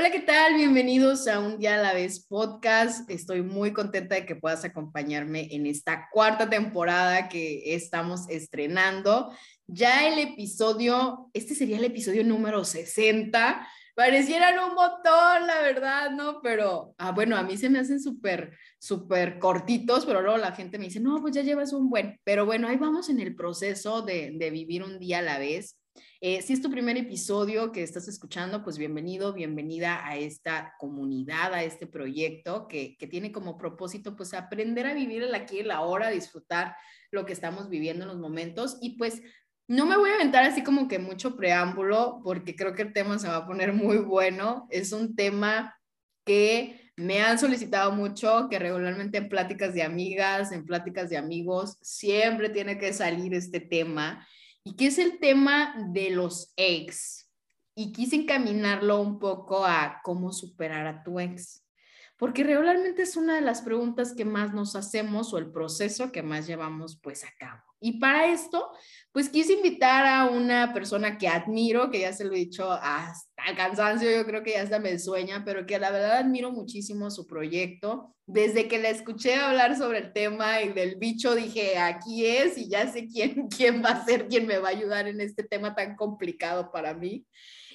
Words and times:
Hola, 0.00 0.10
¿qué 0.10 0.20
tal? 0.20 0.54
Bienvenidos 0.54 1.28
a 1.28 1.40
Un 1.40 1.58
Día 1.58 1.74
a 1.74 1.82
la 1.82 1.92
Vez 1.92 2.24
podcast. 2.26 3.10
Estoy 3.10 3.42
muy 3.42 3.74
contenta 3.74 4.14
de 4.14 4.24
que 4.24 4.34
puedas 4.34 4.64
acompañarme 4.64 5.54
en 5.54 5.66
esta 5.66 6.08
cuarta 6.10 6.48
temporada 6.48 7.28
que 7.28 7.74
estamos 7.74 8.26
estrenando. 8.30 9.30
Ya 9.66 10.08
el 10.08 10.18
episodio, 10.18 11.28
este 11.34 11.54
sería 11.54 11.76
el 11.76 11.84
episodio 11.84 12.24
número 12.24 12.64
60. 12.64 13.68
Parecieran 13.94 14.58
un 14.58 14.74
montón, 14.74 15.46
la 15.46 15.60
verdad, 15.60 16.12
¿no? 16.12 16.40
Pero, 16.40 16.94
ah, 16.96 17.12
bueno, 17.12 17.36
a 17.36 17.42
mí 17.42 17.58
se 17.58 17.68
me 17.68 17.78
hacen 17.78 18.00
súper, 18.00 18.56
súper 18.78 19.38
cortitos, 19.38 20.06
pero 20.06 20.22
luego 20.22 20.38
la 20.38 20.52
gente 20.52 20.78
me 20.78 20.86
dice, 20.86 21.00
no, 21.00 21.20
pues 21.20 21.34
ya 21.34 21.42
llevas 21.42 21.74
un 21.74 21.90
buen. 21.90 22.18
Pero 22.24 22.46
bueno, 22.46 22.68
ahí 22.68 22.76
vamos 22.76 23.10
en 23.10 23.20
el 23.20 23.36
proceso 23.36 24.00
de, 24.00 24.32
de 24.34 24.48
vivir 24.48 24.82
un 24.82 24.98
día 24.98 25.18
a 25.18 25.22
la 25.22 25.38
vez. 25.38 25.76
Eh, 26.20 26.42
si 26.42 26.52
es 26.52 26.60
tu 26.60 26.70
primer 26.70 26.96
episodio 26.96 27.72
que 27.72 27.82
estás 27.82 28.06
escuchando, 28.06 28.62
pues 28.62 28.76
bienvenido, 28.76 29.32
bienvenida 29.32 30.06
a 30.06 30.16
esta 30.16 30.74
comunidad, 30.78 31.54
a 31.54 31.62
este 31.62 31.86
proyecto 31.86 32.68
que, 32.68 32.96
tiene 33.10 33.32
como 33.32 33.56
propósito 33.56 34.16
pues 34.16 34.34
aprender 34.34 34.86
a 34.86 34.94
vivir 34.94 35.22
el 35.22 35.34
aquí 35.34 35.60
y 35.60 35.62
la 35.62 35.76
ahora, 35.76 36.10
disfrutar 36.10 36.76
lo 37.10 37.24
que 37.24 37.32
estamos 37.32 37.68
viviendo 37.68 38.04
en 38.04 38.08
los 38.08 38.18
momentos 38.18 38.78
y 38.82 38.96
pues 38.98 39.22
no 39.66 39.86
me 39.86 39.96
voy 39.96 40.10
a 40.10 40.14
aventar 40.14 40.44
así 40.44 40.62
como 40.62 40.88
que 40.88 40.98
mucho 40.98 41.36
preámbulo 41.36 42.20
porque 42.22 42.54
creo 42.54 42.74
que 42.74 42.82
el 42.82 42.92
tema 42.92 43.18
se 43.18 43.28
va 43.28 43.36
a 43.36 43.46
poner 43.46 43.72
muy 43.72 43.98
bueno. 43.98 44.66
Es 44.70 44.92
un 44.92 45.14
tema 45.14 45.76
que 46.24 46.92
me 46.96 47.22
han 47.22 47.38
solicitado 47.38 47.92
mucho, 47.92 48.48
que 48.50 48.58
regularmente 48.58 49.18
en 49.18 49.28
pláticas 49.28 49.72
de 49.72 49.82
amigas, 49.82 50.52
en 50.52 50.66
pláticas 50.66 51.08
de 51.08 51.16
amigos, 51.16 51.78
siempre 51.80 52.50
tiene 52.50 52.78
que 52.78 52.92
salir 52.92 53.32
este 53.32 53.60
tema 53.60 54.26
y 54.64 54.76
que 54.76 54.86
es 54.86 54.98
el 54.98 55.18
tema 55.18 55.74
de 55.92 56.10
los 56.10 56.52
ex. 56.56 57.30
Y 57.74 57.92
quise 57.92 58.16
encaminarlo 58.16 59.00
un 59.00 59.18
poco 59.18 59.64
a 59.64 60.00
cómo 60.02 60.32
superar 60.32 60.86
a 60.86 61.02
tu 61.02 61.20
ex, 61.20 61.64
porque 62.16 62.44
regularmente 62.44 63.02
es 63.02 63.16
una 63.16 63.36
de 63.36 63.40
las 63.40 63.62
preguntas 63.62 64.14
que 64.14 64.24
más 64.24 64.52
nos 64.52 64.76
hacemos 64.76 65.32
o 65.32 65.38
el 65.38 65.50
proceso 65.50 66.12
que 66.12 66.22
más 66.22 66.46
llevamos 66.46 67.00
pues 67.00 67.24
a 67.24 67.32
cabo. 67.38 67.69
Y 67.80 67.98
para 67.98 68.30
esto, 68.30 68.70
pues 69.10 69.30
quise 69.30 69.54
invitar 69.54 70.04
a 70.06 70.26
una 70.26 70.74
persona 70.74 71.16
que 71.16 71.28
admiro, 71.28 71.90
que 71.90 72.00
ya 72.00 72.12
se 72.12 72.24
lo 72.24 72.34
he 72.34 72.38
dicho 72.38 72.70
hasta 72.70 73.44
el 73.48 73.56
cansancio, 73.56 74.10
yo 74.10 74.26
creo 74.26 74.42
que 74.42 74.52
ya 74.52 74.62
hasta 74.62 74.78
me 74.78 74.98
sueña, 74.98 75.42
pero 75.46 75.64
que 75.64 75.78
la 75.78 75.90
verdad 75.90 76.18
admiro 76.18 76.52
muchísimo 76.52 77.10
su 77.10 77.26
proyecto. 77.26 78.14
Desde 78.26 78.68
que 78.68 78.78
la 78.78 78.90
escuché 78.90 79.34
hablar 79.36 79.76
sobre 79.78 79.98
el 79.98 80.12
tema 80.12 80.60
y 80.60 80.74
del 80.74 80.96
bicho, 80.96 81.34
dije, 81.34 81.78
aquí 81.78 82.26
es 82.26 82.58
y 82.58 82.68
ya 82.68 82.86
sé 82.92 83.08
quién, 83.08 83.48
quién 83.56 83.82
va 83.82 83.90
a 83.90 84.04
ser 84.04 84.28
quien 84.28 84.46
me 84.46 84.58
va 84.58 84.68
a 84.68 84.72
ayudar 84.72 85.08
en 85.08 85.20
este 85.22 85.42
tema 85.42 85.74
tan 85.74 85.96
complicado 85.96 86.70
para 86.70 86.92
mí. 86.92 87.26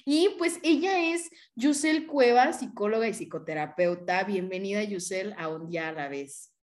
Y 0.04 0.30
pues 0.38 0.60
ella 0.62 1.12
es 1.12 1.28
Yusel 1.56 2.06
Cueva, 2.06 2.52
psicóloga 2.52 3.08
y 3.08 3.12
psicoterapeuta. 3.12 4.22
Bienvenida, 4.22 4.84
Yusel, 4.84 5.34
a 5.36 5.48
Un 5.48 5.66
Día 5.66 5.88
a 5.88 5.92
la 5.92 6.08
Vez. 6.08 6.55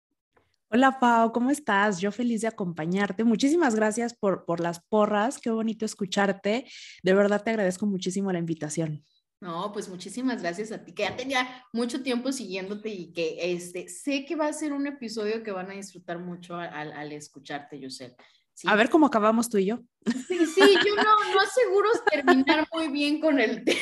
Hola 0.74 1.02
Pau, 1.02 1.34
¿cómo 1.34 1.52
estás? 1.52 2.00
Yo 2.00 2.14
feliz 2.14 2.40
de 2.40 2.48
acompañarte. 2.48 3.26
Muchísimas 3.26 3.76
gracias 3.76 4.14
por, 4.14 4.46
por 4.46 4.62
las 4.62 4.80
porras, 4.80 5.38
qué 5.38 5.50
bonito 5.50 5.84
escucharte. 5.84 6.66
De 7.04 7.14
verdad 7.14 7.44
te 7.44 7.50
agradezco 7.50 7.86
muchísimo 7.86 8.32
la 8.32 8.40
invitación. 8.40 9.06
No, 9.42 9.74
pues 9.74 9.90
muchísimas 9.90 10.42
gracias 10.42 10.72
a 10.72 10.82
ti, 10.82 10.94
que 10.94 11.04
ya 11.04 11.18
tenía 11.18 11.66
mucho 11.74 12.02
tiempo 12.04 12.32
siguiéndote 12.32 12.88
y 12.88 13.12
que 13.12 13.52
este, 13.52 13.90
sé 13.90 14.24
que 14.24 14.38
va 14.38 14.48
a 14.48 14.54
ser 14.54 14.72
un 14.72 14.88
episodio 14.88 15.44
que 15.44 15.52
van 15.52 15.70
a 15.72 15.74
disfrutar 15.74 16.20
mucho 16.20 16.56
al, 16.56 16.94
al 16.94 17.12
escucharte, 17.12 17.78
Yusel. 17.78 18.16
¿Sí? 18.54 18.66
A 18.70 18.76
ver 18.78 18.90
cómo 18.90 19.08
acabamos 19.08 19.50
tú 19.50 19.58
y 19.58 19.66
yo. 19.66 19.80
Sí, 20.06 20.46
sí, 20.46 20.62
yo 20.86 20.96
no, 20.96 21.04
no 21.04 21.42
aseguro 21.42 21.90
terminar 22.10 22.66
muy 22.72 22.88
bien 22.88 23.20
con 23.20 23.42
el 23.42 23.62
tema. 23.66 23.80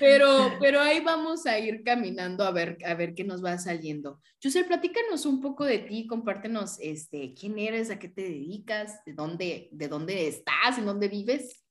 Pero, 0.00 0.28
pero 0.60 0.80
ahí 0.80 1.00
vamos 1.00 1.46
a 1.46 1.58
ir 1.58 1.84
caminando 1.84 2.42
a 2.44 2.50
ver, 2.50 2.78
a 2.84 2.94
ver 2.94 3.14
qué 3.14 3.22
nos 3.22 3.44
va 3.44 3.58
saliendo. 3.58 4.20
José, 4.42 4.64
platícanos 4.64 5.26
un 5.26 5.40
poco 5.40 5.64
de 5.64 5.78
ti, 5.78 6.06
compártenos 6.06 6.78
este, 6.80 7.34
quién 7.34 7.58
eres, 7.58 7.90
a 7.90 7.98
qué 7.98 8.08
te 8.08 8.22
dedicas, 8.22 9.04
de 9.04 9.12
dónde, 9.12 9.68
de 9.70 9.88
dónde 9.88 10.26
estás, 10.26 10.78
en 10.78 10.86
dónde 10.86 11.08
vives. 11.08 11.64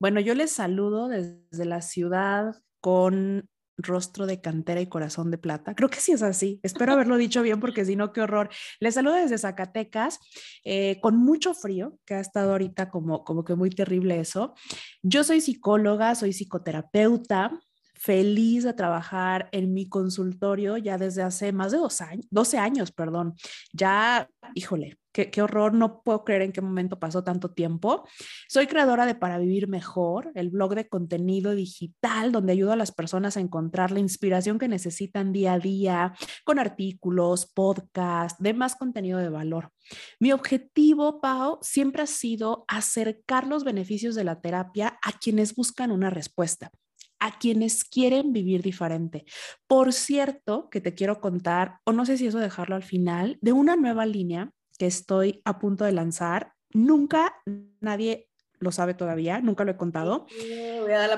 Bueno, 0.00 0.20
yo 0.20 0.34
les 0.34 0.50
saludo 0.50 1.08
desde 1.08 1.64
la 1.64 1.82
ciudad 1.82 2.54
con 2.80 3.48
rostro 3.76 4.26
de 4.26 4.40
cantera 4.40 4.80
y 4.80 4.86
corazón 4.86 5.30
de 5.30 5.38
plata. 5.38 5.74
Creo 5.74 5.88
que 5.88 6.00
sí 6.00 6.12
es 6.12 6.22
así. 6.22 6.60
Espero 6.62 6.92
haberlo 6.92 7.16
dicho 7.16 7.42
bien 7.42 7.60
porque 7.60 7.84
si 7.84 7.96
no, 7.96 8.12
qué 8.12 8.22
horror. 8.22 8.48
Les 8.80 8.94
saludo 8.94 9.14
desde 9.14 9.38
Zacatecas, 9.38 10.18
eh, 10.64 10.98
con 11.00 11.16
mucho 11.16 11.54
frío, 11.54 11.98
que 12.04 12.14
ha 12.14 12.20
estado 12.20 12.52
ahorita 12.52 12.90
como, 12.90 13.24
como 13.24 13.44
que 13.44 13.54
muy 13.54 13.70
terrible 13.70 14.20
eso. 14.20 14.54
Yo 15.02 15.24
soy 15.24 15.40
psicóloga, 15.40 16.14
soy 16.14 16.32
psicoterapeuta, 16.32 17.60
feliz 17.94 18.64
de 18.64 18.74
trabajar 18.74 19.48
en 19.52 19.72
mi 19.72 19.88
consultorio 19.88 20.76
ya 20.76 20.98
desde 20.98 21.22
hace 21.22 21.52
más 21.52 21.72
de 21.72 21.78
dos 21.78 22.00
años, 22.00 22.26
12 22.30 22.58
años, 22.58 22.92
perdón. 22.92 23.34
Ya, 23.72 24.28
híjole, 24.54 24.98
qué, 25.24 25.42
horror, 25.42 25.72
no 25.72 26.02
puedo 26.02 26.24
creer 26.24 26.42
en 26.42 26.52
qué 26.52 26.60
momento 26.60 26.98
pasó 26.98 27.24
tanto 27.24 27.52
tiempo. 27.52 28.06
Soy 28.48 28.66
creadora 28.66 29.06
de 29.06 29.14
Para 29.14 29.38
Vivir 29.38 29.68
Mejor, 29.68 30.30
el 30.34 30.50
blog 30.50 30.74
de 30.74 30.88
contenido 30.88 31.54
digital 31.54 32.32
donde 32.32 32.52
ayudo 32.52 32.72
a 32.72 32.76
las 32.76 32.92
personas 32.92 33.36
a 33.36 33.40
encontrar 33.40 33.90
la 33.90 34.00
inspiración 34.00 34.58
que 34.58 34.68
necesitan 34.68 35.32
día 35.32 35.54
a 35.54 35.58
día 35.58 36.14
con 36.44 36.58
artículos, 36.58 37.46
podcasts, 37.46 38.40
demás 38.42 38.76
contenido 38.76 39.18
de 39.18 39.30
valor. 39.30 39.72
Mi 40.20 40.32
objetivo, 40.32 41.20
Pau, 41.20 41.58
siempre 41.62 42.02
ha 42.02 42.06
sido 42.06 42.64
acercar 42.68 43.46
los 43.46 43.64
beneficios 43.64 44.14
de 44.14 44.24
la 44.24 44.40
terapia 44.40 44.98
a 45.02 45.12
quienes 45.12 45.54
buscan 45.54 45.90
una 45.90 46.10
respuesta 46.10 46.70
a 47.18 47.38
quienes 47.38 47.82
quieren 47.82 48.34
vivir 48.34 48.62
diferente. 48.62 49.24
Por 49.66 49.94
cierto, 49.94 50.68
que 50.68 50.82
te 50.82 50.94
quiero 50.94 51.20
contar, 51.20 51.78
o 51.84 51.92
no 51.92 52.04
sé 52.04 52.18
si 52.18 52.26
eso 52.26 52.38
dejarlo 52.38 52.76
al 52.76 52.82
final, 52.82 53.38
de 53.40 53.52
una 53.52 53.74
nueva 53.74 54.04
línea 54.04 54.52
que 54.76 54.86
estoy 54.86 55.42
a 55.44 55.58
punto 55.58 55.84
de 55.84 55.92
lanzar. 55.92 56.52
Nunca 56.72 57.34
nadie 57.80 58.28
lo 58.58 58.72
sabe 58.72 58.94
todavía, 58.94 59.40
nunca 59.40 59.64
lo 59.64 59.72
he 59.72 59.76
contado, 59.76 60.26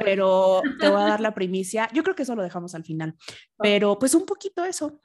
pero 0.01 0.63
te 0.81 0.89
voy 0.89 1.01
a 1.01 1.07
dar 1.07 1.21
la 1.21 1.35
primicia. 1.35 1.89
Yo 1.93 2.03
creo 2.03 2.15
que 2.15 2.23
eso 2.23 2.35
lo 2.35 2.43
dejamos 2.43 2.75
al 2.75 2.85
final, 2.85 3.17
pero 3.59 3.99
pues 3.99 4.15
un 4.15 4.27
poquito 4.27 4.65
eso. 4.65 5.01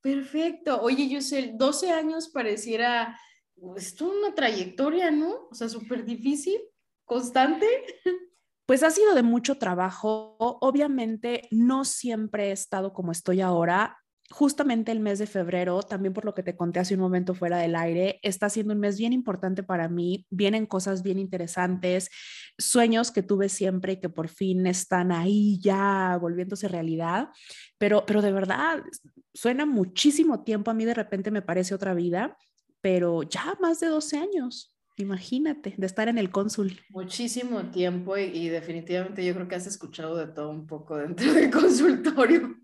Perfecto. 0.00 0.82
Oye, 0.82 1.08
Yusel, 1.08 1.56
12 1.56 1.90
años 1.90 2.28
pareciera, 2.28 3.18
es 3.76 3.94
toda 3.94 4.18
una 4.18 4.34
trayectoria, 4.34 5.10
¿no? 5.10 5.48
O 5.50 5.54
sea, 5.54 5.68
súper 5.68 6.04
difícil, 6.04 6.60
constante. 7.04 7.66
Pues 8.66 8.82
ha 8.82 8.90
sido 8.90 9.14
de 9.14 9.22
mucho 9.22 9.58
trabajo. 9.58 10.36
Obviamente 10.38 11.48
no 11.50 11.84
siempre 11.84 12.48
he 12.48 12.52
estado 12.52 12.92
como 12.92 13.12
estoy 13.12 13.40
ahora. 13.40 13.98
Justamente 14.30 14.90
el 14.90 15.00
mes 15.00 15.18
de 15.18 15.26
febrero, 15.26 15.82
también 15.82 16.14
por 16.14 16.24
lo 16.24 16.34
que 16.34 16.42
te 16.42 16.56
conté 16.56 16.80
hace 16.80 16.94
un 16.94 17.00
momento 17.00 17.34
fuera 17.34 17.58
del 17.58 17.76
aire, 17.76 18.20
está 18.22 18.48
siendo 18.48 18.72
un 18.72 18.80
mes 18.80 18.98
bien 18.98 19.12
importante 19.12 19.62
para 19.62 19.88
mí. 19.88 20.26
Vienen 20.30 20.66
cosas 20.66 21.02
bien 21.02 21.18
interesantes, 21.18 22.10
sueños 22.58 23.10
que 23.10 23.22
tuve 23.22 23.48
siempre 23.48 23.92
y 23.92 24.00
que 24.00 24.08
por 24.08 24.28
fin 24.28 24.66
están 24.66 25.12
ahí 25.12 25.60
ya 25.60 26.16
volviéndose 26.20 26.68
realidad. 26.68 27.28
Pero, 27.76 28.06
pero 28.06 28.22
de 28.22 28.32
verdad, 28.32 28.82
suena 29.34 29.66
muchísimo 29.66 30.42
tiempo. 30.42 30.70
A 30.70 30.74
mí 30.74 30.84
de 30.84 30.94
repente 30.94 31.30
me 31.30 31.42
parece 31.42 31.74
otra 31.74 31.92
vida, 31.92 32.36
pero 32.80 33.22
ya 33.22 33.56
más 33.60 33.80
de 33.80 33.88
12 33.88 34.18
años. 34.18 34.74
Imagínate, 34.96 35.74
de 35.76 35.86
estar 35.86 36.08
en 36.08 36.18
el 36.18 36.30
cónsul. 36.30 36.80
Muchísimo 36.88 37.70
tiempo 37.70 38.16
y, 38.16 38.48
definitivamente 38.48 39.24
yo 39.24 39.34
creo 39.34 39.48
que 39.48 39.56
has 39.56 39.66
escuchado 39.66 40.16
de 40.16 40.28
todo 40.28 40.50
un 40.50 40.66
poco 40.66 40.96
dentro 40.96 41.32
del 41.32 41.50
consultorio. 41.50 42.56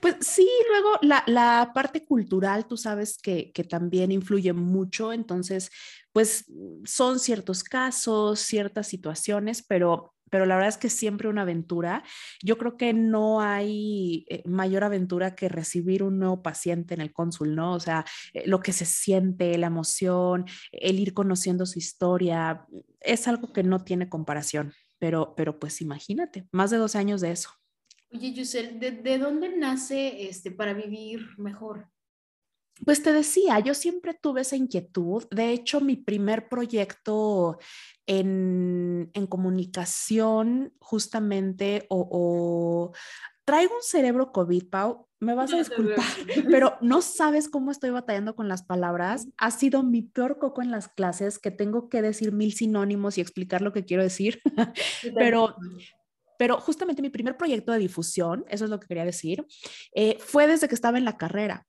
Pues 0.00 0.16
sí, 0.20 0.48
luego 0.68 0.98
la, 1.02 1.22
la 1.26 1.72
parte 1.74 2.04
cultural, 2.04 2.66
tú 2.66 2.76
sabes 2.76 3.18
que, 3.18 3.52
que, 3.52 3.64
también 3.64 4.12
influye 4.12 4.52
mucho, 4.52 5.12
entonces, 5.12 5.70
pues 6.12 6.46
son 6.84 7.18
ciertos 7.18 7.62
casos, 7.64 8.40
ciertas 8.40 8.88
situaciones, 8.88 9.64
pero 9.66 10.14
pero 10.30 10.46
la 10.46 10.54
verdad 10.54 10.70
es 10.70 10.78
que 10.78 10.88
siempre 10.88 11.28
una 11.28 11.42
aventura. 11.42 12.04
Yo 12.42 12.56
creo 12.56 12.76
que 12.76 12.94
no 12.94 13.40
hay 13.40 14.24
eh, 14.30 14.42
mayor 14.46 14.84
aventura 14.84 15.34
que 15.34 15.48
recibir 15.48 16.02
un 16.02 16.18
nuevo 16.18 16.42
paciente 16.42 16.94
en 16.94 17.00
el 17.00 17.12
cónsul, 17.12 17.54
¿no? 17.54 17.74
O 17.74 17.80
sea, 17.80 18.04
eh, 18.32 18.44
lo 18.46 18.60
que 18.60 18.72
se 18.72 18.86
siente, 18.86 19.58
la 19.58 19.66
emoción, 19.66 20.46
el 20.72 21.00
ir 21.00 21.12
conociendo 21.12 21.66
su 21.66 21.78
historia, 21.78 22.64
es 23.00 23.28
algo 23.28 23.52
que 23.52 23.62
no 23.62 23.84
tiene 23.84 24.08
comparación, 24.08 24.72
pero, 24.98 25.34
pero 25.36 25.58
pues 25.58 25.80
imagínate, 25.80 26.46
más 26.52 26.70
de 26.70 26.78
12 26.78 26.98
años 26.98 27.20
de 27.20 27.32
eso. 27.32 27.59
Oye, 28.12 28.32
Yusel, 28.32 28.80
¿de, 28.80 29.18
dónde 29.18 29.56
nace 29.56 30.28
este 30.28 30.50
para 30.50 30.74
vivir 30.74 31.28
mejor? 31.38 31.88
Pues 32.84 33.02
te 33.02 33.12
decía, 33.12 33.60
yo 33.60 33.74
siempre 33.74 34.14
tuve 34.14 34.40
esa 34.40 34.56
inquietud. 34.56 35.24
De 35.30 35.50
hecho, 35.52 35.80
mi 35.80 35.96
primer 35.96 36.48
proyecto 36.48 37.58
en, 38.06 39.10
comunicación, 39.28 40.72
justamente, 40.80 41.86
o, 41.88 42.92
traigo 43.44 43.74
un 43.74 43.82
cerebro 43.82 44.32
COVID, 44.32 44.68
Pau, 44.70 45.06
me 45.20 45.34
vas 45.34 45.52
a 45.52 45.58
disculpar, 45.58 46.06
pero 46.50 46.78
no 46.80 47.02
sabes 47.02 47.48
cómo 47.48 47.70
estoy 47.70 47.90
batallando 47.90 48.34
con 48.34 48.48
las 48.48 48.62
palabras. 48.62 49.28
Ha 49.36 49.50
sido 49.50 49.82
mi 49.82 50.02
peor 50.02 50.38
coco 50.38 50.62
en 50.62 50.70
las 50.70 50.88
clases, 50.88 51.38
que 51.38 51.50
tengo 51.50 51.90
que 51.90 52.00
decir 52.00 52.32
mil 52.32 52.54
sinónimos 52.54 53.18
y 53.18 53.20
explicar 53.20 53.60
lo 53.60 53.72
que 53.72 53.84
quiero 53.84 54.02
decir, 54.02 54.40
pero, 55.14 55.56
pero 56.40 56.58
justamente 56.58 57.02
mi 57.02 57.10
primer 57.10 57.36
proyecto 57.36 57.70
de 57.70 57.78
difusión, 57.78 58.46
eso 58.48 58.64
es 58.64 58.70
lo 58.70 58.80
que 58.80 58.86
quería 58.86 59.04
decir, 59.04 59.44
eh, 59.92 60.16
fue 60.20 60.46
desde 60.46 60.68
que 60.68 60.74
estaba 60.74 60.96
en 60.96 61.04
la 61.04 61.18
carrera 61.18 61.66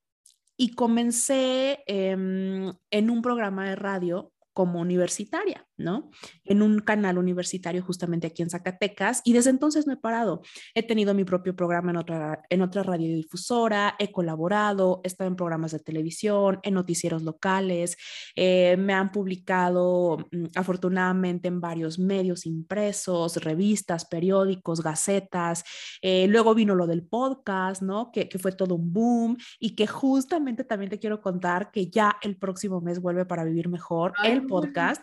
y 0.56 0.70
comencé 0.70 1.84
em, 1.86 2.72
en 2.90 3.10
un 3.10 3.20
programa 3.20 3.68
de 3.68 3.76
radio 3.76 4.32
como 4.54 4.80
universitaria, 4.80 5.68
¿no? 5.82 6.10
En 6.44 6.62
un 6.62 6.80
canal 6.80 7.18
universitario 7.18 7.82
justamente 7.82 8.26
aquí 8.26 8.42
en 8.42 8.50
Zacatecas 8.50 9.22
y 9.24 9.32
desde 9.32 9.50
entonces 9.50 9.86
no 9.86 9.92
he 9.92 9.96
parado. 9.96 10.42
He 10.74 10.82
tenido 10.82 11.14
mi 11.14 11.24
propio 11.24 11.54
programa 11.54 11.90
en 11.90 11.96
otra, 11.96 12.42
en 12.48 12.62
otra 12.62 12.82
radiodifusora, 12.82 13.96
he 13.98 14.10
colaborado, 14.12 15.00
he 15.04 15.08
estado 15.08 15.28
en 15.28 15.36
programas 15.36 15.72
de 15.72 15.78
televisión, 15.78 16.60
en 16.62 16.74
noticieros 16.74 17.22
locales, 17.22 17.96
eh, 18.36 18.76
me 18.78 18.94
han 18.94 19.10
publicado 19.10 20.18
mm, 20.30 20.46
afortunadamente 20.54 21.48
en 21.48 21.60
varios 21.60 21.98
medios 21.98 22.46
impresos, 22.46 23.36
revistas, 23.36 24.04
periódicos, 24.04 24.82
gacetas. 24.82 25.64
Eh, 26.00 26.26
luego 26.28 26.54
vino 26.54 26.74
lo 26.74 26.86
del 26.86 27.04
podcast, 27.04 27.82
¿no? 27.82 28.10
Que, 28.12 28.28
que 28.28 28.38
fue 28.38 28.52
todo 28.52 28.74
un 28.74 28.92
boom 28.92 29.36
y 29.58 29.74
que 29.74 29.86
justamente 29.86 30.64
también 30.64 30.90
te 30.90 30.98
quiero 30.98 31.20
contar 31.20 31.70
que 31.70 31.88
ya 31.88 32.16
el 32.22 32.36
próximo 32.36 32.80
mes 32.80 33.00
vuelve 33.00 33.24
para 33.24 33.44
vivir 33.44 33.68
mejor 33.68 34.12
el 34.24 34.46
podcast 34.46 35.02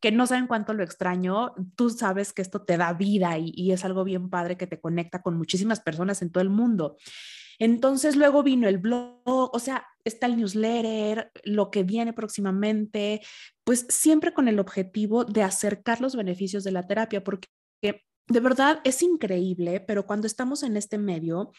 que 0.00 0.12
no 0.12 0.26
saben 0.26 0.46
cuánto 0.46 0.72
lo 0.72 0.82
extraño, 0.82 1.54
tú 1.76 1.90
sabes 1.90 2.32
que 2.32 2.42
esto 2.42 2.62
te 2.62 2.76
da 2.76 2.92
vida 2.94 3.36
y, 3.38 3.70
es 3.70 3.84
algo 3.84 4.04
bien 4.04 4.30
padre 4.30 4.56
que 4.56 4.66
te 4.66 4.80
conecta 4.80 5.22
con 5.22 5.36
muchísimas 5.36 5.80
personas 5.80 6.22
en 6.22 6.30
todo 6.30 6.42
el 6.42 6.50
mundo. 6.50 6.96
Entonces 7.58 8.16
luego 8.16 8.42
vino 8.42 8.68
el 8.68 8.78
blog, 8.78 9.20
o 9.26 9.58
sea, 9.58 9.86
está 10.02 10.26
el 10.26 10.38
newsletter, 10.38 11.30
lo 11.44 11.70
que 11.70 11.82
viene 11.82 12.14
próximamente, 12.14 13.20
pues 13.64 13.86
siempre 13.90 14.32
con 14.32 14.48
el 14.48 14.58
objetivo 14.58 15.24
de 15.26 15.42
acercar 15.42 16.00
los 16.00 16.16
beneficios 16.16 16.64
de 16.64 16.72
la 16.72 16.86
terapia, 16.86 17.22
porque 17.22 17.48
de 17.82 18.40
verdad 18.40 18.80
es 18.84 19.02
increíble, 19.02 19.80
pero 19.80 20.06
cuando 20.06 20.26
estamos 20.26 20.62
en 20.62 20.76
este 20.76 20.98
medio, 20.98 21.50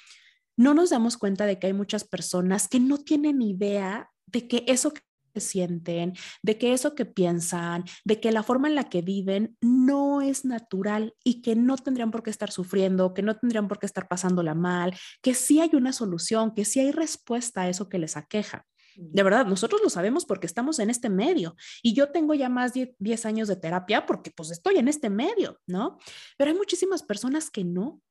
no 0.57 0.73
nos 0.73 0.89
damos 0.89 1.17
cuenta 1.17 1.45
de 1.45 1.59
que 1.59 1.67
hay 1.67 1.73
muchas 1.73 2.05
personas 2.05 2.67
que 2.67 2.79
no 2.79 2.97
tienen 2.97 3.41
idea 3.41 4.09
de 4.25 4.47
que 4.47 4.63
eso 4.67 4.93
sienten, 5.39 6.13
de 6.43 6.57
que 6.57 6.73
eso 6.73 6.95
que 6.95 7.05
piensan, 7.05 7.85
de 8.03 8.19
que 8.19 8.31
la 8.31 8.43
forma 8.43 8.67
en 8.67 8.75
la 8.75 8.89
que 8.89 9.01
viven 9.01 9.57
no 9.61 10.21
es 10.21 10.45
natural 10.45 11.15
y 11.23 11.41
que 11.41 11.55
no 11.55 11.77
tendrían 11.77 12.11
por 12.11 12.23
qué 12.23 12.29
estar 12.29 12.51
sufriendo, 12.51 13.13
que 13.13 13.21
no 13.21 13.37
tendrían 13.37 13.67
por 13.67 13.79
qué 13.79 13.85
estar 13.85 14.07
pasándola 14.07 14.53
mal, 14.55 14.93
que 15.21 15.33
sí 15.33 15.59
hay 15.59 15.71
una 15.73 15.93
solución, 15.93 16.53
que 16.53 16.65
sí 16.65 16.79
hay 16.79 16.91
respuesta 16.91 17.61
a 17.61 17.69
eso 17.69 17.89
que 17.89 17.99
les 17.99 18.17
aqueja. 18.17 18.65
De 18.95 19.23
verdad, 19.23 19.45
nosotros 19.45 19.81
lo 19.81 19.89
sabemos 19.89 20.25
porque 20.25 20.47
estamos 20.47 20.79
en 20.79 20.89
este 20.89 21.09
medio 21.09 21.55
y 21.81 21.93
yo 21.93 22.11
tengo 22.11 22.33
ya 22.33 22.49
más 22.49 22.73
de 22.73 22.93
10 22.99 23.25
años 23.25 23.47
de 23.47 23.55
terapia 23.55 24.05
porque 24.05 24.31
pues 24.31 24.51
estoy 24.51 24.77
en 24.77 24.87
este 24.87 25.09
medio, 25.09 25.59
¿no? 25.65 25.97
Pero 26.37 26.51
hay 26.51 26.57
muchísimas 26.57 27.01
personas 27.01 27.49
que 27.49 27.63
no, 27.63 28.01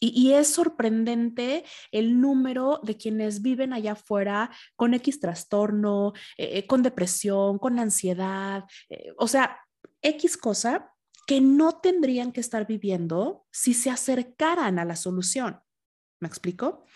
y, 0.00 0.32
es 0.32 0.48
sorprendente 0.48 1.64
el 1.92 2.20
número 2.20 2.80
de 2.82 2.96
quienes 2.96 3.42
viven 3.42 3.74
allá 3.74 3.92
afuera 3.92 4.50
con 4.74 4.94
X 4.94 5.20
trastorno, 5.20 6.14
eh, 6.38 6.58
eh, 6.58 6.66
con 6.66 6.82
depresión, 6.82 7.58
con 7.58 7.78
ansiedad, 7.78 8.64
eh, 8.88 9.12
o 9.18 9.28
sea, 9.28 9.60
X 10.00 10.38
cosa 10.38 10.90
que 11.26 11.40
no 11.40 11.80
tendrían 11.80 12.32
que 12.32 12.40
estar 12.40 12.66
viviendo 12.66 13.46
si 13.52 13.74
se 13.74 13.90
acercaran 13.90 14.78
a 14.78 14.84
la 14.84 14.96
solución. 14.96 15.60
¿Me 16.18 16.28
explico? 16.28 16.86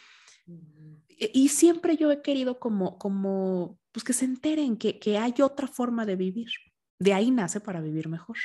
Y, 1.08 1.48
siempre 1.48 1.96
yo 1.96 2.10
he 2.10 2.22
querido 2.22 2.58
como, 2.58 2.98
como, 2.98 3.78
pues 3.92 4.02
que 4.02 4.12
se 4.12 4.24
enteren 4.24 4.76
que, 4.76 4.98
que 4.98 5.18
hay 5.18 5.34
otra 5.40 5.68
forma 5.68 6.04
de 6.04 6.16
vivir. 6.16 6.48
De 6.98 7.14
ahí 7.14 7.30
nace 7.30 7.60
para 7.60 7.80
vivir 7.80 8.08
mejor. 8.08 8.36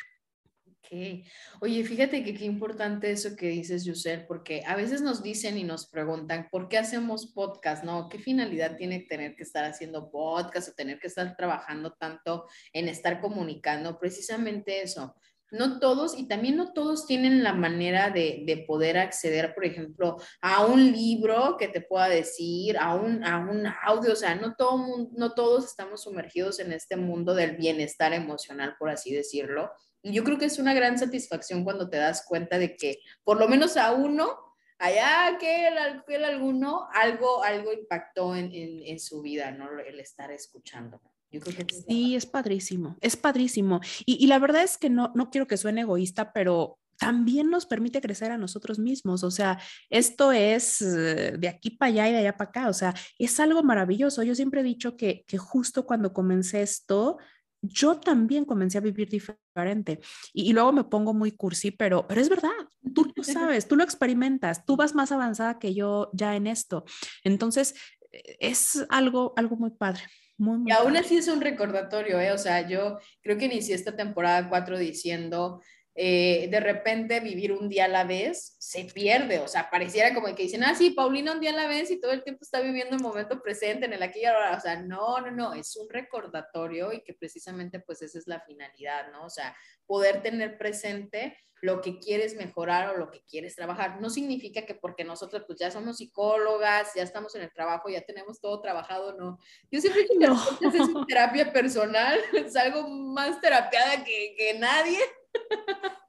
Oye, 1.62 1.84
fíjate 1.84 2.24
que 2.24 2.34
qué 2.34 2.46
importante 2.46 3.12
eso 3.12 3.36
que 3.36 3.48
dices, 3.48 3.86
Yusel, 3.86 4.26
porque 4.26 4.64
a 4.66 4.76
veces 4.76 5.02
nos 5.02 5.22
dicen 5.22 5.58
y 5.58 5.64
nos 5.64 5.88
preguntan, 5.88 6.48
¿por 6.50 6.68
qué 6.68 6.78
hacemos 6.78 7.28
podcast? 7.28 7.84
¿No? 7.84 8.10
¿Qué 8.10 8.18
finalidad 8.18 8.76
tiene 8.76 9.02
tener 9.02 9.36
que 9.36 9.44
estar 9.44 9.66
haciendo 9.66 10.10
podcast 10.10 10.70
o 10.70 10.74
tener 10.74 11.00
que 11.00 11.08
estar 11.08 11.36
trabajando 11.36 11.94
tanto 11.94 12.48
en 12.74 12.88
estar 12.88 13.22
comunicando? 13.22 14.00
Precisamente 14.00 14.82
eso. 14.82 15.16
No 15.52 15.80
todos, 15.80 16.18
y 16.18 16.28
también 16.28 16.58
no 16.58 16.74
todos 16.74 17.08
tienen 17.08 17.44
la 17.44 17.54
manera 17.54 18.12
de, 18.12 18.44
de 18.46 18.58
poder 18.68 19.00
acceder, 19.00 19.56
por 19.56 19.66
ejemplo, 19.66 20.18
a 20.42 20.66
un 20.66 20.92
libro 20.92 21.58
que 21.58 21.68
te 21.68 21.82
pueda 21.82 22.08
decir, 22.08 22.78
a 22.78 22.94
un, 22.94 23.24
a 23.24 23.40
un 23.40 23.66
audio, 23.84 24.14
o 24.14 24.16
sea, 24.16 24.36
no, 24.36 24.54
todo, 24.56 25.10
no 25.12 25.34
todos 25.34 25.66
estamos 25.66 26.04
sumergidos 26.04 26.60
en 26.60 26.72
este 26.72 26.98
mundo 26.98 27.34
del 27.34 27.58
bienestar 27.58 28.14
emocional, 28.14 28.76
por 28.78 28.90
así 28.90 29.12
decirlo 29.12 29.72
yo 30.04 30.24
creo 30.24 30.38
que 30.38 30.46
es 30.46 30.60
una 30.60 30.74
gran 30.74 30.98
satisfacción 30.98 31.64
cuando 31.64 31.90
te 31.90 31.98
das 31.98 32.26
cuenta 32.26 32.58
de 32.58 32.76
que 32.76 33.00
por 33.24 33.40
lo 33.40 33.48
menos 33.48 33.78
a 33.78 33.92
uno, 33.92 34.38
allá 34.78 35.38
que 35.40 35.68
el, 35.68 36.24
alguno, 36.24 36.88
algo, 36.94 37.44
algo 37.44 37.74
impactó 37.74 38.36
en, 38.36 38.52
en, 38.54 39.00
su 39.00 39.22
vida, 39.22 39.52
¿no? 39.52 39.68
El 39.80 40.00
estar 40.00 40.32
escuchando. 40.32 41.02
Yo 41.32 41.42
creo 41.42 41.68
que 41.68 41.76
sí, 41.88 42.16
es 42.16 42.26
padrísimo, 42.26 42.98
es 43.02 43.16
padrísimo. 43.16 43.82
Y, 44.06 44.24
y, 44.24 44.28
la 44.28 44.40
verdad 44.40 44.64
es 44.64 44.78
que 44.78 44.90
no, 44.90 45.12
no 45.14 45.30
quiero 45.30 45.48
que 45.48 45.58
suene 45.58 45.82
egoísta, 45.82 46.34
pero 46.34 46.80
también 47.00 47.50
nos 47.50 47.66
permite 47.66 48.02
crecer 48.02 48.32
a 48.32 48.38
nosotros 48.38 48.78
mismos. 48.78 49.24
O 49.24 49.32
sea, 49.32 49.60
esto 49.90 50.32
es 50.32 50.82
eh, 50.82 51.34
de 51.38 51.48
aquí 51.48 51.72
para 51.72 51.90
allá 51.90 52.10
y 52.10 52.12
de 52.12 52.18
allá 52.20 52.38
para 52.38 52.50
acá. 52.50 52.70
O 52.70 52.74
sea, 52.74 52.94
es 53.18 53.40
algo 53.40 53.64
maravilloso. 53.64 54.22
Yo 54.22 54.36
siempre 54.36 54.62
he 54.62 54.64
dicho 54.64 54.98
que, 54.98 55.24
que 55.26 55.38
justo 55.38 55.86
cuando 55.86 56.14
comencé 56.14 56.62
esto, 56.62 57.18
yo 57.62 58.00
también 58.00 58.46
comencé 58.46 58.78
a 58.78 58.82
vivir 58.82 59.10
diferente. 59.10 60.00
Y, 60.34 60.54
luego 60.54 60.72
me 60.72 60.84
pongo 60.84 61.14
muy 61.14 61.32
cursi, 61.32 61.72
pero, 61.72 62.08
pero 62.08 62.22
es 62.22 62.30
verdad, 62.30 62.52
tú 62.94 63.12
lo 63.16 63.24
sabes, 63.24 63.68
tú 63.68 63.76
lo 63.76 63.84
experimentas, 63.84 64.66
tú 64.66 64.76
vas 64.76 64.96
más 64.96 65.12
avanzada 65.12 65.60
que 65.60 65.74
yo 65.74 66.10
ya 66.14 66.36
en 66.36 66.48
esto. 66.48 66.86
Entonces, 67.24 67.76
e, 68.12 68.38
es 68.40 68.86
algo, 68.90 69.34
algo 69.36 69.56
muy 69.56 69.72
padre. 69.72 70.02
Muy, 70.38 70.64
y 70.68 70.72
aún 70.72 70.96
así 70.96 71.18
es 71.18 71.28
un 71.28 71.42
recordatorio, 71.42 72.18
¿eh? 72.22 72.32
O 72.32 72.38
sea, 72.38 72.66
yo 72.66 72.98
creo 73.22 73.38
que 73.38 73.46
inicié 73.46 73.76
esta 73.76 73.98
temporada 73.98 74.48
4 74.48 74.80
diciendo, 74.80 75.62
eh, 76.02 76.48
de 76.50 76.62
repente 76.62 77.20
vivir 77.20 77.52
un 77.52 77.68
día 77.68 77.84
a 77.84 77.90
la 77.90 78.06
vez 78.06 78.56
se 78.58 78.86
pierde, 78.86 79.40
o 79.40 79.50
sea, 79.50 79.70
pareciera 79.70 80.14
como 80.14 80.34
que 80.34 80.44
dicen, 80.44 80.64
ah, 80.64 80.74
sí, 80.74 80.92
Paulina 80.92 81.34
un 81.34 81.42
día 81.42 81.50
a 81.50 81.54
la 81.54 81.68
vez 81.68 81.92
y 81.92 82.00
todo 82.00 82.14
el 82.14 82.24
tiempo 82.24 82.40
está 82.42 82.62
viviendo 82.62 82.96
el 82.96 83.02
momento 83.02 83.42
presente 83.42 83.86
en 83.86 83.92
el 83.92 84.02
aquí 84.02 84.22
y 84.22 84.26
ahora, 84.26 84.56
o 84.56 84.62
sea, 84.62 84.82
no, 84.82 85.20
no, 85.20 85.30
no, 85.30 85.54
es 85.54 85.76
un 85.76 85.90
recordatorio 85.90 86.94
y 86.94 87.04
que 87.04 87.14
precisamente 87.16 87.82
pues 87.82 88.02
esa 88.02 88.18
es 88.18 88.28
la 88.28 88.40
finalidad, 88.40 89.12
¿no? 89.12 89.26
O 89.26 89.30
sea, 89.30 89.54
poder 89.86 90.22
tener 90.22 90.58
presente 90.58 91.36
lo 91.62 91.82
que 91.82 92.00
quieres 92.00 92.34
mejorar 92.38 92.96
o 92.96 92.98
lo 92.98 93.12
que 93.12 93.22
quieres 93.26 93.58
trabajar. 93.58 94.00
No 94.00 94.10
significa 94.10 94.62
que 94.66 94.76
porque 94.76 95.04
nosotros 95.04 95.44
pues 95.46 95.60
ya 95.60 95.70
somos 95.70 95.98
psicólogas, 95.98 96.94
ya 96.96 97.04
estamos 97.04 97.36
en 97.36 97.42
el 97.42 97.52
trabajo, 97.52 97.90
ya 97.90 98.00
tenemos 98.00 98.40
todo 98.40 98.62
trabajado, 98.62 99.18
no. 99.18 99.38
Yo 99.70 99.82
siempre 99.82 100.08
que 100.08 100.16
no. 100.16 100.42
es 100.62 101.08
terapia 101.10 101.52
personal, 101.52 102.18
es 102.34 102.56
algo 102.56 102.88
más 102.88 103.42
terapiada 103.42 104.02
que, 104.06 104.36
que 104.38 104.58
nadie. 104.58 104.98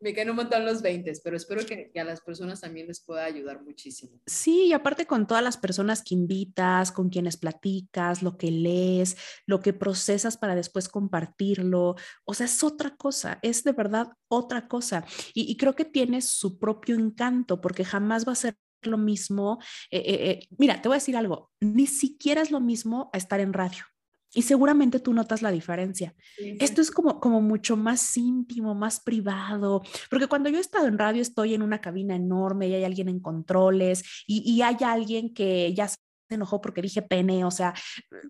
Me 0.00 0.12
caen 0.12 0.28
un 0.28 0.36
montón 0.36 0.66
los 0.66 0.82
20, 0.82 1.10
pero 1.24 1.36
espero 1.36 1.64
que, 1.64 1.90
a 1.98 2.04
las 2.04 2.20
personas 2.20 2.60
también 2.60 2.86
les 2.86 3.00
pueda 3.00 3.24
ayudar 3.24 3.62
muchísimo. 3.62 4.20
Sí, 4.26 4.66
y 4.66 4.72
aparte 4.72 5.06
con 5.06 5.26
todas 5.26 5.42
las 5.42 5.56
personas 5.56 6.02
que 6.02 6.14
invitas, 6.14 6.92
con 6.92 7.08
quienes 7.08 7.38
platicas, 7.38 8.22
lo 8.22 8.36
que 8.36 8.50
lees, 8.50 9.16
lo 9.46 9.60
que 9.60 9.72
procesas 9.72 10.36
para 10.36 10.54
después 10.54 10.88
compartirlo, 10.88 11.96
o 12.24 12.34
sea, 12.34 12.46
es 12.46 12.62
otra 12.62 12.94
cosa, 12.96 13.38
es 13.42 13.64
de 13.64 13.72
verdad 13.72 14.12
otra 14.28 14.68
cosa. 14.68 15.04
Y, 15.32 15.56
creo 15.56 15.74
que 15.74 15.86
tiene 15.86 16.20
su 16.20 16.58
propio 16.58 16.96
encanto, 16.96 17.60
porque 17.60 17.84
jamás 17.84 18.28
va 18.28 18.32
a 18.32 18.36
ser 18.36 18.58
lo 18.82 18.98
mismo. 18.98 19.58
Eh, 19.90 19.98
eh, 19.98 20.30
eh, 20.30 20.48
mira, 20.58 20.82
te 20.82 20.88
voy 20.88 20.96
a 20.96 21.00
decir 21.00 21.16
algo, 21.16 21.50
ni 21.60 21.86
siquiera 21.86 22.42
es 22.42 22.50
lo 22.50 22.60
mismo 22.60 23.10
estar 23.14 23.40
en 23.40 23.54
radio. 23.54 23.84
Y 24.34 24.42
seguramente 24.42 25.00
tú 25.00 25.14
notas 25.14 25.40
la 25.42 25.50
diferencia. 25.50 26.14
Esto 26.36 26.82
es 26.82 26.90
como, 26.90 27.20
como 27.20 27.40
mucho 27.40 27.76
más 27.76 28.16
íntimo, 28.16 28.74
más 28.74 29.00
privado, 29.00 29.82
porque 30.10 30.26
cuando 30.26 30.50
yo 30.50 30.58
he 30.58 30.60
estado 30.60 30.86
en 30.88 30.98
radio 30.98 31.22
estoy 31.22 31.54
en 31.54 31.62
una 31.62 31.80
cabina 31.80 32.16
enorme 32.16 32.68
y 32.68 32.74
hay 32.74 32.84
alguien 32.84 33.08
en 33.08 33.20
controles 33.20 34.04
y, 34.26 34.42
y 34.50 34.62
hay 34.62 34.76
alguien 34.82 35.32
que 35.32 35.72
ya 35.74 35.88
se 36.28 36.34
enojó 36.34 36.60
porque 36.60 36.82
dije 36.82 37.02
pene, 37.02 37.44
o 37.44 37.50
sea, 37.50 37.74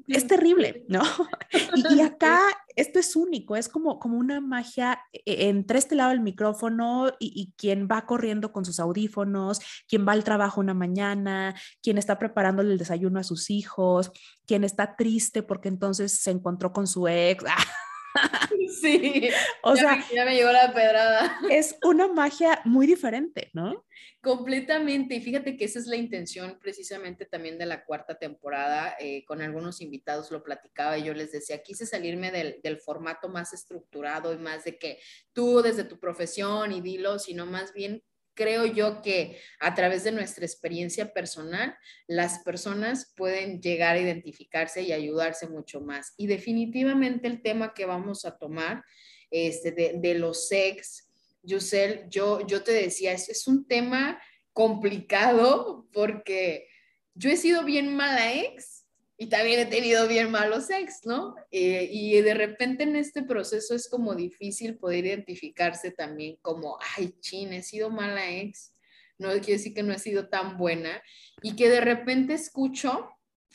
es 0.06 0.26
terrible, 0.26 0.84
¿no? 0.88 1.02
Y, 1.76 1.94
y, 1.94 2.00
acá 2.00 2.40
esto 2.74 2.98
es 2.98 3.16
único, 3.16 3.56
es 3.56 3.68
como, 3.68 3.98
como 3.98 4.18
una 4.18 4.40
magia 4.40 5.00
e, 5.12 5.48
entre 5.48 5.78
este 5.78 5.94
lado 5.94 6.10
del 6.10 6.20
micrófono 6.20 7.08
y, 7.18 7.32
y, 7.34 7.52
quien 7.56 7.88
va 7.90 8.06
corriendo 8.06 8.52
con 8.52 8.64
sus 8.64 8.80
audífonos, 8.80 9.60
quien 9.88 10.06
va 10.06 10.12
al 10.12 10.24
trabajo 10.24 10.60
una 10.60 10.74
mañana, 10.74 11.54
quien 11.82 11.98
está 11.98 12.18
preparándole 12.18 12.72
el 12.72 12.78
desayuno 12.78 13.20
a 13.20 13.24
sus 13.24 13.50
hijos, 13.50 14.10
quien 14.46 14.64
está 14.64 14.96
triste 14.96 15.42
porque 15.42 15.68
entonces 15.68 16.20
se 16.20 16.30
encontró 16.30 16.72
con 16.72 16.86
su 16.86 17.08
ex. 17.08 17.44
Sí, 18.80 19.30
o 19.62 19.76
sea, 19.76 20.04
ya 20.12 20.24
me 20.24 20.34
llegó 20.34 20.50
la 20.50 20.72
pedrada. 20.72 21.38
Es 21.50 21.76
una 21.82 22.08
magia 22.08 22.60
muy 22.64 22.86
diferente, 22.86 23.50
¿no? 23.52 23.84
Completamente, 24.20 25.14
y 25.14 25.20
fíjate 25.20 25.56
que 25.56 25.64
esa 25.64 25.78
es 25.78 25.86
la 25.86 25.96
intención 25.96 26.58
precisamente 26.60 27.26
también 27.26 27.58
de 27.58 27.66
la 27.66 27.84
cuarta 27.84 28.18
temporada. 28.18 28.96
Eh, 28.98 29.24
con 29.24 29.40
algunos 29.40 29.80
invitados 29.80 30.30
lo 30.30 30.42
platicaba 30.42 30.98
y 30.98 31.04
yo 31.04 31.14
les 31.14 31.32
decía, 31.32 31.62
quise 31.62 31.86
salirme 31.86 32.32
del, 32.32 32.60
del, 32.62 32.78
formato 32.78 33.28
más 33.28 33.52
estructurado 33.52 34.34
y 34.34 34.38
más 34.38 34.64
de 34.64 34.78
que 34.78 34.98
tú 35.32 35.62
desde 35.62 35.84
tu 35.84 35.98
profesión 36.00 36.72
y 36.72 36.80
dilo, 36.80 37.18
sino 37.18 37.46
más 37.46 37.72
bien 37.72 38.02
creo 38.36 38.66
yo 38.66 39.02
que 39.02 39.40
a 39.58 39.74
través 39.74 40.04
de 40.04 40.12
nuestra 40.12 40.44
experiencia 40.44 41.12
personal, 41.12 41.76
las 42.06 42.38
personas 42.40 43.12
pueden 43.16 43.60
llegar 43.60 43.96
a 43.96 44.00
identificarse 44.00 44.82
y 44.82 44.92
ayudarse 44.92 45.48
mucho 45.48 45.80
más. 45.80 46.12
Y 46.16 46.28
definitivamente 46.28 47.26
el 47.26 47.42
tema 47.42 47.74
que 47.74 47.86
vamos 47.86 48.24
a 48.24 48.38
tomar 48.38 48.84
este, 49.30 49.72
de, 49.72 50.14
los 50.14 50.46
sex, 50.48 51.08
Yusel, 51.42 52.04
yo, 52.08 52.46
yo 52.46 52.62
te 52.62 52.72
decía, 52.72 53.12
es, 53.12 53.28
es 53.28 53.48
un 53.48 53.66
tema 53.66 54.20
complicado 54.52 55.88
porque 55.92 56.68
yo 57.14 57.30
he 57.30 57.36
sido 57.36 57.64
bien 57.64 57.96
mala 57.96 58.34
ex 58.34 58.75
y 59.18 59.28
también 59.28 59.60
he 59.60 59.66
tenido 59.66 60.06
bien 60.08 60.30
malos 60.30 60.68
ex, 60.70 61.06
¿no? 61.06 61.34
Eh, 61.50 61.88
y 61.90 62.20
de 62.20 62.34
repente 62.34 62.82
en 62.82 62.96
este 62.96 63.22
proceso 63.22 63.74
es 63.74 63.88
como 63.88 64.14
difícil 64.14 64.76
poder 64.76 65.06
identificarse 65.06 65.90
también 65.90 66.36
como, 66.42 66.78
ay, 66.96 67.14
chin, 67.20 67.52
he 67.52 67.62
sido 67.62 67.88
mala 67.88 68.30
ex, 68.30 68.74
no 69.18 69.30
quiere 69.30 69.54
decir 69.54 69.72
que 69.72 69.82
no 69.82 69.94
he 69.94 69.98
sido 69.98 70.28
tan 70.28 70.58
buena, 70.58 71.02
y 71.42 71.56
que 71.56 71.70
de 71.70 71.80
repente 71.80 72.34
escucho 72.34 73.10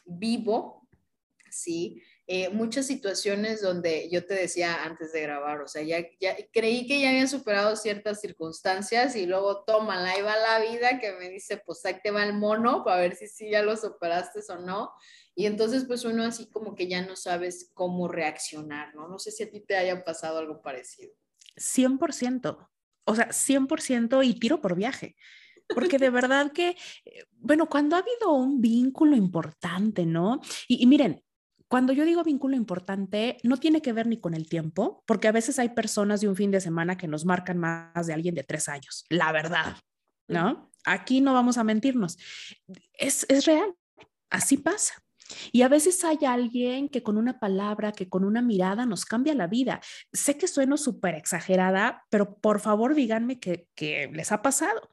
vivo, 0.05 0.87
¿sí? 1.51 2.01
Eh, 2.33 2.47
muchas 2.47 2.87
situaciones 2.87 3.61
donde 3.61 4.07
yo 4.09 4.25
te 4.25 4.35
decía 4.35 4.85
antes 4.85 5.11
de 5.11 5.19
grabar, 5.19 5.59
o 5.59 5.67
sea, 5.67 5.81
ya, 5.81 5.97
ya 6.17 6.33
creí 6.53 6.87
que 6.87 7.01
ya 7.01 7.09
había 7.09 7.27
superado 7.27 7.75
ciertas 7.75 8.21
circunstancias 8.21 9.17
y 9.17 9.25
luego 9.25 9.65
toma, 9.65 10.01
ahí 10.09 10.21
va 10.21 10.37
la 10.37 10.61
vida 10.61 10.97
que 10.97 11.11
me 11.11 11.27
dice, 11.27 11.61
pues 11.65 11.83
ahí 11.83 11.97
te 12.01 12.09
va 12.09 12.23
el 12.23 12.31
mono 12.31 12.85
para 12.85 13.01
ver 13.01 13.17
si 13.17 13.27
sí 13.27 13.49
ya 13.49 13.63
lo 13.63 13.75
superaste 13.75 14.39
o 14.47 14.59
no. 14.59 14.93
Y 15.35 15.45
entonces, 15.45 15.83
pues 15.83 16.05
uno 16.05 16.23
así 16.23 16.49
como 16.49 16.73
que 16.73 16.87
ya 16.87 17.05
no 17.05 17.17
sabes 17.17 17.69
cómo 17.73 18.07
reaccionar, 18.07 18.95
¿no? 18.95 19.09
No 19.09 19.19
sé 19.19 19.31
si 19.31 19.43
a 19.43 19.51
ti 19.51 19.59
te 19.59 19.75
haya 19.75 20.01
pasado 20.05 20.37
algo 20.37 20.61
parecido. 20.61 21.11
100%, 21.57 22.69
o 23.03 23.13
sea, 23.15 23.27
100% 23.27 24.25
y 24.25 24.39
tiro 24.39 24.61
por 24.61 24.75
viaje. 24.75 25.17
Porque 25.67 25.97
de 25.97 26.09
verdad 26.09 26.53
que, 26.53 26.77
eh, 27.03 27.25
bueno, 27.33 27.67
cuando 27.67 27.97
ha 27.97 27.99
habido 27.99 28.31
un 28.31 28.61
vínculo 28.61 29.17
importante, 29.17 30.05
¿no? 30.05 30.39
Y, 30.69 30.81
y, 30.81 30.85
miren, 30.85 31.21
cuando 31.71 31.93
yo 31.93 32.03
digo 32.03 32.21
vínculo 32.21 32.57
importante, 32.57 33.37
no 33.43 33.55
tiene 33.55 33.81
que 33.81 33.93
ver 33.93 34.05
ni 34.05 34.19
con 34.19 34.33
el 34.33 34.49
tiempo, 34.49 35.05
porque 35.07 35.29
a 35.29 35.31
veces 35.31 35.57
hay 35.57 35.69
personas 35.69 36.19
de 36.19 36.27
un 36.27 36.35
fin 36.35 36.51
de 36.51 36.59
semana 36.59 36.97
que 36.97 37.07
nos 37.07 37.23
marcan 37.23 37.57
más 37.57 38.07
de 38.07 38.13
alguien 38.13 38.35
de 38.35 38.43
tres 38.43 38.67
años, 38.67 39.05
la 39.07 39.31
verdad, 39.31 39.77
¿no? 40.27 40.69
Aquí 40.83 41.21
no 41.21 41.33
vamos 41.33 41.57
a 41.57 41.63
mentirnos. 41.63 42.17
Es, 42.91 43.25
es 43.29 43.45
real, 43.45 43.73
así 44.29 44.57
pasa. 44.57 44.95
Y 45.53 45.61
a 45.61 45.69
veces 45.69 46.03
hay 46.03 46.17
alguien 46.27 46.89
que 46.89 47.03
con 47.03 47.15
una 47.15 47.39
palabra, 47.39 47.93
que 47.93 48.09
con 48.09 48.25
una 48.25 48.41
mirada 48.41 48.85
nos 48.85 49.05
cambia 49.05 49.33
la 49.33 49.47
vida. 49.47 49.79
Sé 50.11 50.37
que 50.37 50.49
sueno 50.49 50.75
súper 50.75 51.15
exagerada, 51.15 52.03
pero 52.09 52.35
por 52.35 52.59
favor 52.59 52.95
díganme 52.95 53.39
que, 53.39 53.69
que 53.75 54.09
les 54.11 54.33
ha 54.33 54.41
pasado 54.41 54.89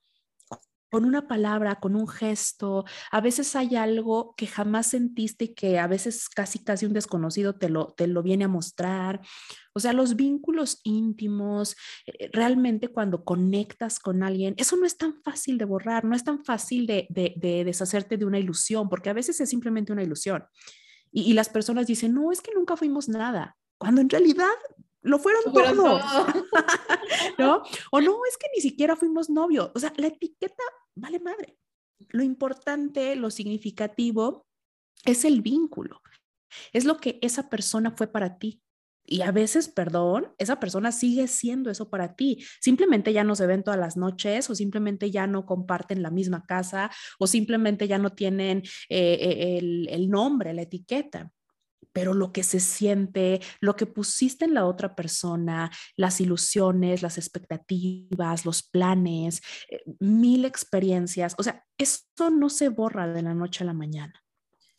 con 0.90 1.04
una 1.04 1.28
palabra, 1.28 1.76
con 1.76 1.96
un 1.96 2.08
gesto. 2.08 2.84
A 3.10 3.20
veces 3.20 3.54
hay 3.56 3.76
algo 3.76 4.34
que 4.36 4.46
jamás 4.46 4.88
sentiste 4.88 5.46
y 5.46 5.54
que 5.54 5.78
a 5.78 5.86
veces 5.86 6.28
casi 6.28 6.58
casi 6.60 6.86
un 6.86 6.92
desconocido 6.92 7.54
te 7.54 7.68
lo, 7.68 7.92
te 7.96 8.06
lo 8.06 8.22
viene 8.22 8.44
a 8.44 8.48
mostrar. 8.48 9.20
O 9.74 9.80
sea, 9.80 9.92
los 9.92 10.16
vínculos 10.16 10.80
íntimos, 10.82 11.76
eh, 12.06 12.30
realmente 12.32 12.88
cuando 12.88 13.24
conectas 13.24 13.98
con 14.00 14.22
alguien, 14.22 14.54
eso 14.56 14.76
no 14.76 14.86
es 14.86 14.96
tan 14.96 15.22
fácil 15.22 15.58
de 15.58 15.64
borrar, 15.66 16.04
no 16.04 16.16
es 16.16 16.24
tan 16.24 16.44
fácil 16.44 16.86
de, 16.86 17.06
de, 17.10 17.64
deshacerte 17.64 18.16
de 18.16 18.24
una 18.24 18.38
ilusión, 18.38 18.88
porque 18.88 19.10
a 19.10 19.14
veces 19.14 19.40
es 19.40 19.50
simplemente 19.50 19.92
una 19.92 20.02
ilusión. 20.02 20.44
Y 21.10 21.32
las 21.32 21.48
personas 21.48 21.86
dicen, 21.86 22.12
no, 22.12 22.32
es 22.32 22.42
que 22.42 22.52
nunca 22.54 22.76
fuimos 22.76 23.08
nada, 23.08 23.56
cuando 23.78 24.00
en 24.00 24.10
realidad 24.10 24.46
lo 25.02 25.18
fueron 25.18 25.52
todos. 25.52 26.02
¿No? 27.38 27.62
O 27.90 28.00
no, 28.00 28.20
es 28.28 28.36
que 28.36 28.48
ni 28.54 28.60
siquiera 28.60 28.96
fuimos 28.96 29.30
novios. 29.30 29.70
O 29.74 29.78
sea, 29.78 29.92
la 29.96 30.08
etiqueta 30.08 30.62
vale 30.94 31.20
madre. 31.20 31.58
Lo 32.10 32.22
importante, 32.22 33.16
lo 33.16 33.30
significativo 33.30 34.46
es 35.04 35.24
el 35.24 35.42
vínculo. 35.42 36.02
Es 36.72 36.84
lo 36.84 36.96
que 36.96 37.18
esa 37.22 37.48
persona 37.48 37.92
fue 37.92 38.06
para 38.08 38.38
ti. 38.38 38.62
Y 39.10 39.22
a 39.22 39.32
veces, 39.32 39.68
perdón, 39.68 40.34
esa 40.36 40.60
persona 40.60 40.92
sigue 40.92 41.28
siendo 41.28 41.70
eso 41.70 41.88
para 41.88 42.14
ti. 42.14 42.44
Simplemente 42.60 43.12
ya 43.14 43.24
no 43.24 43.34
se 43.36 43.46
ven 43.46 43.64
todas 43.64 43.80
las 43.80 43.96
noches 43.96 44.50
o 44.50 44.54
simplemente 44.54 45.10
ya 45.10 45.26
no 45.26 45.46
comparten 45.46 46.02
la 46.02 46.10
misma 46.10 46.44
casa 46.44 46.90
o 47.18 47.26
simplemente 47.26 47.88
ya 47.88 47.96
no 47.96 48.12
tienen 48.12 48.58
eh, 48.90 49.18
eh, 49.20 49.58
el, 49.58 49.88
el 49.88 50.10
nombre, 50.10 50.52
la 50.52 50.62
etiqueta 50.62 51.32
pero 51.92 52.14
lo 52.14 52.32
que 52.32 52.42
se 52.42 52.60
siente, 52.60 53.40
lo 53.60 53.76
que 53.76 53.86
pusiste 53.86 54.44
en 54.44 54.54
la 54.54 54.66
otra 54.66 54.94
persona, 54.94 55.70
las 55.96 56.20
ilusiones, 56.20 57.02
las 57.02 57.18
expectativas, 57.18 58.44
los 58.44 58.62
planes, 58.62 59.42
eh, 59.70 59.82
mil 60.00 60.44
experiencias, 60.44 61.34
o 61.38 61.42
sea, 61.42 61.64
eso 61.78 62.30
no 62.30 62.48
se 62.50 62.68
borra 62.68 63.06
de 63.08 63.22
la 63.22 63.34
noche 63.34 63.64
a 63.64 63.66
la 63.66 63.74
mañana. 63.74 64.22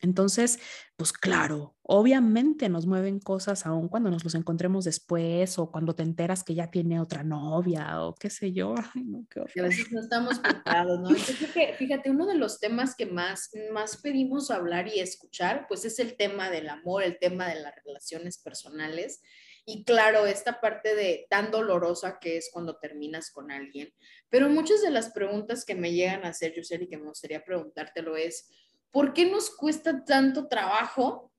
Entonces, 0.01 0.59
pues 0.95 1.11
claro, 1.11 1.75
obviamente 1.81 2.69
nos 2.69 2.85
mueven 2.85 3.19
cosas 3.19 3.65
aún 3.65 3.89
cuando 3.89 4.09
nos 4.09 4.23
los 4.23 4.33
encontremos 4.35 4.85
después 4.85 5.59
o 5.59 5.71
cuando 5.71 5.93
te 5.93 6.03
enteras 6.03 6.43
que 6.43 6.55
ya 6.55 6.71
tiene 6.71 7.01
otra 7.01 7.23
novia 7.23 8.01
o 8.01 8.15
qué 8.15 8.29
sé 8.29 8.53
yo. 8.53 8.75
Ay, 8.95 9.03
no, 9.03 9.25
qué 9.29 9.41
a 9.59 9.63
veces 9.63 9.91
no 9.91 9.99
estamos 9.99 10.39
preparados, 10.39 10.99
¿no? 11.01 11.09
Yo 11.09 11.33
creo 11.37 11.53
que, 11.53 11.73
fíjate, 11.73 12.09
uno 12.09 12.25
de 12.25 12.35
los 12.35 12.59
temas 12.59 12.95
que 12.95 13.05
más, 13.05 13.49
más 13.73 13.97
pedimos 13.97 14.51
hablar 14.51 14.87
y 14.87 14.99
escuchar, 14.99 15.65
pues 15.67 15.83
es 15.83 15.99
el 15.99 16.15
tema 16.15 16.49
del 16.49 16.69
amor, 16.69 17.03
el 17.03 17.17
tema 17.19 17.47
de 17.47 17.61
las 17.61 17.73
relaciones 17.83 18.37
personales. 18.37 19.21
Y 19.65 19.83
claro, 19.83 20.25
esta 20.25 20.61
parte 20.61 20.95
de 20.95 21.27
tan 21.29 21.51
dolorosa 21.51 22.19
que 22.19 22.37
es 22.37 22.49
cuando 22.51 22.77
terminas 22.77 23.31
con 23.31 23.51
alguien. 23.51 23.93
Pero 24.29 24.49
muchas 24.49 24.81
de 24.81 24.91
las 24.91 25.11
preguntas 25.11 25.65
que 25.65 25.75
me 25.75 25.93
llegan 25.93 26.25
a 26.25 26.29
hacer, 26.29 26.53
Yuseli, 26.55 26.87
que 26.87 26.97
me 26.97 27.07
gustaría 27.07 27.43
preguntártelo 27.43 28.15
es, 28.15 28.49
¿por 28.91 29.13
qué 29.13 29.29
nos 29.29 29.49
cuesta 29.49 30.03
tanto 30.03 30.47
trabajo 30.47 31.31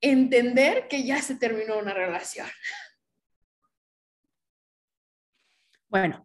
entender 0.00 0.88
que 0.88 1.04
ya 1.04 1.20
se 1.22 1.36
terminó 1.36 1.78
una 1.78 1.94
relación? 1.94 2.46
Bueno, 5.88 6.22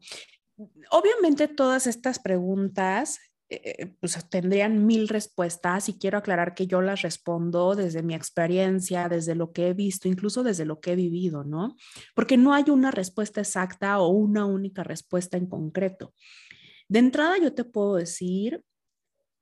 obviamente 0.89 1.47
todas 1.47 1.87
estas 1.87 2.19
preguntas 2.19 3.19
eh, 3.51 3.75
eh, 3.79 3.95
pues 3.99 4.17
tendrían 4.29 4.85
mil 4.85 5.09
respuestas 5.09 5.89
y 5.89 5.99
quiero 5.99 6.17
aclarar 6.17 6.55
que 6.55 6.67
yo 6.67 6.81
las 6.81 7.01
respondo 7.01 7.75
desde 7.75 8.01
mi 8.01 8.15
experiencia, 8.15 9.09
desde 9.09 9.35
lo 9.35 9.51
que 9.51 9.67
he 9.67 9.73
visto, 9.73 10.07
incluso 10.07 10.41
desde 10.41 10.63
lo 10.63 10.79
que 10.79 10.93
he 10.93 10.95
vivido, 10.95 11.43
¿no? 11.43 11.75
Porque 12.15 12.37
no 12.37 12.53
hay 12.53 12.69
una 12.69 12.91
respuesta 12.91 13.41
exacta 13.41 13.99
o 13.99 14.07
una 14.07 14.45
única 14.45 14.83
respuesta 14.83 15.35
en 15.35 15.47
concreto. 15.47 16.13
De 16.87 16.99
entrada 16.99 17.37
yo 17.39 17.53
te 17.53 17.65
puedo 17.65 17.95
decir 17.95 18.63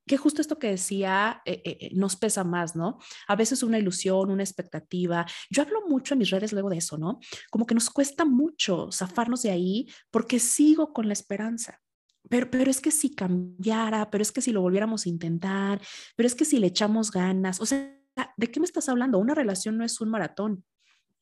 que 0.10 0.18
justo 0.18 0.42
esto 0.42 0.58
que 0.58 0.72
decía 0.72 1.44
eh, 1.46 1.62
eh, 1.64 1.78
eh, 1.82 1.90
nos 1.94 2.16
pesa 2.16 2.44
más, 2.44 2.76
¿no? 2.76 2.98
A 3.28 3.36
veces 3.36 3.62
una 3.62 3.78
ilusión, 3.78 4.32
una 4.32 4.42
expectativa. 4.42 5.24
Yo 5.52 5.62
hablo 5.62 5.88
mucho 5.88 6.16
en 6.16 6.18
mis 6.18 6.32
redes 6.32 6.52
luego 6.52 6.72
de 6.72 6.78
eso, 6.78 6.98
¿no? 6.98 7.20
Como 7.52 7.68
que 7.68 7.76
nos 7.76 7.92
cuesta 7.92 8.26
mucho 8.26 8.90
zafarnos 8.92 9.44
de 9.44 9.52
ahí 9.52 9.88
porque 10.10 10.40
sigo 10.40 10.94
con 10.94 11.06
la 11.06 11.14
esperanza. 11.14 11.80
Pero, 12.28 12.50
pero 12.50 12.72
es 12.72 12.82
que 12.82 12.90
si 12.90 13.14
cambiara, 13.14 14.10
pero 14.10 14.24
es 14.24 14.32
que 14.32 14.42
si 14.42 14.52
lo 14.52 14.62
volviéramos 14.62 15.06
a 15.06 15.10
intentar, 15.10 15.80
pero 16.16 16.26
es 16.26 16.34
que 16.34 16.44
si 16.44 16.58
le 16.58 16.68
echamos 16.68 17.12
ganas, 17.12 17.62
o 17.62 17.68
sea, 17.68 17.96
¿de 18.36 18.48
qué 18.50 18.60
me 18.60 18.66
estás 18.66 18.90
hablando? 18.90 19.20
Una 19.20 19.36
relación 19.36 19.78
no 19.78 19.86
es 19.86 20.02
un 20.02 20.10
maratón. 20.10 20.66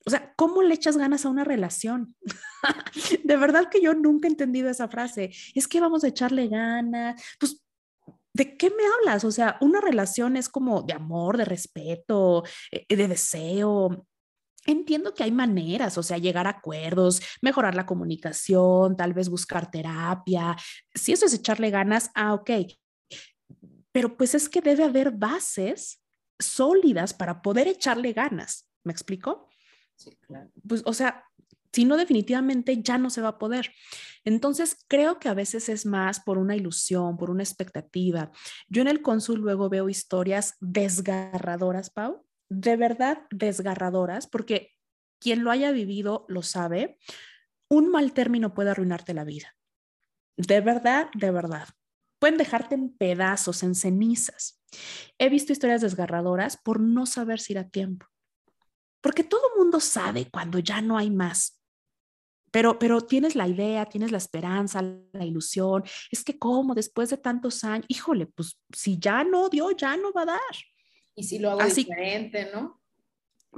O 0.06 0.10
sea, 0.10 0.34
¿cómo 0.38 0.63
le 0.63 0.74
echas 0.74 0.96
ganas 0.96 1.25
a 1.25 1.29
una 1.29 1.44
relación? 1.44 2.15
de 3.25 3.36
verdad 3.36 3.67
que 3.70 3.82
yo 3.82 3.94
nunca 3.94 4.29
he 4.29 4.32
entendido 4.32 4.70
esa 4.70 4.88
frase. 4.88 5.32
Es 5.53 5.67
que 5.67 5.82
vamos 5.82 6.06
a 6.06 6.08
echarle 6.08 6.48
ganas. 6.48 7.22
Pues 7.38 7.67
¿de 8.38 8.56
qué 8.56 8.70
me 8.70 8.84
hablas? 8.86 9.24
O 9.24 9.32
sea, 9.32 9.58
una 9.62 9.82
relación 9.82 10.38
es 10.38 10.48
como 10.48 10.84
de 10.84 10.94
amor, 10.94 11.38
de 11.38 11.46
respeto, 11.46 12.44
eh, 12.72 12.96
de 12.96 13.08
deseo. 13.08 14.06
Entiendo 14.65 15.13
que 15.13 15.24
hay 15.24 15.32
maneras, 15.32 15.98
o 15.98 16.03
sea, 16.03 16.20
llegar 16.20 16.46
a 16.46 16.51
acuerdos, 16.51 17.22
mejorar 17.41 17.74
la 17.74 17.88
comunicación, 17.88 18.96
tal 18.96 19.13
vez 19.13 19.29
buscar 19.29 19.72
terapia. 19.72 20.56
Si 20.94 21.13
eso 21.13 21.25
es 21.25 21.34
echarle 21.34 21.72
ganas, 21.72 22.12
ah, 22.13 22.34
ok. 22.36 22.51
Pero 23.91 24.15
pues 24.15 24.36
es 24.36 24.50
que 24.50 24.62
debe 24.62 24.84
haber 24.84 25.12
bases 25.12 26.03
sólidas 26.38 27.13
para 27.13 27.41
poder 27.41 27.67
echarle 27.67 28.13
ganas. 28.13 28.70
¿Me 28.84 28.91
explico? 28.91 29.50
Sí, 29.96 30.12
claro. 30.27 30.51
Pues, 30.67 30.84
o 30.86 30.94
sea, 30.94 31.25
si 31.78 31.86
no, 31.86 31.96
definitivamente 31.96 32.82
ya 32.82 32.98
no 32.98 33.12
se 33.12 33.22
va 33.22 33.28
a 33.28 33.38
poder. 33.38 33.72
Entonces, 34.26 34.84
creo 34.88 35.20
que 35.20 35.30
a 35.30 35.36
veces 35.36 35.70
es 35.70 35.86
más 35.86 36.20
por 36.20 36.40
una 36.40 36.56
ilusión, 36.56 37.18
por 37.18 37.30
una 37.30 37.44
expectativa. 37.44 38.32
Yo 38.68 38.82
en 38.82 38.88
el 38.88 39.04
cónsul 39.04 39.42
luego 39.42 39.70
veo 39.70 39.88
historias 39.88 40.56
desgarradoras, 40.60 41.92
Pau, 41.92 42.26
de 42.50 42.78
verdad 42.78 43.20
desgarradoras, 43.30 44.26
porque 44.26 44.72
quien 45.20 45.44
lo 45.44 45.52
haya 45.52 45.70
vivido 45.70 46.26
lo 46.30 46.42
sabe. 46.42 46.98
Un 47.70 47.92
mal 47.92 48.12
término 48.12 48.56
puede 48.56 48.72
arruinarte 48.72 49.14
la 49.14 49.24
vida. 49.24 49.56
De 50.36 50.62
verdad, 50.62 51.10
de 51.14 51.30
verdad. 51.30 51.68
Pueden 52.18 52.40
dejarte 52.40 52.74
en 52.74 52.90
pedazos, 52.98 53.62
en 53.62 53.76
cenizas. 53.76 54.64
He 55.20 55.30
visto 55.30 55.54
historias 55.54 55.82
desgarradoras 55.82 56.58
por 56.58 56.80
no 56.80 57.06
saber 57.06 57.40
si 57.40 57.54
era 57.54 57.70
tiempo. 57.70 58.08
Porque 59.00 59.24
todo 59.24 59.56
mundo 59.56 59.80
sabe 59.80 60.28
cuando 60.32 60.58
ya 60.58 60.82
no 60.82 60.98
hay 60.98 61.12
más. 61.12 61.57
Pero, 62.51 62.80
pero 62.80 63.01
tienes 63.01 63.36
la 63.36 63.48
idea, 63.48 63.86
tienes 63.86 64.12
la 64.12 64.18
esperanza, 64.18 64.82
la 64.82 65.25
ilusión. 65.25 65.84
Es 66.12 66.24
que 66.24 66.38
como 66.38 66.74
después 66.75 67.10
de 67.10 67.18
tantos 67.18 67.63
años, 67.63 67.86
híjole, 67.89 68.25
pues 68.27 68.60
si 68.74 68.98
ya 69.00 69.24
no 69.24 69.50
dio, 69.50 69.72
ya 69.72 69.98
no 69.98 70.12
va 70.13 70.24
a 70.24 70.27
dar. 70.27 70.56
Y 71.16 71.24
si 71.24 71.39
lo 71.39 71.51
hago 71.51 71.66
diferente, 71.66 72.50
¿no? 72.54 72.82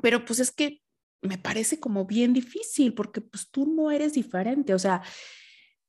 Pero 0.02 0.26
pues 0.26 0.40
es 0.40 0.52
que 0.52 0.82
me 1.22 1.38
parece 1.38 1.80
como 1.80 2.06
bien 2.06 2.34
difícil 2.34 2.94
porque 2.94 3.22
pues 3.22 3.50
tú 3.52 3.66
no 3.66 3.92
eres 3.92 4.14
diferente. 4.14 4.74
O 4.74 4.80
sea, 4.80 5.02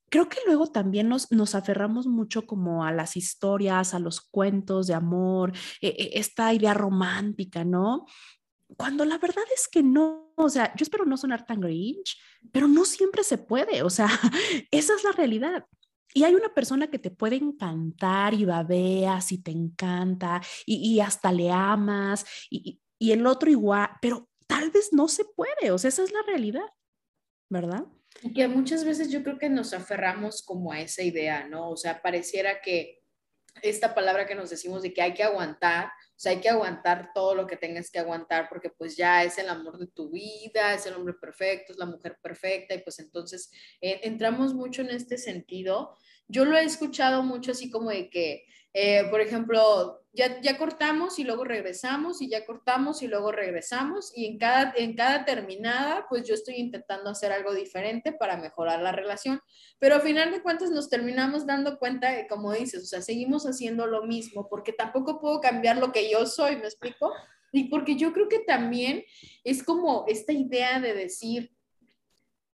creo 0.09 0.27
que 0.27 0.39
luego 0.45 0.67
también 0.67 1.07
nos, 1.07 1.31
nos 1.31 1.55
aferramos 1.55 2.05
mucho 2.05 2.45
como 2.45 2.83
a 2.83 2.91
las 2.91 3.15
historias, 3.15 3.93
a 3.93 3.99
los 3.99 4.19
cuentos 4.21 4.87
de 4.87 4.93
amor, 4.93 5.53
e, 5.79 5.87
e, 5.87 6.19
esta 6.19 6.53
idea 6.53 6.73
romántica, 6.73 7.63
¿no? 7.63 8.05
Cuando 8.77 9.05
la 9.05 9.17
verdad 9.17 9.43
es 9.53 9.67
que 9.67 9.83
no, 9.83 10.33
o 10.35 10.49
sea, 10.49 10.73
yo 10.75 10.83
espero 10.83 11.05
no 11.05 11.17
sonar 11.17 11.45
tan 11.45 11.59
grinch, 11.59 12.17
pero 12.51 12.67
no 12.67 12.85
siempre 12.85 13.23
se 13.23 13.37
puede, 13.37 13.83
o 13.83 13.89
sea, 13.89 14.07
esa 14.71 14.95
es 14.95 15.03
la 15.03 15.11
realidad. 15.11 15.65
Y 16.13 16.23
hay 16.23 16.35
una 16.35 16.53
persona 16.53 16.87
que 16.87 16.99
te 16.99 17.09
puede 17.09 17.37
encantar 17.37 18.33
y 18.33 18.43
babeas 18.43 19.31
y 19.31 19.37
te 19.37 19.51
encanta 19.51 20.41
y, 20.65 20.99
hasta 20.99 21.31
le 21.31 21.49
amas 21.49 22.25
y, 22.49 22.81
y 22.99 23.11
el 23.11 23.25
otro 23.25 23.49
igual, 23.49 23.89
pero 24.01 24.29
tal 24.47 24.71
vez 24.71 24.91
no 24.91 25.07
se 25.07 25.23
puede, 25.23 25.71
o 25.71 25.77
sea, 25.77 25.87
esa 25.87 26.03
es 26.03 26.11
la 26.11 26.21
realidad, 26.23 26.67
¿verdad? 27.49 27.85
Y 28.21 28.33
que 28.33 28.47
muchas 28.47 28.83
veces 28.83 29.09
yo 29.09 29.23
creo 29.23 29.39
que 29.39 29.49
nos 29.49 29.73
aferramos 29.73 30.43
como 30.43 30.71
a 30.71 30.81
esa 30.81 31.01
idea, 31.01 31.47
¿no? 31.47 31.69
O 31.69 31.77
sea, 31.77 32.01
pareciera 32.01 32.61
que 32.61 33.01
esta 33.61 33.95
palabra 33.95 34.25
que 34.25 34.35
nos 34.35 34.49
decimos 34.49 34.81
de 34.81 34.93
que 34.93 35.01
hay 35.01 35.13
que 35.13 35.23
aguantar, 35.23 35.91
sea, 36.21 36.33
hay 36.33 36.39
que 36.39 36.49
aguantar 36.49 37.11
todo 37.13 37.33
lo 37.33 37.47
que 37.47 37.57
tengas 37.57 37.89
que 37.89 37.97
aguantar 37.97 38.47
porque 38.47 38.69
pues 38.69 38.95
ya 38.95 39.23
es 39.23 39.39
el 39.39 39.49
amor 39.49 39.79
de 39.79 39.87
tu 39.87 40.11
vida, 40.11 40.75
es 40.75 40.85
el 40.85 40.93
hombre 40.93 41.15
perfecto, 41.15 41.73
es 41.73 41.79
la 41.79 41.87
mujer 41.87 42.17
perfecta 42.21 42.75
y 42.75 42.83
pues 42.83 42.99
entonces 42.99 43.49
eh, 43.81 44.01
entramos 44.03 44.53
mucho 44.53 44.83
en 44.83 44.91
este 44.91 45.17
sentido. 45.17 45.97
Yo 46.27 46.45
lo 46.45 46.55
he 46.57 46.63
escuchado 46.63 47.23
mucho 47.23 47.51
así 47.51 47.71
como 47.71 47.89
de 47.89 48.09
que 48.09 48.45
eh, 48.73 49.07
por 49.09 49.21
ejemplo, 49.21 50.01
ya, 50.13 50.41
ya 50.41 50.57
cortamos 50.57 51.19
y 51.19 51.23
luego 51.23 51.45
regresamos 51.45 52.21
y 52.21 52.29
ya 52.29 52.45
cortamos 52.45 53.01
y 53.01 53.07
luego 53.07 53.31
regresamos 53.31 54.11
y 54.15 54.25
en 54.25 54.37
cada, 54.37 54.73
en 54.75 54.95
cada 54.95 55.23
terminada, 55.25 56.05
pues 56.09 56.27
yo 56.27 56.33
estoy 56.33 56.55
intentando 56.55 57.09
hacer 57.09 57.31
algo 57.31 57.53
diferente 57.53 58.11
para 58.11 58.37
mejorar 58.37 58.81
la 58.81 58.91
relación, 58.91 59.41
pero 59.79 59.95
al 59.95 60.01
final 60.01 60.31
de 60.31 60.41
cuentas 60.41 60.69
nos 60.69 60.89
terminamos 60.89 61.45
dando 61.45 61.79
cuenta, 61.79 62.11
de, 62.11 62.27
como 62.27 62.51
dices, 62.51 62.83
o 62.83 62.87
sea, 62.87 63.01
seguimos 63.01 63.45
haciendo 63.45 63.87
lo 63.87 64.03
mismo 64.03 64.49
porque 64.49 64.73
tampoco 64.73 65.19
puedo 65.19 65.39
cambiar 65.39 65.77
lo 65.77 65.91
que 65.91 66.09
yo 66.09 66.25
soy, 66.25 66.57
¿me 66.57 66.65
explico? 66.65 67.11
Y 67.53 67.65
porque 67.65 67.95
yo 67.95 68.13
creo 68.13 68.29
que 68.29 68.39
también 68.39 69.03
es 69.43 69.63
como 69.63 70.05
esta 70.07 70.31
idea 70.33 70.79
de 70.79 70.93
decir, 70.93 71.51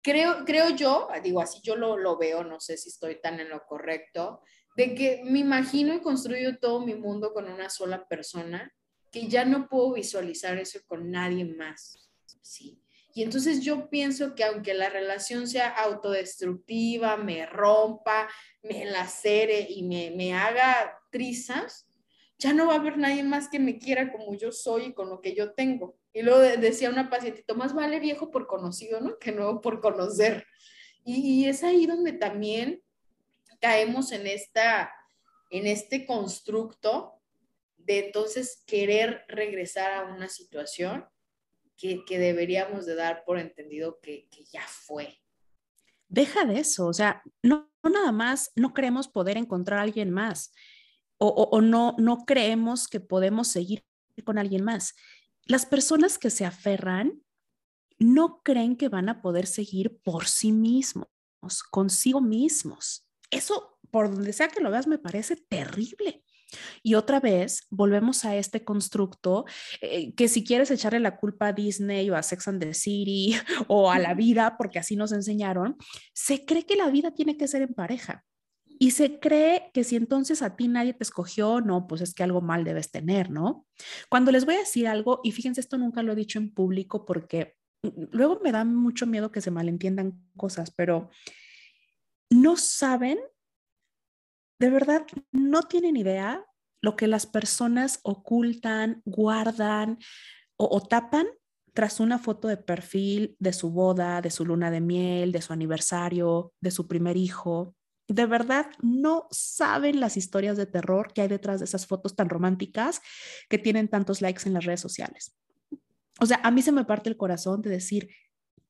creo, 0.02 0.44
creo 0.44 0.70
yo, 0.70 1.08
digo 1.22 1.40
así 1.40 1.60
yo 1.62 1.76
lo, 1.76 1.96
lo 1.96 2.16
veo, 2.16 2.44
no 2.44 2.60
sé 2.60 2.76
si 2.76 2.90
estoy 2.90 3.20
tan 3.20 3.40
en 3.40 3.48
lo 3.48 3.64
correcto, 3.66 4.42
de 4.76 4.94
que 4.94 5.22
me 5.24 5.38
imagino 5.40 5.94
y 5.94 6.00
construyo 6.00 6.58
todo 6.58 6.84
mi 6.84 6.94
mundo 6.94 7.32
con 7.32 7.50
una 7.50 7.70
sola 7.70 8.06
persona, 8.06 8.72
que 9.10 9.28
ya 9.28 9.44
no 9.44 9.68
puedo 9.68 9.92
visualizar 9.92 10.58
eso 10.58 10.80
con 10.86 11.10
nadie 11.10 11.44
más, 11.44 12.10
¿sí? 12.42 12.80
Y 13.16 13.22
entonces 13.22 13.60
yo 13.60 13.88
pienso 13.88 14.34
que 14.34 14.42
aunque 14.42 14.74
la 14.74 14.88
relación 14.88 15.46
sea 15.46 15.68
autodestructiva, 15.68 17.16
me 17.16 17.46
rompa, 17.46 18.28
me 18.62 18.84
lacere 18.86 19.68
y 19.70 19.84
me, 19.84 20.10
me 20.10 20.34
haga 20.34 20.98
trizas, 21.12 21.86
ya 22.38 22.52
no 22.52 22.66
va 22.66 22.74
a 22.74 22.78
haber 22.78 22.98
nadie 22.98 23.22
más 23.22 23.48
que 23.48 23.60
me 23.60 23.78
quiera 23.78 24.10
como 24.10 24.34
yo 24.34 24.50
soy 24.50 24.86
y 24.86 24.94
con 24.94 25.08
lo 25.10 25.20
que 25.20 25.32
yo 25.32 25.52
tengo. 25.52 25.96
Y 26.12 26.22
luego 26.22 26.40
decía 26.40 26.90
una 26.90 27.08
pacientita, 27.08 27.54
más 27.54 27.72
vale 27.72 28.00
viejo 28.00 28.32
por 28.32 28.48
conocido, 28.48 29.00
¿no? 29.00 29.16
Que 29.20 29.30
nuevo 29.30 29.60
por 29.60 29.80
conocer. 29.80 30.44
Y 31.04 31.44
es 31.46 31.62
ahí 31.62 31.86
donde 31.86 32.12
también 32.12 32.82
caemos 33.60 34.12
en, 34.12 34.26
esta, 34.26 34.92
en 35.50 35.66
este 35.66 36.06
constructo 36.06 37.20
de 37.76 38.06
entonces 38.06 38.62
querer 38.66 39.24
regresar 39.28 39.92
a 39.92 40.04
una 40.14 40.28
situación 40.28 41.06
que, 41.76 42.04
que 42.04 42.18
deberíamos 42.18 42.86
de 42.86 42.94
dar 42.94 43.24
por 43.24 43.38
entendido 43.38 43.98
que, 44.00 44.28
que, 44.30 44.44
ya 44.44 44.62
fue. 44.66 45.20
Deja 46.08 46.44
de 46.44 46.60
eso, 46.60 46.86
o 46.86 46.92
sea, 46.92 47.22
no, 47.42 47.70
no 47.82 47.90
nada 47.90 48.12
más, 48.12 48.52
no 48.54 48.72
creemos 48.72 49.08
poder 49.08 49.36
encontrar 49.36 49.80
a 49.80 49.82
alguien 49.82 50.10
más 50.10 50.52
o, 51.18 51.28
o, 51.28 51.56
o 51.56 51.60
no, 51.60 51.94
no 51.98 52.24
creemos 52.24 52.88
que 52.88 53.00
podemos 53.00 53.48
seguir 53.48 53.84
con 54.24 54.38
alguien 54.38 54.62
más. 54.62 54.94
Las 55.46 55.66
personas 55.66 56.18
que 56.18 56.30
se 56.30 56.44
aferran 56.44 57.22
no 57.98 58.42
creen 58.42 58.76
que 58.76 58.88
van 58.88 59.08
a 59.08 59.20
poder 59.20 59.46
seguir 59.46 60.00
por 60.02 60.26
sí 60.26 60.52
mismos, 60.52 61.08
consigo 61.70 62.20
mismos. 62.20 63.03
Eso, 63.30 63.78
por 63.90 64.10
donde 64.10 64.32
sea 64.32 64.48
que 64.48 64.60
lo 64.60 64.70
veas, 64.70 64.86
me 64.86 64.98
parece 64.98 65.36
terrible. 65.36 66.22
Y 66.82 66.94
otra 66.94 67.20
vez, 67.20 67.66
volvemos 67.70 68.24
a 68.24 68.36
este 68.36 68.64
constructo 68.64 69.44
eh, 69.80 70.14
que 70.14 70.28
si 70.28 70.44
quieres 70.44 70.70
echarle 70.70 71.00
la 71.00 71.16
culpa 71.16 71.48
a 71.48 71.52
Disney 71.52 72.08
o 72.10 72.16
a 72.16 72.22
Sex 72.22 72.48
and 72.48 72.62
the 72.62 72.74
City 72.74 73.34
o 73.68 73.90
a 73.90 73.98
la 73.98 74.14
vida, 74.14 74.56
porque 74.56 74.78
así 74.78 74.96
nos 74.96 75.12
enseñaron, 75.12 75.76
se 76.12 76.44
cree 76.44 76.64
que 76.64 76.76
la 76.76 76.90
vida 76.90 77.12
tiene 77.12 77.36
que 77.36 77.48
ser 77.48 77.62
en 77.62 77.74
pareja. 77.74 78.24
Y 78.78 78.90
se 78.90 79.20
cree 79.20 79.70
que 79.72 79.84
si 79.84 79.94
entonces 79.94 80.42
a 80.42 80.56
ti 80.56 80.66
nadie 80.66 80.94
te 80.94 81.04
escogió, 81.04 81.60
no, 81.60 81.86
pues 81.86 82.00
es 82.00 82.12
que 82.12 82.24
algo 82.24 82.40
mal 82.40 82.64
debes 82.64 82.90
tener, 82.90 83.30
¿no? 83.30 83.66
Cuando 84.08 84.32
les 84.32 84.44
voy 84.44 84.56
a 84.56 84.58
decir 84.58 84.88
algo, 84.88 85.20
y 85.22 85.30
fíjense, 85.30 85.60
esto 85.60 85.78
nunca 85.78 86.02
lo 86.02 86.12
he 86.12 86.16
dicho 86.16 86.38
en 86.38 86.52
público 86.52 87.04
porque 87.04 87.54
mm, 87.82 88.06
luego 88.10 88.40
me 88.42 88.50
da 88.50 88.64
mucho 88.64 89.06
miedo 89.06 89.30
que 89.30 89.40
se 89.40 89.52
malentiendan 89.52 90.20
cosas, 90.36 90.72
pero 90.72 91.10
no 92.34 92.56
saben, 92.56 93.18
de 94.58 94.68
verdad, 94.68 95.06
no 95.30 95.62
tienen 95.62 95.96
idea 95.96 96.44
lo 96.82 96.96
que 96.96 97.06
las 97.06 97.26
personas 97.26 98.00
ocultan, 98.02 99.02
guardan 99.04 99.98
o, 100.56 100.80
tapan 100.80 101.26
tras 101.72 102.00
una 102.00 102.18
foto 102.18 102.48
de 102.48 102.56
perfil 102.56 103.36
de 103.38 103.52
su 103.52 103.70
boda, 103.70 104.20
de 104.20 104.30
su 104.30 104.44
luna 104.44 104.70
de 104.70 104.80
miel, 104.80 105.32
de 105.32 105.42
su 105.42 105.52
aniversario, 105.52 106.52
de 106.60 106.70
su 106.70 106.86
primer 106.88 107.16
hijo. 107.16 107.74
De 108.08 108.26
verdad, 108.26 108.66
no 108.82 109.28
saben 109.30 110.00
las 110.00 110.16
historias 110.16 110.56
de 110.56 110.66
terror 110.66 111.12
que 111.12 111.22
hay 111.22 111.28
detrás 111.28 111.60
de 111.60 111.64
esas 111.64 111.86
fotos 111.86 112.16
tan 112.16 112.28
románticas 112.28 113.00
que 113.48 113.58
tienen 113.58 113.88
tantos 113.88 114.20
likes 114.20 114.42
en 114.46 114.54
las 114.54 114.64
redes 114.64 114.80
sociales. 114.80 115.36
O 116.20 116.26
sea, 116.26 116.40
a 116.42 116.50
mí 116.50 116.62
se 116.62 116.72
me 116.72 116.84
parte 116.84 117.08
el 117.08 117.16
corazón 117.16 117.62
de 117.62 117.70
decir, 117.70 118.08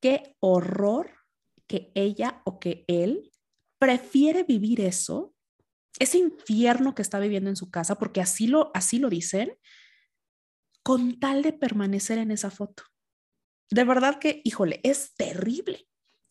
qué 0.01 0.37
horror 0.41 1.11
que 1.67 1.93
ella 1.95 2.43
o 2.45 2.59
que 2.59 2.85
él 2.89 3.31
prefiere 3.79 4.45
vivir 4.45 4.81
eso, 4.81 5.35
ese 5.99 6.19
infierno 6.19 6.95
que 6.95 7.03
está 7.03 7.19
viviendo 7.19 7.51
en 7.51 7.57
su 7.57 7.71
casa, 7.71 7.97
porque 7.97 8.21
así 8.21 8.47
lo, 8.47 8.71
así 8.75 8.99
lo 8.99 9.09
dicen, 9.09 9.57
con 10.83 11.19
tal 11.19 11.43
de 11.43 11.53
permanecer 11.53 12.19
en 12.19 12.31
esa 12.31 12.51
foto. 12.51 12.85
De 13.71 13.85
verdad 13.85 14.19
que, 14.19 14.41
híjole, 14.45 14.81
es 14.83 15.15
terrible. 15.15 15.87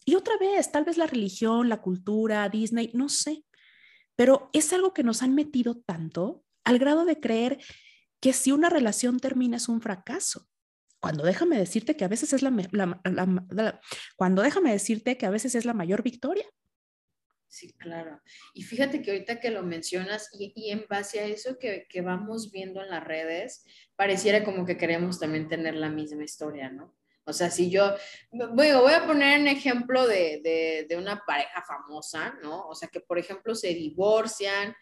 Y 0.05 0.15
otra 0.15 0.37
vez, 0.37 0.71
tal 0.71 0.85
vez 0.85 0.97
la 0.97 1.07
religión, 1.07 1.69
la 1.69 1.81
cultura, 1.81 2.47
Disney, 2.49 2.91
no 2.93 3.09
sé, 3.09 3.45
pero 4.15 4.49
es 4.53 4.71
algo 4.73 4.93
que 4.93 5.03
nos 5.03 5.23
han 5.23 5.33
metido 5.33 5.75
tanto 5.75 6.43
al 6.63 6.79
grado 6.79 7.05
de 7.05 7.19
creer 7.19 7.59
que 8.19 8.33
si 8.33 8.51
una 8.51 8.69
relación 8.69 9.19
termina 9.19 9.57
es 9.57 9.67
un 9.67 9.81
fracaso. 9.81 10.47
Cuando 11.01 11.25
déjame 11.25 11.57
decirte 11.57 11.97
que 11.97 12.05
a 12.05 12.07
veces 12.07 12.31
es 12.31 12.41
la, 12.41 13.01
cuando 14.15 14.41
déjame 14.41 14.71
decirte 14.71 15.17
que 15.17 15.25
a 15.25 15.29
veces 15.29 15.55
es 15.55 15.65
la 15.65 15.73
mayor 15.73 16.03
victoria. 16.03 16.45
Sí, 17.53 17.71
claro. 17.73 18.19
Y 18.55 18.63
fíjate 18.63 19.03
que 19.03 19.11
ahorita 19.11 19.39
que 19.39 19.51
lo 19.51 19.61
mencionas 19.61 20.27
y, 20.33 20.71
en 20.71 20.87
base 20.89 21.19
a 21.19 21.25
eso 21.27 21.59
que, 21.59 21.85
que, 21.87 22.01
vamos 22.01 22.51
viendo 22.51 22.81
en 22.81 22.89
las 22.89 23.03
redes, 23.03 23.63
pareciera 23.95 24.43
como 24.43 24.65
que 24.65 24.75
queremos 24.75 25.19
también 25.19 25.47
tener 25.47 25.75
la 25.75 25.89
misma 25.89 26.23
historia, 26.23 26.71
¿no? 26.71 26.97
O 27.25 27.31
sea, 27.31 27.51
si 27.51 27.69
yo, 27.69 27.93
bueno, 28.31 28.81
voy 28.81 28.93
a 28.93 29.05
poner 29.05 29.39
un 29.39 29.47
ejemplo 29.49 30.07
de, 30.07 30.41
de, 30.43 30.87
de 30.89 30.97
una 30.97 31.21
pareja 31.27 31.61
famosa, 31.61 32.33
¿no? 32.41 32.67
O 32.67 32.73
sea, 32.73 32.89
que 32.89 33.01
por 33.01 33.19
ejemplo 33.19 33.53
se 33.53 33.67
divorcian 33.67 34.75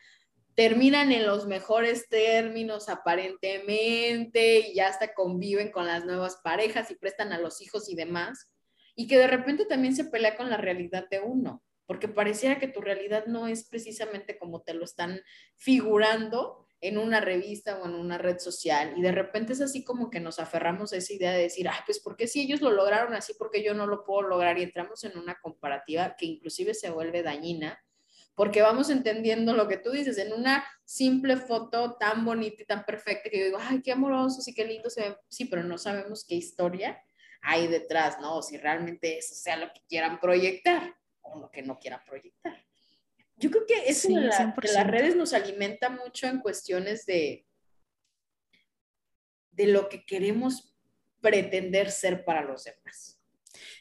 terminan 0.56 1.12
en 1.12 1.28
los 1.28 1.48
mejores 1.48 2.08
términos 2.08 2.88
aparentemente 2.88 4.60
y 4.60 4.76
ya 4.76 4.88
hasta 4.88 5.14
conviven 5.14 5.74
con 5.74 5.88
las 5.88 6.06
nuevas 6.06 6.38
parejas 6.42 6.90
y 6.90 6.96
prestan 6.96 7.34
a 7.34 7.38
los 7.38 7.60
hijos 7.62 7.90
y 7.90 7.96
demás, 7.96 8.50
y 8.96 9.08
que 9.08 9.18
de 9.18 9.28
repente 9.28 9.66
también 9.66 9.94
se 9.94 10.06
pelea 10.06 10.38
con 10.38 10.50
la 10.50 10.58
realidad 10.58 11.10
de 11.10 11.20
uno, 11.20 11.62
porque 11.92 12.08
pareciera 12.08 12.58
que 12.58 12.70
tu 12.70 12.80
realidad 12.80 13.26
no 13.26 13.48
es 13.48 13.66
precisamente 13.66 14.38
como 14.38 14.62
te 14.62 14.74
lo 14.74 14.86
están 14.86 15.20
figurando 15.58 16.66
en 16.80 16.98
una 16.98 17.20
revista 17.20 17.82
o 17.82 17.86
en 17.86 17.96
una 17.96 18.18
red 18.18 18.40
social 18.40 18.94
y 18.96 19.02
de 19.02 19.12
repente 19.12 19.52
es 19.52 19.60
así 19.60 19.84
como 19.84 20.10
que 20.10 20.22
nos 20.22 20.40
aferramos 20.40 20.94
a 20.94 20.96
esa 20.96 21.12
idea 21.12 21.34
de 21.34 21.42
decir, 21.42 21.68
ah, 21.68 21.84
pues 21.86 22.00
porque 22.00 22.28
si 22.28 22.40
ellos 22.40 22.62
lo 22.62 22.72
lograron 22.72 23.14
así, 23.14 23.34
porque 23.38 23.62
yo 23.62 23.74
no 23.74 23.88
lo 23.88 24.06
puedo 24.06 24.22
lograr 24.22 24.58
y 24.58 24.64
entramos 24.64 25.04
en 25.04 25.18
una 25.18 25.38
comparativa 25.42 26.16
que 26.18 26.28
inclusive 26.28 26.74
se 26.76 26.92
vuelve 26.92 27.24
dañina 27.24 27.78
porque 28.36 28.62
vamos 28.62 28.90
entendiendo 28.90 29.54
lo 29.54 29.68
que 29.68 29.76
tú 29.76 29.92
dices 29.92 30.18
en 30.18 30.32
una 30.32 30.64
simple 30.86 31.36
foto 31.36 31.98
tan 32.00 32.24
bonita 32.24 32.64
y 32.64 32.66
tan 32.68 32.86
perfecta 32.86 33.30
que 33.30 33.38
yo 33.38 33.46
digo, 33.48 33.58
ay, 33.60 33.82
qué 33.82 33.92
amorosos 33.92 34.48
y 34.48 34.54
qué 34.54 34.64
lindo 34.64 34.90
se 34.90 35.02
ven, 35.02 35.18
sí, 35.28 35.44
pero 35.44 35.66
no 35.66 35.78
sabemos 35.78 36.24
qué 36.26 36.36
historia 36.36 37.04
hay 37.42 37.68
detrás, 37.68 38.22
¿no? 38.22 38.42
Si 38.42 38.56
realmente 38.56 39.18
eso 39.18 39.36
sea 39.36 39.58
lo 39.58 39.74
que 39.74 39.82
quieran 39.90 40.22
proyectar 40.22 40.96
o 41.22 41.40
lo 41.40 41.52
que 41.52 41.62
no 41.62 41.80
quieran 41.80 42.02
proyectar. 42.06 42.66
Yo 43.38 43.50
creo 43.50 43.66
que 43.66 43.90
eso 43.90 44.08
de 44.08 44.22
las 44.74 44.88
redes 44.88 45.16
nos 45.16 45.34
alimenta 45.34 45.90
mucho 45.90 46.28
en 46.28 46.40
cuestiones 46.42 47.06
de, 47.06 47.48
de 49.52 49.68
lo 49.68 49.90
que 49.90 50.06
queremos 50.06 50.76
pretender 51.20 51.90
ser 51.90 52.24
para 52.24 52.44
los 52.44 52.64
demás. 52.64 53.20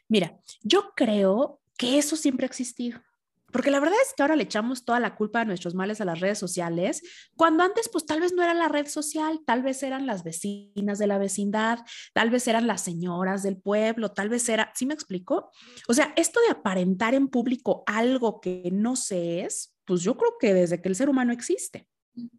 Mira, 0.08 0.38
yo 0.62 0.92
creo 0.94 1.60
que 1.76 1.98
eso 1.98 2.16
siempre 2.16 2.44
ha 2.44 2.48
existido. 2.48 3.02
Porque 3.52 3.70
la 3.70 3.80
verdad 3.80 3.98
es 4.06 4.14
que 4.14 4.22
ahora 4.22 4.36
le 4.36 4.44
echamos 4.44 4.84
toda 4.84 5.00
la 5.00 5.14
culpa 5.14 5.40
de 5.40 5.46
nuestros 5.46 5.74
males 5.74 6.00
a 6.00 6.04
las 6.04 6.20
redes 6.20 6.38
sociales, 6.38 7.02
cuando 7.36 7.62
antes 7.62 7.88
pues 7.88 8.06
tal 8.06 8.20
vez 8.20 8.32
no 8.32 8.42
era 8.42 8.54
la 8.54 8.68
red 8.68 8.86
social, 8.86 9.40
tal 9.44 9.62
vez 9.62 9.82
eran 9.82 10.06
las 10.06 10.24
vecinas 10.24 10.98
de 10.98 11.06
la 11.06 11.18
vecindad, 11.18 11.80
tal 12.12 12.30
vez 12.30 12.46
eran 12.48 12.66
las 12.66 12.82
señoras 12.82 13.42
del 13.42 13.56
pueblo, 13.56 14.12
tal 14.12 14.28
vez 14.28 14.48
era, 14.48 14.72
¿sí 14.74 14.86
me 14.86 14.94
explico? 14.94 15.50
O 15.88 15.94
sea, 15.94 16.12
esto 16.16 16.40
de 16.46 16.52
aparentar 16.52 17.14
en 17.14 17.28
público 17.28 17.82
algo 17.86 18.40
que 18.40 18.70
no 18.72 18.96
se 18.96 19.42
es, 19.42 19.74
pues 19.84 20.02
yo 20.02 20.16
creo 20.16 20.36
que 20.38 20.54
desde 20.54 20.80
que 20.80 20.88
el 20.88 20.96
ser 20.96 21.08
humano 21.08 21.32
existe, 21.32 21.88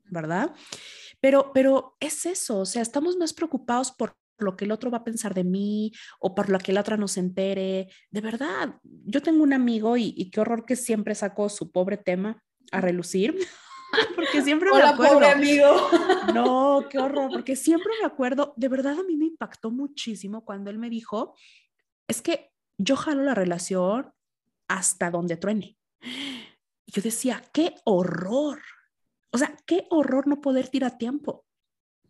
¿verdad? 0.09 0.53
Pero, 1.19 1.51
pero 1.53 1.97
es 1.99 2.25
eso, 2.25 2.59
o 2.59 2.65
sea, 2.65 2.81
estamos 2.81 3.17
más 3.17 3.33
preocupados 3.33 3.91
por 3.91 4.15
lo 4.41 4.55
que 4.55 4.65
el 4.65 4.71
otro 4.71 4.91
va 4.91 4.99
a 4.99 5.03
pensar 5.03 5.33
de 5.33 5.43
mí 5.43 5.91
o 6.19 6.35
por 6.35 6.49
lo 6.49 6.59
que 6.59 6.73
la 6.73 6.81
otra 6.81 6.97
no 6.97 7.07
se 7.07 7.19
entere. 7.19 7.89
De 8.09 8.21
verdad, 8.21 8.75
yo 8.83 9.21
tengo 9.21 9.43
un 9.43 9.53
amigo 9.53 9.97
y, 9.97 10.29
qué 10.31 10.41
horror 10.41 10.65
que 10.65 10.75
siempre 10.75 11.15
sacó 11.15 11.49
su 11.49 11.71
pobre 11.71 11.97
tema 11.97 12.43
a 12.71 12.81
relucir. 12.81 13.37
porque 14.15 14.41
siempre 14.41 14.69
me 14.71 14.81
acuerdo. 14.81 15.13
pobre 15.15 15.29
amigo. 15.29 15.67
No, 16.33 16.87
qué 16.89 16.97
horror, 16.99 17.29
porque 17.33 17.55
siempre 17.55 17.91
me 17.99 18.05
acuerdo, 18.05 18.53
de 18.55 18.67
verdad 18.67 18.99
a 18.99 19.03
mí 19.03 19.17
me 19.17 19.25
impactó 19.25 19.71
muchísimo 19.71 20.45
cuando 20.45 20.69
él 20.69 20.77
me 20.77 20.89
dijo, 20.89 21.35
es 22.07 22.21
que 22.21 22.51
yo 22.77 22.95
jalo 22.95 23.23
la 23.23 23.35
relación 23.35 24.13
hasta 24.67 25.11
donde 25.11 25.37
truene. 25.37 25.77
Y 26.01 26.91
yo 26.91 27.01
decía, 27.01 27.43
qué 27.53 27.75
horror. 27.83 28.61
O 29.31 29.37
sea, 29.37 29.55
qué 29.65 29.87
horror 29.89 30.27
no 30.27 30.41
poder 30.41 30.69
tirar 30.69 30.97
tiempo 30.97 31.45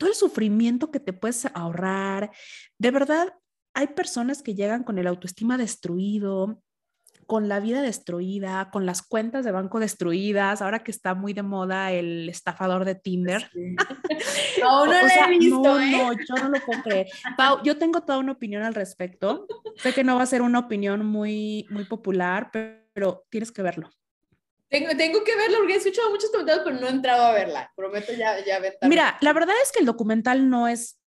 todo 0.01 0.09
el 0.09 0.15
sufrimiento 0.15 0.89
que 0.89 0.99
te 0.99 1.13
puedes 1.13 1.45
ahorrar. 1.53 2.31
De 2.79 2.89
verdad, 2.89 3.35
hay 3.75 3.85
personas 3.85 4.41
que 4.41 4.55
llegan 4.55 4.83
con 4.83 4.97
el 4.97 5.05
autoestima 5.05 5.59
destruido, 5.59 6.63
con 7.27 7.47
la 7.47 7.59
vida 7.59 7.83
destruida, 7.83 8.71
con 8.71 8.87
las 8.87 9.03
cuentas 9.03 9.45
de 9.45 9.51
banco 9.51 9.79
destruidas, 9.79 10.63
ahora 10.63 10.83
que 10.83 10.89
está 10.89 11.13
muy 11.13 11.33
de 11.33 11.43
moda 11.43 11.91
el 11.91 12.27
estafador 12.29 12.83
de 12.83 12.95
Tinder. 12.95 13.47
No, 14.61 14.85
no 14.85 14.91
lo 14.91 15.07
he 15.07 15.39
visto. 15.39 15.61
No, 15.63 15.79
¿eh? 15.79 15.91
no, 15.91 16.13
yo 16.13 16.43
no 16.43 16.49
lo 16.49 16.59
puedo 16.63 16.83
creer. 16.83 17.07
Pau, 17.37 17.63
yo 17.63 17.77
tengo 17.77 18.01
toda 18.01 18.19
una 18.19 18.33
opinión 18.33 18.61
al 18.61 18.75
respecto. 18.75 19.47
Sé 19.77 19.93
que 19.93 20.03
no 20.03 20.17
va 20.17 20.23
a 20.23 20.27
ser 20.27 20.43
una 20.43 20.59
opinión 20.59 21.03
muy, 21.05 21.65
muy 21.71 21.85
popular, 21.85 22.51
pero 22.51 23.23
tienes 23.29 23.51
que 23.51 23.63
verlo. 23.63 23.89
Tengo, 24.71 24.95
tengo 24.95 25.21
que 25.25 25.35
verla 25.35 25.57
porque 25.57 25.73
he 25.73 25.77
escuchado 25.77 26.09
muchos 26.11 26.31
comentarios, 26.31 26.63
pero 26.63 26.79
no 26.79 26.87
he 26.87 26.91
entrado 26.91 27.25
a 27.25 27.33
verla. 27.33 27.69
Prometo 27.75 28.13
ya, 28.13 28.43
ya 28.43 28.57
ver. 28.59 28.77
Mira, 28.83 29.17
la 29.19 29.33
verdad 29.33 29.55
es 29.61 29.69
que 29.73 29.79
el 29.79 29.85
documental 29.85 30.49
no 30.49 30.69
es, 30.69 30.97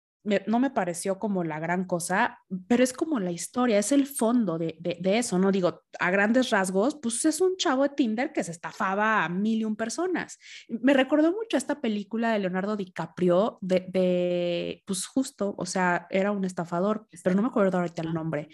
no 0.46 0.58
me 0.58 0.68
pareció 0.68 1.18
como 1.18 1.44
la 1.44 1.58
gran 1.60 1.86
cosa, 1.86 2.40
pero 2.68 2.84
es 2.84 2.92
como 2.92 3.20
la 3.20 3.30
historia, 3.30 3.78
es 3.78 3.90
el 3.90 4.06
fondo 4.06 4.58
de, 4.58 4.76
de, 4.80 4.98
de, 5.00 5.16
eso, 5.16 5.38
¿no? 5.38 5.50
Digo, 5.50 5.82
a 5.98 6.10
grandes 6.10 6.50
rasgos, 6.50 6.98
pues 7.02 7.24
es 7.24 7.40
un 7.40 7.56
chavo 7.56 7.84
de 7.84 7.88
Tinder 7.90 8.34
que 8.34 8.44
se 8.44 8.50
estafaba 8.50 9.24
a 9.24 9.30
mil 9.30 9.60
y 9.60 9.64
un 9.64 9.76
personas. 9.76 10.38
Me 10.68 10.92
recordó 10.92 11.32
mucho 11.32 11.56
esta 11.56 11.80
película 11.80 12.34
de 12.34 12.40
Leonardo 12.40 12.76
DiCaprio 12.76 13.56
de, 13.62 13.86
de 13.88 14.82
pues 14.86 15.06
justo, 15.06 15.54
o 15.56 15.64
sea, 15.64 16.06
era 16.10 16.32
un 16.32 16.44
estafador, 16.44 17.08
pero 17.22 17.34
no 17.34 17.40
me 17.40 17.48
acuerdo 17.48 17.78
ahorita 17.78 18.02
el 18.02 18.12
nombre, 18.12 18.48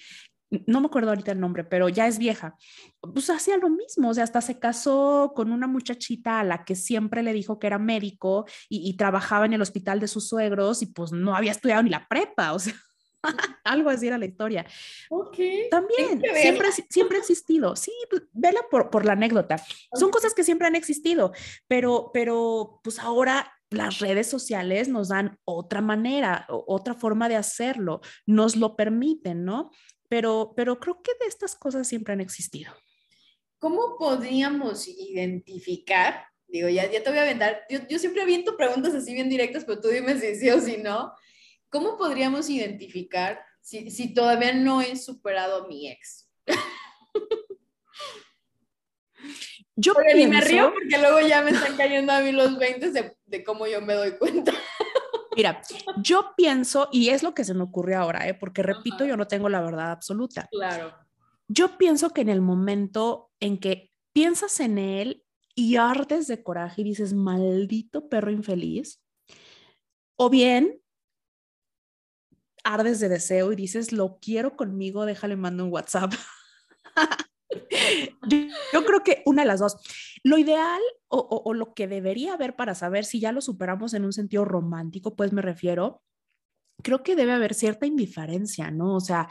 no 0.51 0.81
me 0.81 0.87
acuerdo 0.87 1.11
ahorita 1.11 1.33
el 1.33 1.41
nombre, 1.41 1.65
pero 1.65 1.89
ya 1.89 2.07
es 2.07 2.19
vieja, 2.19 2.57
pues 3.01 3.31
hacía 3.31 3.57
lo 3.57 3.71
mismo, 3.71 4.11
o 4.11 4.15
sea, 4.15 4.25
hasta 4.25 4.41
se 4.41 4.59
casó 4.59 5.33
con 5.35 5.53
una 5.53 5.67
muchachita 5.67 6.41
a 6.41 6.45
la 6.45 6.65
que 6.65 6.75
siempre 6.75 7.23
le 7.23 7.33
dijo 7.33 7.59
que 7.59 7.69
era 7.69 7.79
médico 7.79 8.47
y, 8.69 8.91
trabajaba 8.97 9.47
en 9.47 9.53
el 9.53 9.63
hospital 9.63 10.01
de 10.01 10.09
sus 10.09 10.29
suegros 10.29 10.83
y 10.83 10.87
pues 10.87 11.13
no 11.13 11.35
había 11.35 11.53
estudiado 11.53 11.83
ni 11.83 11.91
la 11.91 12.07
prepa, 12.09 12.53
o 12.53 12.59
sea, 12.59 12.75
algo 13.65 13.89
así 13.89 14.09
era 14.09 14.19
la 14.19 14.27
historia. 14.27 14.67
Ok. 15.09 15.37
También, 15.71 16.21
siempre, 16.35 16.69
siempre 16.89 17.17
ha 17.17 17.21
existido, 17.21 17.77
sí, 17.77 17.93
pues, 18.11 18.23
vela 18.33 18.61
por, 18.71 18.91
por 18.91 19.07
la 19.07 19.13
anécdota. 19.13 19.57
Son 19.95 20.11
cosas 20.11 20.35
que 20.35 20.45
siempre 20.45 20.67
han 20.67 20.75
existido, 20.75 21.33
pero, 21.69 22.11
pero 22.13 22.81
pues 22.83 22.99
ahora 22.99 23.53
las 23.71 24.01
redes 24.01 24.29
sociales 24.29 24.89
nos 24.89 25.09
dan 25.09 25.39
otra 25.45 25.81
manera, 25.81 26.47
otra 26.49 26.95
forma 26.95 27.29
de 27.29 27.37
hacerlo, 27.37 28.01
nos 28.27 28.57
lo 28.57 28.77
permiten, 28.77 29.45
¿no? 29.45 29.71
Pero, 30.11 30.53
pero 30.57 30.81
creo 30.81 31.01
que 31.03 31.13
de 31.21 31.27
estas 31.27 31.55
cosas 31.55 31.87
siempre 31.87 32.13
han 32.13 32.21
existido. 32.21 32.75
¿Cómo 33.61 33.97
podríamos 33.97 34.89
identificar? 34.89 36.25
Digo, 36.49 36.69
ya, 36.69 36.91
ya 36.91 37.01
te 37.01 37.11
voy 37.11 37.21
a 37.21 37.23
aventar, 37.23 37.63
yo, 37.71 37.79
yo 37.89 37.97
siempre 38.01 38.23
aviento 38.23 38.57
preguntas 38.57 38.93
así 38.93 39.15
bien 39.15 39.29
directas, 39.29 39.65
pero 39.65 39.81
tú 39.81 39.87
dime 39.87 40.19
si 40.19 40.35
sí 40.35 40.51
o 40.51 40.61
si 40.61 40.79
no. 40.79 41.13
¿Cómo 41.69 41.97
podríamos 41.97 42.51
identificar 42.51 43.41
si, 43.61 43.89
si 43.93 44.13
todavía 44.13 44.53
no 44.53 44.83
he 44.83 44.97
superado 44.97 45.65
a 45.65 45.69
mi 45.69 45.89
ex? 45.89 46.29
Yo 49.77 49.95
pienso... 49.95 50.29
me 50.29 50.41
río 50.41 50.75
porque 50.75 50.99
luego 50.99 51.21
ya 51.21 51.41
me 51.43 51.53
están 51.53 51.77
cayendo 51.77 52.13
a 52.13 52.21
mí 52.21 52.33
los 52.33 52.59
20 52.59 52.91
de, 52.91 53.17
de 53.25 53.45
cómo 53.45 53.67
yo 53.67 53.81
me 53.81 53.95
doy 53.95 54.19
cuenta. 54.19 54.53
Mira, 55.37 55.63
yo 56.03 56.33
pienso, 56.37 56.89
y 56.93 57.11
es 57.11 57.23
lo 57.23 57.35
que 57.35 57.45
se 57.45 57.55
me 57.55 57.63
ocurre 57.63 57.95
ahora, 57.95 58.29
¿eh? 58.29 58.35
porque 58.35 58.63
repito, 58.63 59.05
yo 59.05 59.17
no 59.17 59.27
tengo 59.29 59.49
la 59.49 59.61
verdad 59.61 59.93
absoluta. 59.93 60.49
Claro. 60.51 60.95
Yo 61.49 61.79
pienso 61.79 62.11
que 62.11 62.21
en 62.21 62.29
el 62.29 62.41
momento 62.41 63.31
en 63.41 63.59
que 63.59 63.91
piensas 64.13 64.61
en 64.61 64.79
él 64.79 65.25
y 65.55 65.77
ardes 65.77 66.27
de 66.27 66.43
coraje 66.43 66.81
y 66.81 66.85
dices, 66.85 67.15
maldito 67.15 68.09
perro 68.09 68.31
infeliz, 68.31 69.03
o 70.17 70.31
bien 70.31 70.81
ardes 72.65 73.01
de 73.01 73.09
deseo 73.09 73.53
y 73.53 73.57
dices, 73.57 73.93
lo 73.93 74.19
quiero 74.21 74.57
conmigo, 74.57 75.07
déjale 75.07 75.37
mando 75.37 75.65
un 75.65 75.73
WhatsApp. 75.73 76.13
yo, 78.73 78.85
creo 78.85 79.03
que 79.03 79.23
una 79.27 79.43
de 79.43 79.49
las 79.49 79.61
dos. 79.61 79.77
Lo 80.23 80.39
ideal 80.39 80.81
o, 81.09 81.55
lo 81.55 81.75
que 81.75 81.89
debería 81.89 82.35
haber 82.35 82.55
para 82.55 82.75
saber 82.75 83.05
si 83.05 83.21
ya 83.21 83.33
lo 83.33 83.41
superamos 83.41 83.95
en 83.95 84.05
un 84.05 84.13
sentido 84.13 84.45
romántico, 84.45 85.17
pues 85.17 85.33
me 85.33 85.43
refiero, 85.43 86.03
creo 86.83 87.03
que 87.03 87.17
debe 87.17 87.33
haber 87.33 87.55
cierta 87.55 87.87
indiferencia, 87.87 88.71
¿no? 88.71 88.97
O 88.97 89.01
sea, 89.01 89.29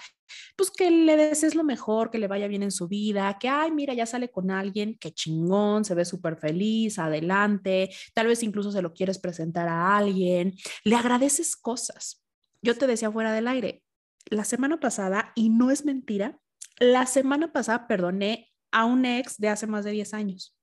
pues 0.56 0.72
que 0.72 0.92
le 0.92 1.16
desees 1.16 1.56
lo 1.56 1.64
mejor, 1.64 2.12
que 2.12 2.18
le 2.18 2.28
vaya 2.28 2.48
bien 2.48 2.64
en 2.64 2.72
su 2.72 2.88
vida, 2.88 3.38
que, 3.40 3.50
ay, 3.50 3.72
mira, 3.72 3.94
ya 3.94 4.06
sale 4.06 4.30
con 4.30 4.52
alguien, 4.52 4.98
que 5.00 5.14
chingón, 5.14 5.86
se 5.86 5.96
ve 5.96 6.06
súper 6.06 6.38
feliz, 6.38 7.00
adelante, 7.00 7.90
tal 8.14 8.28
vez 8.28 8.44
incluso 8.44 8.72
se 8.72 8.82
lo 8.82 8.94
quieres 8.94 9.20
presentar 9.20 9.68
a 9.68 9.98
alguien, 9.98 10.54
le 10.84 10.96
agradeces 10.96 11.56
cosas. 11.56 12.24
Yo 12.62 12.78
te 12.78 12.88
decía 12.88 13.12
fuera 13.12 13.34
del 13.34 13.48
aire, 13.48 13.84
la 14.30 14.44
semana 14.44 14.80
pasada, 14.80 15.32
y 15.36 15.50
no 15.50 15.72
es 15.72 15.86
mentira, 15.86 16.40
la 16.80 17.06
semana 17.06 17.52
pasada 17.52 17.88
perdoné 17.88 18.52
a 18.72 18.86
un 18.86 19.06
ex 19.06 19.38
de 19.38 19.50
hace 19.50 19.68
más 19.68 19.86
de 19.86 19.92
10 19.92 20.14
años. 20.14 20.56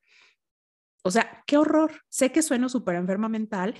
O 1.03 1.11
sea, 1.11 1.45
qué 1.47 1.57
horror. 1.57 2.03
Sé 2.09 2.33
que 2.33 2.43
sueno 2.43 2.69
súper 2.69 2.97
enferma 2.97 3.29
mental, 3.29 3.75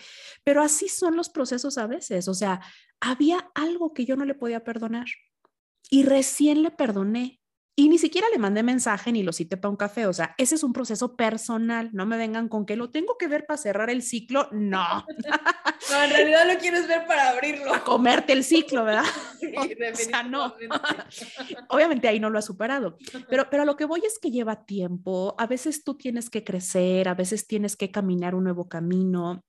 pero 0.45 0.63
así 0.63 0.89
son 0.89 1.17
los 1.17 1.29
procesos 1.29 1.77
a 1.77 1.87
veces. 1.87 2.29
O 2.29 2.35
sea, 2.35 2.61
había 3.01 3.51
algo 3.55 3.93
que 3.93 4.05
yo 4.05 4.17
no 4.17 4.25
le 4.25 4.35
podía 4.35 4.63
perdonar 4.63 5.07
y 5.91 6.05
recién 6.05 6.63
le 6.63 6.71
perdoné 6.71 7.41
y 7.79 7.91
ni 7.91 7.99
siquiera 7.99 8.27
le 8.33 8.39
mandé 8.39 8.63
mensaje 8.63 9.13
ni 9.13 9.23
lo 9.23 9.35
cité 9.35 9.59
para 9.59 9.69
un 9.69 9.77
café. 9.77 10.07
O 10.07 10.13
sea, 10.15 10.35
ese 10.39 10.55
es 10.55 10.63
un 10.63 10.73
proceso 10.73 11.15
personal. 11.15 11.91
No 11.93 12.07
me 12.07 12.17
vengan 12.17 12.49
con 12.49 12.65
que 12.65 12.75
lo 12.75 12.91
tengo 12.91 13.19
que 13.19 13.29
ver 13.29 13.45
para 13.45 13.59
cerrar 13.59 13.91
el 13.91 14.03
ciclo. 14.03 14.49
No. 14.51 15.05
no, 15.91 16.03
en 16.03 16.11
realidad 16.11 16.51
lo 16.51 16.59
quieres 16.59 16.89
ver 16.89 17.07
para 17.07 17.29
abrirlo. 17.29 17.69
Para 17.69 17.85
comerte 17.85 18.33
el 18.33 18.45
ciclo, 18.45 18.83
¿verdad? 18.85 19.05
o 19.93 19.97
sea, 19.97 20.23
no. 20.23 20.55
Obviamente 21.69 22.09
ahí 22.09 22.19
no 22.19 22.31
lo 22.31 22.39
ha 22.39 22.43
superado. 22.43 22.97
Pero, 23.29 23.51
pero 23.51 23.67
lo 23.67 23.77
que 23.77 23.85
voy 23.85 24.01
es 24.07 24.19
que 24.19 24.31
lleva 24.31 24.65
tiempo. 24.65 25.35
A 25.37 25.47
veces 25.47 25.85
tú 25.85 25.99
tienes 25.99 26.31
que 26.31 26.45
crecer, 26.45 27.09
a 27.09 27.15
veces 27.15 27.47
tienes 27.47 27.77
que 27.77 27.91
caminar 27.91 28.35
un 28.35 28.45
nuevo 28.45 28.71
camino 28.71 29.45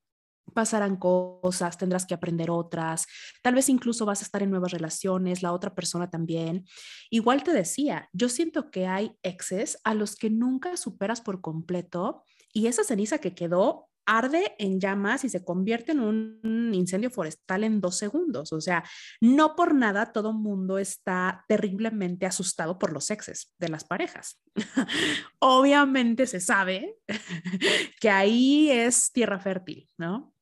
pasarán 0.58 0.96
cosas, 0.96 1.78
tendrás 1.78 2.08
que 2.08 2.16
aprender 2.16 2.50
otras, 2.50 3.06
tal 3.44 3.54
vez 3.54 3.70
incluso 3.70 4.08
vas 4.08 4.22
a 4.22 4.26
estar 4.26 4.42
en 4.42 4.50
nuevas 4.50 4.72
relaciones, 4.72 5.44
la 5.44 5.54
otra 5.54 5.76
persona 5.76 6.10
también. 6.10 6.66
Igual 7.12 7.44
te 7.44 7.54
decía, 7.54 8.10
yo 8.12 8.28
siento 8.28 8.72
que 8.72 8.88
hay 8.88 9.12
exes 9.22 9.78
a 9.84 9.94
los 9.94 10.16
que 10.16 10.32
nunca 10.32 10.76
superas 10.76 11.22
por 11.22 11.42
completo 11.42 12.24
y 12.52 12.66
esa 12.66 12.84
ceniza 12.84 13.20
que 13.20 13.36
quedó 13.36 13.88
arde 14.08 14.56
en 14.58 14.80
llamas 14.80 15.26
y 15.26 15.30
se 15.30 15.46
convierte 15.46 15.92
en 15.92 16.00
un 16.00 16.72
incendio 16.74 17.12
forestal 17.12 17.64
en 17.64 17.80
dos 17.80 17.98
segundos. 17.98 18.52
O 18.52 18.60
sea, 18.60 18.84
no 19.22 19.56
por 19.56 19.76
nada 19.76 20.12
todo 20.12 20.34
mundo 20.34 20.80
está 20.80 21.46
terriblemente 21.48 22.26
asustado 22.26 22.80
por 22.80 22.94
los 22.94 23.12
exes 23.12 23.54
de 23.60 23.70
las 23.70 23.84
parejas. 23.84 24.42
Obviamente 25.40 26.26
se 26.26 26.40
sabe 26.40 26.96
que 28.02 28.10
ahí 28.10 28.72
es 28.72 29.12
tierra 29.12 29.40
fértil, 29.40 29.88
¿no? 30.00 30.34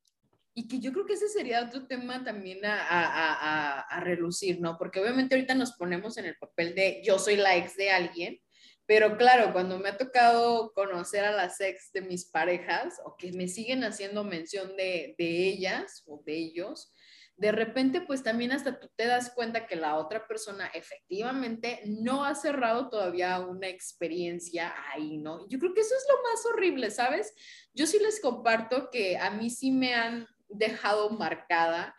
Y 0.58 0.70
que 0.70 0.80
yo 0.80 0.94
creo 0.94 1.06
que 1.06 1.14
ese 1.14 1.28
sería 1.28 1.66
otro 1.66 1.86
tema 1.86 2.24
también 2.24 2.62
a, 2.64 4.00
relucir, 4.02 4.62
¿no? 4.62 4.78
Porque 4.78 5.02
obviamente 5.02 5.36
ahorita 5.36 5.54
nos 5.54 5.74
ponemos 5.74 6.18
en 6.18 6.26
el 6.26 6.38
papel 6.38 6.74
de 6.74 7.02
yo 7.04 7.20
soy 7.20 7.36
la 7.36 7.58
ex 7.58 7.76
de 7.76 7.92
alguien, 7.92 8.40
pero 8.86 9.18
claro, 9.18 9.52
cuando 9.52 9.78
me 9.80 9.90
ha 9.90 9.98
tocado 9.98 10.72
conocer 10.74 11.26
a 11.26 11.34
las 11.34 11.60
ex 11.60 11.92
de 11.92 12.02
mis 12.02 12.26
parejas 12.26 13.02
o 13.04 13.18
que 13.18 13.34
me 13.34 13.50
siguen 13.50 13.84
haciendo 13.84 14.24
mención 14.24 14.78
de, 14.78 15.14
de 15.18 15.48
ellas 15.48 16.04
o 16.06 16.24
de 16.26 16.38
ellos, 16.38 16.94
de 17.38 17.52
repente 17.52 18.00
pues 18.00 18.24
también 18.24 18.54
hasta 18.54 18.80
tú 18.80 18.90
te 18.96 19.08
das 19.08 19.32
cuenta 19.32 19.68
que 19.68 19.76
la 19.76 19.98
otra 19.98 20.26
persona 20.26 20.68
efectivamente 20.68 21.82
no 21.86 22.24
ha 22.24 22.34
cerrado 22.34 22.90
todavía 22.90 23.40
una 23.40 23.68
experiencia 23.68 24.74
ahí, 24.94 25.18
¿no? 25.18 25.48
Yo 25.50 25.60
creo 25.60 25.74
que 25.74 25.82
eso 25.82 25.96
es 25.96 26.06
lo 26.10 26.24
más 26.24 26.46
horrible, 26.46 26.92
¿sabes? 26.92 27.34
Yo 27.74 27.88
sí 27.88 28.00
les 28.00 28.22
comparto 28.22 28.90
que 28.90 29.18
a 29.18 29.32
mí 29.32 29.50
sí 29.50 29.72
me 29.72 29.94
han 29.94 30.28
dejado 30.50 31.10
marcada, 31.10 31.96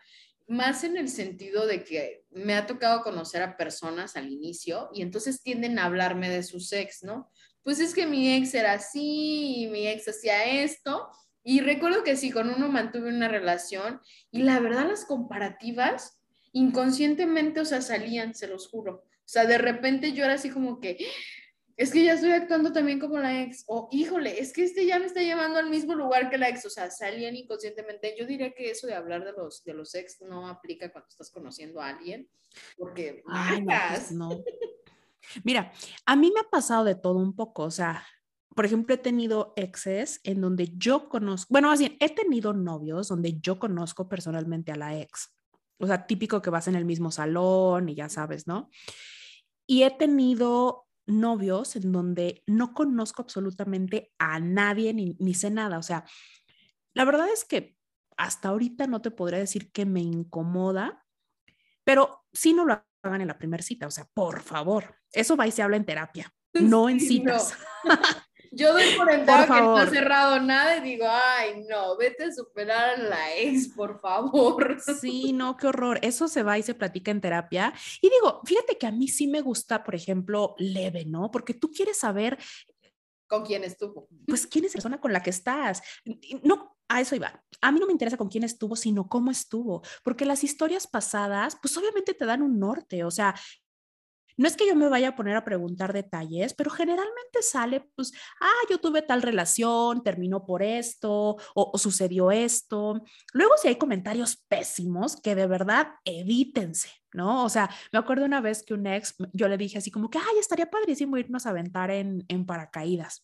más 0.47 0.83
en 0.83 0.97
el 0.97 1.09
sentido 1.09 1.67
de 1.67 1.83
que 1.83 2.23
me 2.31 2.55
ha 2.55 2.65
tocado 2.65 3.03
conocer 3.03 3.41
a 3.41 3.57
personas 3.57 4.15
al 4.15 4.31
inicio 4.31 4.89
y 4.93 5.01
entonces 5.01 5.41
tienden 5.41 5.77
a 5.77 5.85
hablarme 5.85 6.29
de 6.29 6.43
sus 6.43 6.71
ex, 6.71 7.03
¿no? 7.03 7.29
Pues 7.63 7.79
es 7.81 7.93
que 7.93 8.05
mi 8.05 8.33
ex 8.33 8.53
era 8.53 8.73
así 8.73 9.63
y 9.63 9.67
mi 9.67 9.87
ex 9.87 10.07
hacía 10.07 10.45
esto. 10.63 11.09
Y 11.43 11.59
recuerdo 11.59 12.03
que 12.03 12.15
sí, 12.15 12.31
con 12.31 12.49
uno 12.49 12.69
mantuve 12.69 13.09
una 13.09 13.27
relación 13.27 13.99
y 14.31 14.43
la 14.43 14.59
verdad 14.59 14.87
las 14.87 15.03
comparativas 15.03 16.21
inconscientemente, 16.53 17.59
o 17.59 17.65
sea, 17.65 17.81
salían, 17.81 18.33
se 18.33 18.47
los 18.47 18.69
juro. 18.69 19.03
O 19.03 19.29
sea, 19.29 19.45
de 19.45 19.57
repente 19.57 20.13
yo 20.13 20.23
era 20.23 20.35
así 20.35 20.49
como 20.49 20.79
que, 20.79 20.97
es 21.77 21.91
que 21.91 22.03
ya 22.03 22.13
estoy 22.13 22.31
actuando 22.31 22.73
también 22.73 22.99
como 22.99 23.19
la 23.19 23.43
ex, 23.43 23.63
o 23.67 23.87
híjole, 23.91 24.41
es 24.41 24.51
que 24.51 24.63
este 24.63 24.87
ya 24.87 24.97
me 24.97 25.05
está 25.05 25.21
llevando 25.21 25.59
al 25.59 25.69
mismo 25.69 25.93
lugar 25.93 26.29
que 26.29 26.39
la 26.39 26.49
ex, 26.49 26.65
o 26.65 26.71
sea, 26.71 26.89
salían 26.89 27.35
inconscientemente. 27.35 28.15
Yo 28.17 28.25
diría 28.25 28.51
que 28.51 28.71
eso 28.71 28.87
de 28.87 28.95
hablar 28.95 29.23
de 29.23 29.33
los, 29.33 29.63
de 29.63 29.75
los 29.75 29.93
ex 29.93 30.19
no 30.21 30.47
aplica 30.47 30.91
cuando 30.91 31.07
estás 31.07 31.29
conociendo 31.29 31.79
a 31.79 31.89
alguien, 31.89 32.27
porque... 32.77 33.23
Ay, 33.27 33.61
no, 33.61 33.73
pues 33.89 34.11
no. 34.11 34.43
Mira, 35.43 35.71
a 36.05 36.15
mí 36.15 36.31
me 36.33 36.39
ha 36.39 36.49
pasado 36.49 36.83
de 36.83 36.95
todo 36.95 37.19
un 37.19 37.35
poco, 37.35 37.63
o 37.63 37.71
sea, 37.71 38.03
por 38.55 38.65
ejemplo, 38.65 38.95
he 38.95 38.97
tenido 38.97 39.53
exes 39.55 40.19
en 40.23 40.41
donde 40.41 40.75
yo 40.77 41.09
conozco, 41.09 41.47
bueno, 41.51 41.67
más 41.67 41.77
bien, 41.77 41.95
he 41.99 42.09
tenido 42.09 42.53
novios 42.53 43.07
donde 43.09 43.39
yo 43.39 43.59
conozco 43.59 44.09
personalmente 44.09 44.71
a 44.71 44.77
la 44.77 44.97
ex. 44.97 45.31
O 45.77 45.85
sea, 45.85 46.07
típico 46.07 46.41
que 46.41 46.49
vas 46.49 46.67
en 46.67 46.75
el 46.75 46.85
mismo 46.85 47.11
salón 47.11 47.87
y 47.87 47.93
ya 47.93 48.09
sabes, 48.09 48.47
¿no? 48.47 48.71
Y 49.67 49.83
he 49.83 49.91
tenido 49.91 50.86
novios 51.07 51.75
en 51.75 51.91
donde 51.91 52.43
no 52.45 52.73
conozco 52.73 53.21
absolutamente 53.21 54.13
a 54.19 54.39
nadie 54.39 54.93
ni, 54.93 55.15
ni, 55.19 55.33
sé 55.33 55.49
nada. 55.49 55.77
O 55.77 55.83
sea, 55.83 56.05
la 56.93 57.05
verdad 57.05 57.27
es 57.33 57.45
que 57.45 57.77
hasta 58.17 58.49
ahorita 58.49 58.87
no 58.87 59.01
te 59.01 59.11
podría 59.11 59.39
decir 59.39 59.71
que 59.71 59.85
me 59.85 60.01
incomoda, 60.01 61.05
pero 61.83 62.25
sí 62.33 62.53
no 62.53 62.65
lo 62.65 62.83
hagan 63.03 63.21
en 63.21 63.27
la 63.27 63.37
primera 63.37 63.63
cita. 63.63 63.87
O 63.87 63.91
sea, 63.91 64.05
por 64.13 64.41
favor, 64.41 64.95
eso 65.11 65.37
va 65.37 65.47
y 65.47 65.51
se 65.51 65.61
habla 65.63 65.77
en 65.77 65.85
terapia, 65.85 66.33
no 66.53 66.89
en 66.89 66.99
citas. 66.99 67.55
Yo 68.57 68.73
doy 68.73 68.95
por 68.97 69.11
entero 69.11 69.45
que 69.45 69.61
no 69.61 69.77
ha 69.77 69.87
cerrado 69.87 70.41
nada 70.41 70.77
y 70.77 70.81
digo, 70.81 71.05
ay, 71.07 71.63
no, 71.69 71.95
vete 71.95 72.23
a 72.23 72.33
superar 72.33 72.95
a 72.95 72.97
la 72.97 73.35
ex, 73.35 73.69
por 73.69 73.99
favor. 73.99 74.77
Sí, 74.99 75.31
no, 75.33 75.55
qué 75.55 75.67
horror. 75.67 75.99
Eso 76.01 76.27
se 76.27 76.41
va 76.41 76.57
y 76.57 76.63
se 76.63 76.73
platica 76.73 77.11
en 77.11 77.21
terapia. 77.21 77.71
Y 78.01 78.09
digo, 78.09 78.41
fíjate 78.45 78.77
que 78.77 78.87
a 78.87 78.91
mí 78.91 79.07
sí 79.07 79.27
me 79.27 79.41
gusta, 79.41 79.83
por 79.83 79.93
ejemplo, 79.93 80.55
leve, 80.57 81.05
¿no? 81.05 81.29
Porque 81.29 81.53
tú 81.53 81.69
quieres 81.69 81.99
saber 81.99 82.37
con 83.27 83.45
quién 83.45 83.63
estuvo. 83.63 84.07
Pues 84.25 84.47
quién 84.47 84.65
es 84.65 84.71
la 84.71 84.77
persona 84.77 84.99
con 84.99 85.13
la 85.13 85.21
que 85.21 85.29
estás. 85.29 85.83
No, 86.41 86.77
a 86.87 87.01
eso 87.01 87.15
iba. 87.15 87.43
A 87.61 87.71
mí 87.71 87.79
no 87.79 87.85
me 87.85 87.91
interesa 87.91 88.17
con 88.17 88.29
quién 88.29 88.43
estuvo, 88.43 88.75
sino 88.75 89.07
cómo 89.07 89.29
estuvo, 89.29 89.83
porque 90.03 90.25
las 90.25 90.43
historias 90.43 90.87
pasadas, 90.87 91.57
pues 91.61 91.77
obviamente 91.77 92.13
te 92.13 92.25
dan 92.25 92.41
un 92.41 92.59
norte, 92.59 93.03
o 93.03 93.11
sea, 93.11 93.35
no 94.37 94.47
es 94.47 94.55
que 94.55 94.67
yo 94.67 94.75
me 94.75 94.87
vaya 94.87 95.09
a 95.09 95.15
poner 95.15 95.35
a 95.35 95.43
preguntar 95.43 95.93
detalles, 95.93 96.53
pero 96.53 96.69
generalmente 96.69 97.41
sale, 97.41 97.89
pues, 97.95 98.13
ah, 98.39 98.67
yo 98.69 98.79
tuve 98.79 99.01
tal 99.01 99.21
relación, 99.21 100.03
terminó 100.03 100.45
por 100.45 100.63
esto 100.63 101.37
o, 101.55 101.77
sucedió 101.77 102.31
esto. 102.31 103.01
Luego, 103.33 103.53
si 103.61 103.67
hay 103.67 103.75
comentarios 103.77 104.37
pésimos, 104.47 105.19
que 105.19 105.35
de 105.35 105.47
verdad 105.47 105.87
evítense, 106.05 106.89
¿no? 107.13 107.43
O 107.43 107.49
sea, 107.49 107.69
me 107.91 107.99
acuerdo 107.99 108.25
una 108.25 108.41
vez 108.41 108.63
que 108.63 108.73
un 108.73 108.87
ex, 108.87 109.15
yo 109.33 109.47
le 109.47 109.57
dije 109.57 109.79
así 109.79 109.91
como 109.91 110.09
que, 110.09 110.19
ay, 110.19 110.39
estaría 110.39 110.69
padrísimo 110.69 111.17
irnos 111.17 111.45
a 111.45 111.49
aventar 111.49 111.91
en, 111.91 112.23
en 112.27 112.45
paracaídas. 112.45 113.23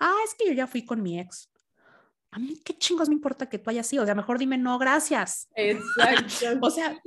Ah, 0.00 0.14
es 0.24 0.34
que 0.34 0.46
yo 0.46 0.52
ya 0.52 0.66
fui 0.66 0.84
con 0.84 1.02
mi 1.02 1.20
ex 1.20 1.50
a 2.36 2.38
mí 2.38 2.54
qué 2.62 2.76
chingos 2.76 3.08
me 3.08 3.14
importa 3.14 3.48
que 3.48 3.58
tú 3.58 3.70
hayas 3.70 3.86
sido, 3.86 4.02
o 4.02 4.06
sea, 4.06 4.14
mejor 4.14 4.38
dime 4.38 4.58
no, 4.58 4.78
gracias. 4.78 5.48
Exacto. 5.56 6.58
o 6.60 6.70
sea, 6.70 7.00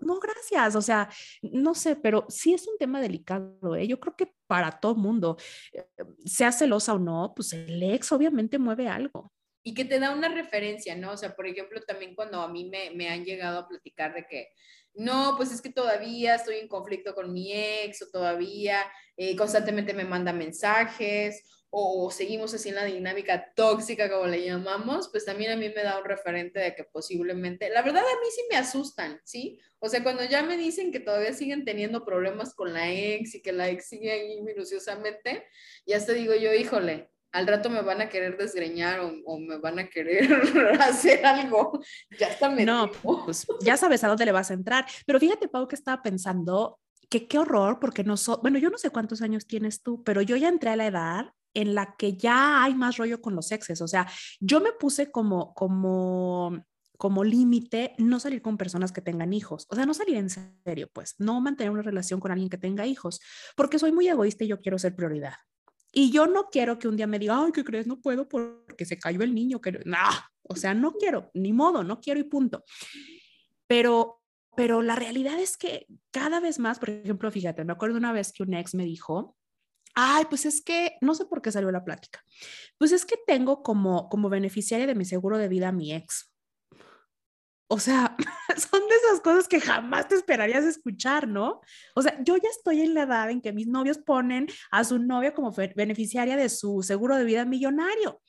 no, 0.00 0.18
gracias, 0.18 0.74
o 0.74 0.82
sea, 0.82 1.08
no 1.42 1.76
sé, 1.76 1.94
pero 1.94 2.26
sí 2.28 2.52
es 2.52 2.66
un 2.66 2.76
tema 2.76 3.00
delicado, 3.00 3.76
¿eh? 3.76 3.86
Yo 3.86 4.00
creo 4.00 4.16
que 4.16 4.34
para 4.48 4.72
todo 4.72 4.96
mundo, 4.96 5.36
eh, 5.72 5.86
sea 6.24 6.50
celosa 6.50 6.94
o 6.94 6.98
no, 6.98 7.32
pues 7.36 7.52
el 7.52 7.80
ex 7.84 8.10
obviamente 8.10 8.58
mueve 8.58 8.88
algo. 8.88 9.32
Y 9.62 9.74
que 9.74 9.84
te 9.84 10.00
da 10.00 10.12
una 10.12 10.28
referencia, 10.28 10.96
¿no? 10.96 11.12
O 11.12 11.16
sea, 11.16 11.36
por 11.36 11.46
ejemplo, 11.46 11.80
también 11.82 12.16
cuando 12.16 12.40
a 12.40 12.48
mí 12.48 12.68
me, 12.68 12.90
me 12.90 13.08
han 13.08 13.24
llegado 13.24 13.60
a 13.60 13.68
platicar 13.68 14.12
de 14.12 14.26
que, 14.26 14.48
no, 14.94 15.34
pues 15.36 15.52
es 15.52 15.62
que 15.62 15.70
todavía 15.70 16.34
estoy 16.34 16.56
en 16.56 16.66
conflicto 16.66 17.14
con 17.14 17.32
mi 17.32 17.52
ex 17.52 18.02
o 18.02 18.10
todavía 18.10 18.82
eh, 19.16 19.36
constantemente 19.36 19.94
me 19.94 20.04
manda 20.04 20.32
mensajes 20.32 21.44
o 21.70 22.10
seguimos 22.10 22.52
así 22.52 22.68
en 22.68 22.74
la 22.74 22.84
dinámica 22.84 23.52
tóxica, 23.54 24.10
como 24.10 24.26
le 24.26 24.44
llamamos, 24.44 25.08
pues 25.08 25.24
también 25.24 25.52
a 25.52 25.56
mí 25.56 25.68
me 25.68 25.82
da 25.82 25.98
un 25.98 26.04
referente 26.04 26.58
de 26.58 26.74
que 26.74 26.84
posiblemente, 26.84 27.70
la 27.70 27.82
verdad 27.82 28.02
a 28.02 28.20
mí 28.20 28.26
sí 28.34 28.42
me 28.50 28.56
asustan, 28.56 29.20
¿sí? 29.24 29.60
O 29.78 29.88
sea, 29.88 30.02
cuando 30.02 30.24
ya 30.24 30.42
me 30.42 30.56
dicen 30.56 30.90
que 30.90 30.98
todavía 30.98 31.32
siguen 31.32 31.64
teniendo 31.64 32.04
problemas 32.04 32.54
con 32.54 32.72
la 32.72 32.90
ex 32.90 33.36
y 33.36 33.42
que 33.42 33.52
la 33.52 33.68
ex 33.68 33.88
sigue 33.88 34.10
ahí 34.10 34.42
minuciosamente, 34.42 35.46
ya 35.86 35.96
hasta 35.96 36.12
digo 36.12 36.34
yo, 36.34 36.52
híjole, 36.52 37.08
al 37.32 37.46
rato 37.46 37.70
me 37.70 37.82
van 37.82 38.00
a 38.00 38.08
querer 38.08 38.36
desgreñar 38.36 39.00
o, 39.00 39.38
me 39.38 39.58
van 39.58 39.78
a 39.78 39.88
querer 39.88 40.28
hacer 40.80 41.24
algo. 41.24 41.80
Ya 42.18 42.28
está 42.28 42.48
No, 42.48 42.90
pues 42.90 43.46
ya 43.60 43.76
sabes 43.76 44.02
a 44.02 44.08
dónde 44.08 44.24
le 44.24 44.32
vas 44.32 44.50
a 44.50 44.54
entrar. 44.54 44.86
Pero 45.06 45.20
fíjate, 45.20 45.46
Pau, 45.48 45.68
que 45.68 45.76
estaba 45.76 46.02
pensando 46.02 46.80
que 47.08 47.28
qué 47.28 47.38
horror, 47.38 47.78
porque 47.80 48.02
no 48.02 48.16
so 48.16 48.40
bueno, 48.40 48.58
yo 48.58 48.70
no 48.70 48.78
sé 48.78 48.90
cuántos 48.90 49.22
años 49.22 49.46
tienes 49.46 49.82
tú, 49.82 50.02
pero 50.02 50.22
yo 50.22 50.36
ya 50.36 50.48
entré 50.48 50.70
a 50.70 50.76
la 50.76 50.86
edad 50.86 51.32
en 51.54 51.74
la 51.74 51.94
que 51.96 52.16
ya 52.16 52.62
hay 52.62 52.74
más 52.74 52.96
rollo 52.96 53.20
con 53.20 53.34
los 53.34 53.52
exes. 53.52 53.80
O 53.80 53.88
sea, 53.88 54.06
yo 54.40 54.60
me 54.60 54.72
puse 54.72 55.10
como, 55.10 55.52
como, 55.54 56.64
como 56.96 57.24
límite 57.24 57.94
no 57.98 58.20
salir 58.20 58.42
con 58.42 58.56
personas 58.56 58.92
que 58.92 59.00
tengan 59.00 59.32
hijos. 59.32 59.66
O 59.70 59.74
sea, 59.74 59.86
no 59.86 59.94
salir 59.94 60.16
en 60.16 60.30
serio, 60.30 60.88
pues, 60.92 61.14
no 61.18 61.40
mantener 61.40 61.70
una 61.70 61.82
relación 61.82 62.20
con 62.20 62.30
alguien 62.30 62.50
que 62.50 62.58
tenga 62.58 62.86
hijos, 62.86 63.20
porque 63.56 63.78
soy 63.78 63.92
muy 63.92 64.08
egoísta 64.08 64.44
y 64.44 64.48
yo 64.48 64.60
quiero 64.60 64.78
ser 64.78 64.94
prioridad. 64.94 65.34
Y 65.92 66.10
yo 66.12 66.26
no 66.26 66.48
quiero 66.50 66.78
que 66.78 66.88
un 66.88 66.96
día 66.96 67.06
me 67.06 67.18
diga, 67.18 67.42
ay, 67.42 67.52
¿qué 67.52 67.64
crees? 67.64 67.86
No 67.86 68.00
puedo 68.00 68.28
porque 68.28 68.84
se 68.84 68.98
cayó 68.98 69.22
el 69.22 69.34
niño. 69.34 69.60
Que... 69.60 69.72
No, 69.84 69.98
o 70.42 70.56
sea, 70.56 70.74
no 70.74 70.92
quiero, 70.92 71.30
ni 71.34 71.52
modo, 71.52 71.82
no 71.82 72.00
quiero 72.00 72.20
y 72.20 72.24
punto. 72.24 72.64
Pero, 73.66 74.20
pero 74.56 74.82
la 74.82 74.94
realidad 74.94 75.38
es 75.38 75.56
que 75.56 75.86
cada 76.10 76.38
vez 76.38 76.58
más, 76.58 76.78
por 76.78 76.90
ejemplo, 76.90 77.30
fíjate, 77.30 77.64
me 77.64 77.72
acuerdo 77.72 77.96
una 77.98 78.12
vez 78.12 78.32
que 78.32 78.42
un 78.42 78.54
ex 78.54 78.74
me 78.74 78.84
dijo, 78.84 79.36
Ay, 79.94 80.24
pues 80.28 80.46
es 80.46 80.62
que 80.62 80.96
no 81.00 81.14
sé 81.14 81.24
por 81.26 81.42
qué 81.42 81.52
salió 81.52 81.70
la 81.70 81.84
plática. 81.84 82.24
Pues 82.78 82.92
es 82.92 83.04
que 83.04 83.16
tengo 83.26 83.62
como, 83.62 84.08
como 84.08 84.28
beneficiaria 84.28 84.86
de 84.86 84.94
mi 84.94 85.04
seguro 85.04 85.38
de 85.38 85.48
vida 85.48 85.68
a 85.68 85.72
mi 85.72 85.92
ex. 85.92 86.32
O 87.72 87.78
sea, 87.78 88.16
son 88.56 88.80
de 88.88 88.94
esas 88.96 89.20
cosas 89.20 89.46
que 89.46 89.60
jamás 89.60 90.08
te 90.08 90.16
esperarías 90.16 90.64
escuchar, 90.64 91.28
¿no? 91.28 91.60
O 91.94 92.02
sea, 92.02 92.20
yo 92.24 92.36
ya 92.36 92.48
estoy 92.48 92.80
en 92.80 92.94
la 92.94 93.02
edad 93.02 93.30
en 93.30 93.40
que 93.40 93.52
mis 93.52 93.68
novios 93.68 93.98
ponen 93.98 94.48
a 94.72 94.82
su 94.82 94.98
novia 94.98 95.34
como 95.34 95.52
beneficiaria 95.76 96.36
de 96.36 96.48
su 96.48 96.82
seguro 96.82 97.16
de 97.16 97.24
vida 97.24 97.44
millonario. 97.44 98.20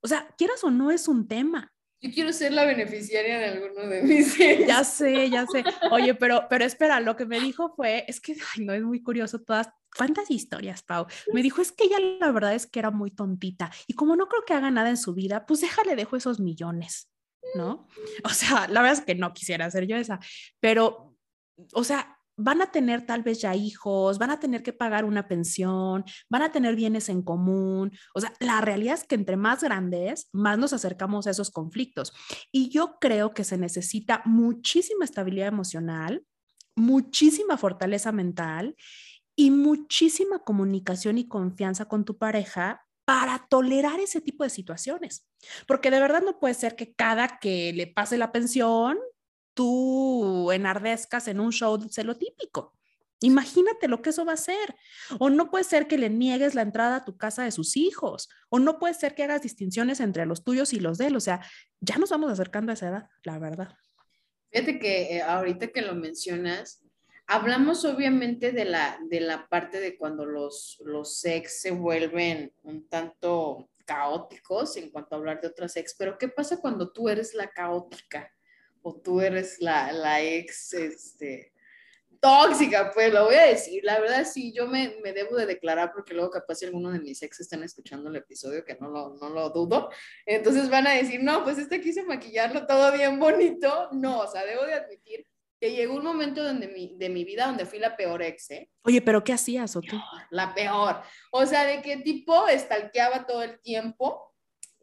O 0.00 0.06
sea, 0.06 0.32
quieras 0.38 0.62
o 0.62 0.70
no 0.70 0.92
es 0.92 1.08
un 1.08 1.26
tema. 1.26 1.72
Yo 2.00 2.12
quiero 2.12 2.32
ser 2.32 2.52
la 2.52 2.64
beneficiaria 2.64 3.38
de 3.38 3.44
alguno 3.46 3.88
de 3.88 4.02
mis 4.02 4.36
Ya 4.68 4.84
sé, 4.84 5.30
ya 5.30 5.46
sé. 5.46 5.64
Oye, 5.90 6.14
pero, 6.14 6.46
pero 6.48 6.64
espera, 6.64 7.00
lo 7.00 7.16
que 7.16 7.26
me 7.26 7.40
dijo 7.40 7.74
fue, 7.74 8.04
es 8.06 8.20
que, 8.20 8.36
ay, 8.54 8.64
no, 8.64 8.72
es 8.72 8.82
muy 8.82 9.02
curioso 9.02 9.40
todas, 9.40 9.68
cuántas 9.96 10.30
historias, 10.30 10.82
Pau. 10.82 11.06
Me 11.32 11.42
dijo, 11.42 11.60
es 11.60 11.72
que 11.72 11.84
ella 11.84 11.98
la 12.20 12.30
verdad 12.30 12.54
es 12.54 12.66
que 12.66 12.78
era 12.78 12.90
muy 12.90 13.10
tontita 13.10 13.70
y 13.88 13.94
como 13.94 14.14
no 14.14 14.28
creo 14.28 14.44
que 14.44 14.54
haga 14.54 14.70
nada 14.70 14.90
en 14.90 14.96
su 14.96 15.12
vida, 15.14 15.44
pues 15.44 15.60
déjale, 15.60 15.96
dejo 15.96 16.16
esos 16.16 16.38
millones, 16.38 17.10
¿no? 17.56 17.88
O 18.22 18.30
sea, 18.30 18.68
la 18.68 18.80
verdad 18.80 18.98
es 18.98 19.04
que 19.04 19.16
no 19.16 19.32
quisiera 19.32 19.68
ser 19.70 19.86
yo 19.86 19.96
esa, 19.96 20.20
pero, 20.60 21.16
o 21.72 21.82
sea, 21.82 22.17
van 22.38 22.62
a 22.62 22.70
tener 22.70 23.04
tal 23.04 23.22
vez 23.22 23.40
ya 23.40 23.54
hijos, 23.54 24.18
van 24.18 24.30
a 24.30 24.40
tener 24.40 24.62
que 24.62 24.72
pagar 24.72 25.04
una 25.04 25.26
pensión, 25.26 26.04
van 26.30 26.42
a 26.42 26.52
tener 26.52 26.76
bienes 26.76 27.08
en 27.08 27.22
común. 27.22 27.90
O 28.14 28.20
sea, 28.20 28.32
la 28.38 28.60
realidad 28.60 28.94
es 28.94 29.04
que 29.04 29.16
entre 29.16 29.36
más 29.36 29.62
grandes, 29.62 30.28
más 30.32 30.56
nos 30.56 30.72
acercamos 30.72 31.26
a 31.26 31.30
esos 31.30 31.50
conflictos. 31.50 32.14
Y 32.52 32.70
yo 32.70 32.98
creo 33.00 33.34
que 33.34 33.44
se 33.44 33.58
necesita 33.58 34.22
muchísima 34.24 35.04
estabilidad 35.04 35.48
emocional, 35.48 36.24
muchísima 36.76 37.58
fortaleza 37.58 38.12
mental 38.12 38.76
y 39.34 39.50
muchísima 39.50 40.38
comunicación 40.38 41.18
y 41.18 41.26
confianza 41.26 41.86
con 41.86 42.04
tu 42.04 42.18
pareja 42.18 42.84
para 43.04 43.46
tolerar 43.48 43.98
ese 44.00 44.20
tipo 44.20 44.44
de 44.44 44.50
situaciones. 44.50 45.26
Porque 45.66 45.90
de 45.90 45.98
verdad 45.98 46.22
no 46.22 46.38
puede 46.38 46.54
ser 46.54 46.76
que 46.76 46.92
cada 46.94 47.38
que 47.40 47.72
le 47.72 47.86
pase 47.88 48.16
la 48.16 48.32
pensión, 48.32 48.98
tú 49.58 50.52
enardezcas 50.52 51.26
en 51.26 51.40
un 51.40 51.50
show 51.50 51.76
de 51.76 52.04
lo 52.04 52.16
típico. 52.16 52.76
Imagínate 53.18 53.88
lo 53.88 54.00
que 54.00 54.10
eso 54.10 54.24
va 54.24 54.34
a 54.34 54.36
ser. 54.36 54.76
O 55.18 55.30
no 55.30 55.50
puede 55.50 55.64
ser 55.64 55.88
que 55.88 55.98
le 55.98 56.10
niegues 56.10 56.54
la 56.54 56.62
entrada 56.62 56.94
a 56.94 57.04
tu 57.04 57.16
casa 57.16 57.42
de 57.42 57.50
sus 57.50 57.76
hijos. 57.76 58.28
O 58.50 58.60
no 58.60 58.78
puede 58.78 58.94
ser 58.94 59.16
que 59.16 59.24
hagas 59.24 59.42
distinciones 59.42 59.98
entre 59.98 60.26
los 60.26 60.44
tuyos 60.44 60.72
y 60.72 60.78
los 60.78 60.96
de 60.96 61.08
él. 61.08 61.16
O 61.16 61.20
sea, 61.20 61.44
ya 61.80 61.98
nos 61.98 62.10
vamos 62.10 62.30
acercando 62.30 62.70
a 62.70 62.74
esa 62.74 62.88
edad, 62.88 63.08
la 63.24 63.40
verdad. 63.40 63.74
Fíjate 64.52 64.78
que 64.78 65.16
eh, 65.16 65.22
ahorita 65.22 65.66
que 65.72 65.82
lo 65.82 65.96
mencionas, 65.96 66.84
hablamos 67.26 67.84
obviamente 67.84 68.52
de 68.52 68.64
la, 68.64 69.00
de 69.10 69.18
la 69.18 69.48
parte 69.48 69.80
de 69.80 69.98
cuando 69.98 70.24
los, 70.24 70.80
los 70.84 71.18
sex 71.18 71.62
se 71.62 71.72
vuelven 71.72 72.52
un 72.62 72.88
tanto 72.88 73.68
caóticos 73.84 74.76
en 74.76 74.90
cuanto 74.90 75.16
a 75.16 75.18
hablar 75.18 75.40
de 75.40 75.48
otras 75.48 75.76
ex, 75.76 75.96
pero 75.98 76.16
¿qué 76.16 76.28
pasa 76.28 76.60
cuando 76.60 76.92
tú 76.92 77.08
eres 77.08 77.34
la 77.34 77.50
caótica? 77.50 78.30
O 78.88 79.00
tú 79.00 79.20
eres 79.20 79.60
la, 79.60 79.92
la 79.92 80.22
ex 80.22 80.72
este, 80.72 81.52
tóxica, 82.20 82.90
pues 82.92 83.12
lo 83.12 83.26
voy 83.26 83.34
a 83.34 83.46
decir. 83.46 83.84
La 83.84 84.00
verdad, 84.00 84.24
sí, 84.24 84.52
yo 84.52 84.66
me, 84.66 84.96
me, 85.02 85.12
debo 85.12 85.36
de 85.36 85.46
declarar 85.46 85.92
porque 85.92 86.14
luego 86.14 86.30
capaz 86.30 86.56
si 86.56 86.64
alguno 86.64 86.90
de 86.90 87.00
mis 87.00 87.22
ex 87.22 87.40
están 87.40 87.62
escuchando 87.62 88.08
el 88.08 88.16
episodio, 88.16 88.64
que 88.64 88.76
no 88.80 88.88
lo, 88.88 89.14
no 89.20 89.28
lo 89.28 89.50
dudo, 89.50 89.90
entonces 90.26 90.70
van 90.70 90.86
a 90.86 90.92
decir, 90.92 91.22
no, 91.22 91.44
pues 91.44 91.58
este 91.58 91.80
quiso 91.80 92.04
maquillarlo 92.04 92.66
todo 92.66 92.92
bien 92.92 93.18
bonito. 93.18 93.88
No, 93.92 94.20
o 94.20 94.26
sea, 94.26 94.44
debo 94.44 94.64
de 94.64 94.74
admitir 94.74 95.26
que 95.60 95.72
llegó 95.72 95.94
un 95.94 96.04
momento 96.04 96.42
donde 96.42 96.68
mi, 96.68 96.96
de 96.96 97.08
mi 97.08 97.24
vida 97.24 97.46
donde 97.46 97.66
fui 97.66 97.78
la 97.78 97.96
peor 97.96 98.22
ex, 98.22 98.50
¿eh? 98.52 98.70
Oye, 98.82 99.02
pero 99.02 99.24
¿qué 99.24 99.32
hacías 99.32 99.74
o 99.76 99.80
tú? 99.80 99.96
La 100.30 100.54
peor. 100.54 101.02
O 101.32 101.44
sea, 101.46 101.64
de 101.64 101.82
qué 101.82 101.96
tipo 101.98 102.46
estalqueaba 102.48 103.26
todo 103.26 103.42
el 103.42 103.60
tiempo 103.60 104.28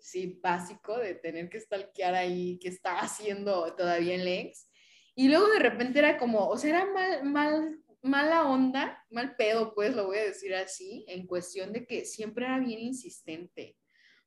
sí, 0.05 0.39
básico 0.41 0.97
de 0.97 1.15
tener 1.15 1.49
que 1.49 1.59
stalkear 1.59 2.13
ahí 2.13 2.59
qué 2.61 2.69
estaba 2.69 2.99
haciendo 2.99 3.73
todavía 3.75 4.15
el 4.15 4.27
ex. 4.27 4.69
Y 5.15 5.29
luego 5.29 5.47
de 5.47 5.59
repente 5.59 5.99
era 5.99 6.17
como, 6.17 6.47
o 6.47 6.57
sea, 6.57 6.69
era 6.69 6.85
mal, 6.85 7.23
mal, 7.23 7.79
mala 8.01 8.47
onda, 8.47 9.03
mal 9.09 9.35
pedo, 9.35 9.73
pues 9.73 9.95
lo 9.95 10.05
voy 10.05 10.17
a 10.17 10.25
decir 10.25 10.53
así, 10.53 11.05
en 11.07 11.25
cuestión 11.25 11.73
de 11.73 11.87
que 11.87 12.05
siempre 12.05 12.45
era 12.45 12.59
bien 12.59 12.79
insistente. 12.79 13.77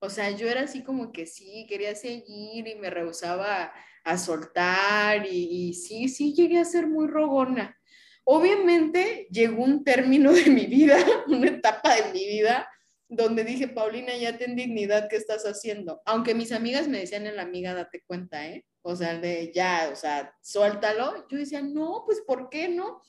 O 0.00 0.10
sea, 0.10 0.30
yo 0.30 0.48
era 0.48 0.62
así 0.62 0.82
como 0.82 1.12
que 1.12 1.26
sí, 1.26 1.66
quería 1.68 1.94
seguir 1.94 2.66
y 2.66 2.74
me 2.76 2.90
rehusaba 2.90 3.72
a 4.04 4.18
soltar 4.18 5.26
y 5.30 5.74
sí, 5.74 6.08
sí 6.08 6.34
llegué 6.34 6.58
a 6.58 6.64
ser 6.64 6.86
muy 6.86 7.06
rogona. 7.06 7.78
Obviamente 8.24 9.28
llegó 9.30 9.62
un 9.62 9.84
término 9.84 10.32
de 10.32 10.50
mi 10.50 10.66
vida, 10.66 10.96
una 11.28 11.48
etapa 11.48 11.94
de 11.94 12.12
mi 12.12 12.26
vida 12.26 12.68
donde 13.08 13.42
dije, 13.42 13.68
Paulina, 13.68 14.16
ya 14.16 14.36
ten 14.36 14.54
dignidad, 14.54 15.08
¿qué 15.08 15.16
estás 15.16 15.44
haciendo? 15.44 16.02
Aunque 16.04 16.34
mis 16.34 16.52
amigas 16.52 16.88
me 16.88 16.98
decían 16.98 17.26
en 17.26 17.36
la 17.36 17.42
amiga, 17.42 17.74
date 17.74 18.02
cuenta, 18.06 18.46
¿eh? 18.46 18.66
O 18.82 18.94
sea, 18.94 19.18
de 19.18 19.50
ya, 19.54 19.90
o 19.92 19.96
sea, 19.96 20.34
suéltalo. 20.42 21.26
Yo 21.28 21.38
decía, 21.38 21.62
no, 21.62 22.02
pues, 22.04 22.20
¿por 22.26 22.50
qué 22.50 22.68
no? 22.68 23.02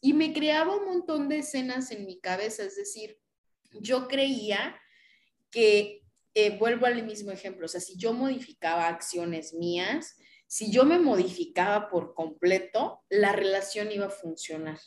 Y 0.00 0.12
me 0.12 0.32
creaba 0.32 0.76
un 0.76 0.84
montón 0.84 1.28
de 1.28 1.38
escenas 1.38 1.90
en 1.90 2.06
mi 2.06 2.20
cabeza, 2.20 2.62
es 2.64 2.76
decir, 2.76 3.18
yo 3.80 4.08
creía 4.08 4.78
que, 5.50 6.02
eh, 6.34 6.58
vuelvo 6.58 6.84
al 6.84 7.02
mismo 7.04 7.30
ejemplo, 7.30 7.64
o 7.64 7.68
sea, 7.68 7.80
si 7.80 7.96
yo 7.96 8.12
modificaba 8.12 8.88
acciones 8.88 9.54
mías, 9.54 10.16
si 10.46 10.70
yo 10.70 10.84
me 10.84 10.98
modificaba 10.98 11.88
por 11.88 12.14
completo, 12.14 13.02
la 13.08 13.32
relación 13.32 13.90
iba 13.90 14.06
a 14.06 14.10
funcionar. 14.10 14.78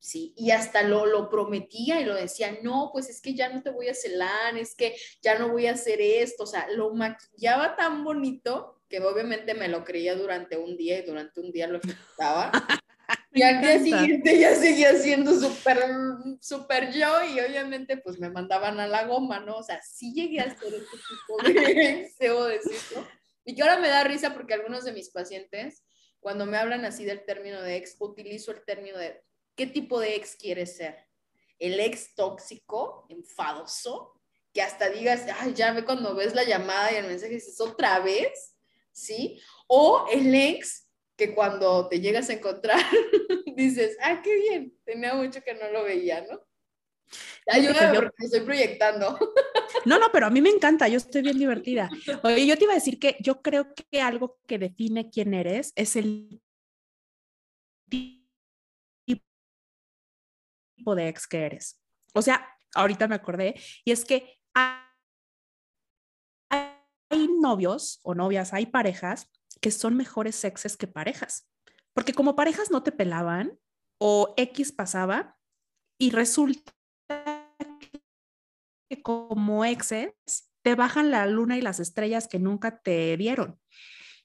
¿Sí? 0.00 0.34
Y 0.36 0.50
hasta 0.50 0.82
lo, 0.82 1.06
lo 1.06 1.28
prometía 1.28 2.00
y 2.00 2.04
lo 2.04 2.14
decía, 2.14 2.58
no, 2.62 2.90
pues 2.92 3.08
es 3.08 3.20
que 3.20 3.34
ya 3.34 3.50
no 3.50 3.62
te 3.62 3.70
voy 3.70 3.88
a 3.88 3.94
celar, 3.94 4.56
es 4.56 4.74
que 4.74 4.96
ya 5.22 5.38
no 5.38 5.50
voy 5.50 5.66
a 5.66 5.72
hacer 5.72 6.00
esto, 6.00 6.44
o 6.44 6.46
sea, 6.46 6.66
lo 6.70 6.92
maquillaba 6.94 7.76
tan 7.76 8.02
bonito 8.02 8.82
que 8.88 8.98
obviamente 9.00 9.54
me 9.54 9.68
lo 9.68 9.84
creía 9.84 10.16
durante 10.16 10.56
un 10.56 10.76
día 10.76 10.98
y 10.98 11.06
durante 11.06 11.40
un 11.40 11.52
día 11.52 11.68
lo 11.68 11.78
ejecutaba. 11.78 12.50
y 13.32 13.42
al 13.42 13.60
día 13.60 13.78
siguiente 13.78 14.38
ya 14.38 14.56
seguía 14.56 14.94
siendo 14.94 15.38
súper, 15.38 15.78
súper 16.40 16.92
yo 16.92 17.24
y 17.24 17.38
obviamente 17.38 17.98
pues 17.98 18.18
me 18.18 18.30
mandaban 18.30 18.80
a 18.80 18.88
la 18.88 19.04
goma, 19.04 19.38
¿no? 19.38 19.58
O 19.58 19.62
sea, 19.62 19.80
sí 19.82 20.12
llegué 20.12 20.40
a 20.40 20.44
hacer 20.44 20.74
este 20.74 20.96
tipo 20.96 21.36
de, 21.44 22.12
debo 22.18 22.44
decirlo. 22.46 23.06
Y 23.44 23.54
que 23.54 23.62
ahora 23.62 23.78
me 23.78 23.88
da 23.88 24.02
risa 24.02 24.34
porque 24.34 24.54
algunos 24.54 24.84
de 24.84 24.92
mis 24.92 25.10
pacientes, 25.10 25.84
cuando 26.18 26.44
me 26.46 26.56
hablan 26.56 26.84
así 26.84 27.04
del 27.04 27.24
término 27.24 27.62
de 27.62 27.76
ex, 27.76 27.96
utilizo 28.00 28.50
el 28.50 28.64
término 28.64 28.98
de 28.98 29.22
¿Qué 29.60 29.66
tipo 29.66 30.00
de 30.00 30.16
ex 30.16 30.36
quieres 30.36 30.78
ser? 30.78 31.06
¿El 31.58 31.80
ex 31.80 32.14
tóxico, 32.14 33.04
enfadoso? 33.10 34.18
Que 34.54 34.62
hasta 34.62 34.88
digas, 34.88 35.26
ay, 35.38 35.52
ya 35.52 35.74
ve 35.74 35.84
cuando 35.84 36.14
ves 36.14 36.34
la 36.34 36.44
llamada 36.44 36.90
y 36.90 36.96
el 36.96 37.06
mensaje 37.06 37.34
dices, 37.34 37.60
otra 37.60 37.98
vez, 37.98 38.56
¿sí? 38.90 39.38
O 39.66 40.06
el 40.10 40.34
ex 40.34 40.88
que 41.14 41.34
cuando 41.34 41.90
te 41.90 42.00
llegas 42.00 42.30
a 42.30 42.32
encontrar 42.32 42.80
dices, 43.54 43.98
ah, 44.00 44.22
qué 44.24 44.34
bien, 44.34 44.78
tenía 44.82 45.12
mucho 45.12 45.42
que 45.42 45.52
no 45.52 45.68
lo 45.70 45.84
veía, 45.84 46.22
¿no? 46.22 46.40
Ayúdame 47.46 47.96
yo... 47.96 48.00
porque 48.00 48.24
estoy 48.24 48.40
proyectando. 48.40 49.18
No, 49.84 49.98
no, 49.98 50.10
pero 50.12 50.26
a 50.26 50.30
mí 50.30 50.42
me 50.42 50.50
encanta, 50.50 50.88
yo 50.88 50.98
estoy 50.98 51.22
bien 51.22 51.38
divertida. 51.38 51.88
Oye, 52.22 52.46
yo 52.46 52.58
te 52.58 52.64
iba 52.64 52.72
a 52.72 52.76
decir 52.76 52.98
que 52.98 53.16
yo 53.20 53.40
creo 53.40 53.72
que 53.72 54.00
algo 54.02 54.38
que 54.46 54.58
define 54.58 55.10
quién 55.10 55.32
eres 55.32 55.72
es 55.74 55.96
el 55.96 56.42
de 60.94 61.08
ex 61.08 61.26
que 61.26 61.44
eres. 61.44 61.80
O 62.14 62.22
sea, 62.22 62.46
ahorita 62.74 63.08
me 63.08 63.14
acordé, 63.14 63.60
y 63.84 63.92
es 63.92 64.04
que 64.04 64.40
hay 67.10 67.28
novios 67.40 68.00
o 68.02 68.14
novias, 68.14 68.52
hay 68.52 68.66
parejas 68.66 69.30
que 69.60 69.70
son 69.70 69.96
mejores 69.96 70.36
sexes 70.36 70.76
que 70.76 70.86
parejas, 70.86 71.48
porque 71.92 72.14
como 72.14 72.36
parejas 72.36 72.70
no 72.70 72.82
te 72.82 72.92
pelaban 72.92 73.58
o 73.98 74.34
X 74.36 74.72
pasaba 74.72 75.36
y 75.98 76.10
resulta 76.10 76.72
que 78.88 79.02
como 79.02 79.64
exes 79.64 80.14
te 80.62 80.74
bajan 80.74 81.10
la 81.10 81.26
luna 81.26 81.58
y 81.58 81.62
las 81.62 81.80
estrellas 81.80 82.28
que 82.28 82.38
nunca 82.38 82.80
te 82.80 83.16
dieron. 83.16 83.60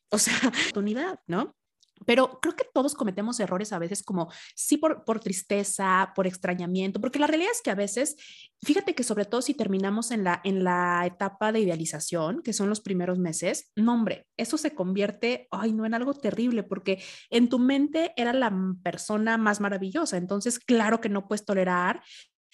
O 0.09 0.17
sea, 0.17 0.33
oportunidad, 0.47 1.19
¿no? 1.27 1.55
Pero 2.05 2.39
creo 2.41 2.55
que 2.55 2.65
todos 2.73 2.93
cometemos 2.93 3.39
errores 3.39 3.71
a 3.71 3.79
veces 3.79 4.03
como 4.03 4.29
sí 4.55 4.77
por, 4.77 5.05
por, 5.05 5.19
tristeza, 5.19 6.11
por 6.15 6.27
extrañamiento, 6.27 6.99
porque 6.99 7.19
la 7.19 7.27
realidad 7.27 7.51
es 7.53 7.61
que 7.61 7.71
a 7.71 7.75
veces, 7.75 8.15
fíjate 8.63 8.93
que 8.93 9.03
sobre 9.03 9.25
todo 9.25 9.41
si 9.41 9.53
terminamos 9.53 10.11
en 10.11 10.23
la, 10.23 10.41
en 10.43 10.63
la 10.63 11.05
etapa 11.05 11.51
de 11.51 11.61
idealización, 11.61 12.41
que 12.41 12.53
son 12.53 12.69
los 12.69 12.81
primeros 12.81 13.17
meses, 13.17 13.71
no 13.75 13.93
hombre, 13.93 14.27
eso 14.37 14.57
se 14.57 14.75
convierte, 14.75 15.47
ay, 15.51 15.71
no 15.71 15.85
en 15.85 15.93
algo 15.93 16.13
terrible, 16.13 16.63
porque 16.63 17.01
en 17.29 17.49
tu 17.49 17.59
mente 17.59 18.13
era 18.17 18.33
la 18.33 18.53
persona 18.83 19.37
más 19.37 19.61
maravillosa, 19.61 20.17
entonces 20.17 20.59
claro 20.59 20.99
que 20.99 21.09
no 21.09 21.27
puedes 21.27 21.45
tolerar 21.45 22.01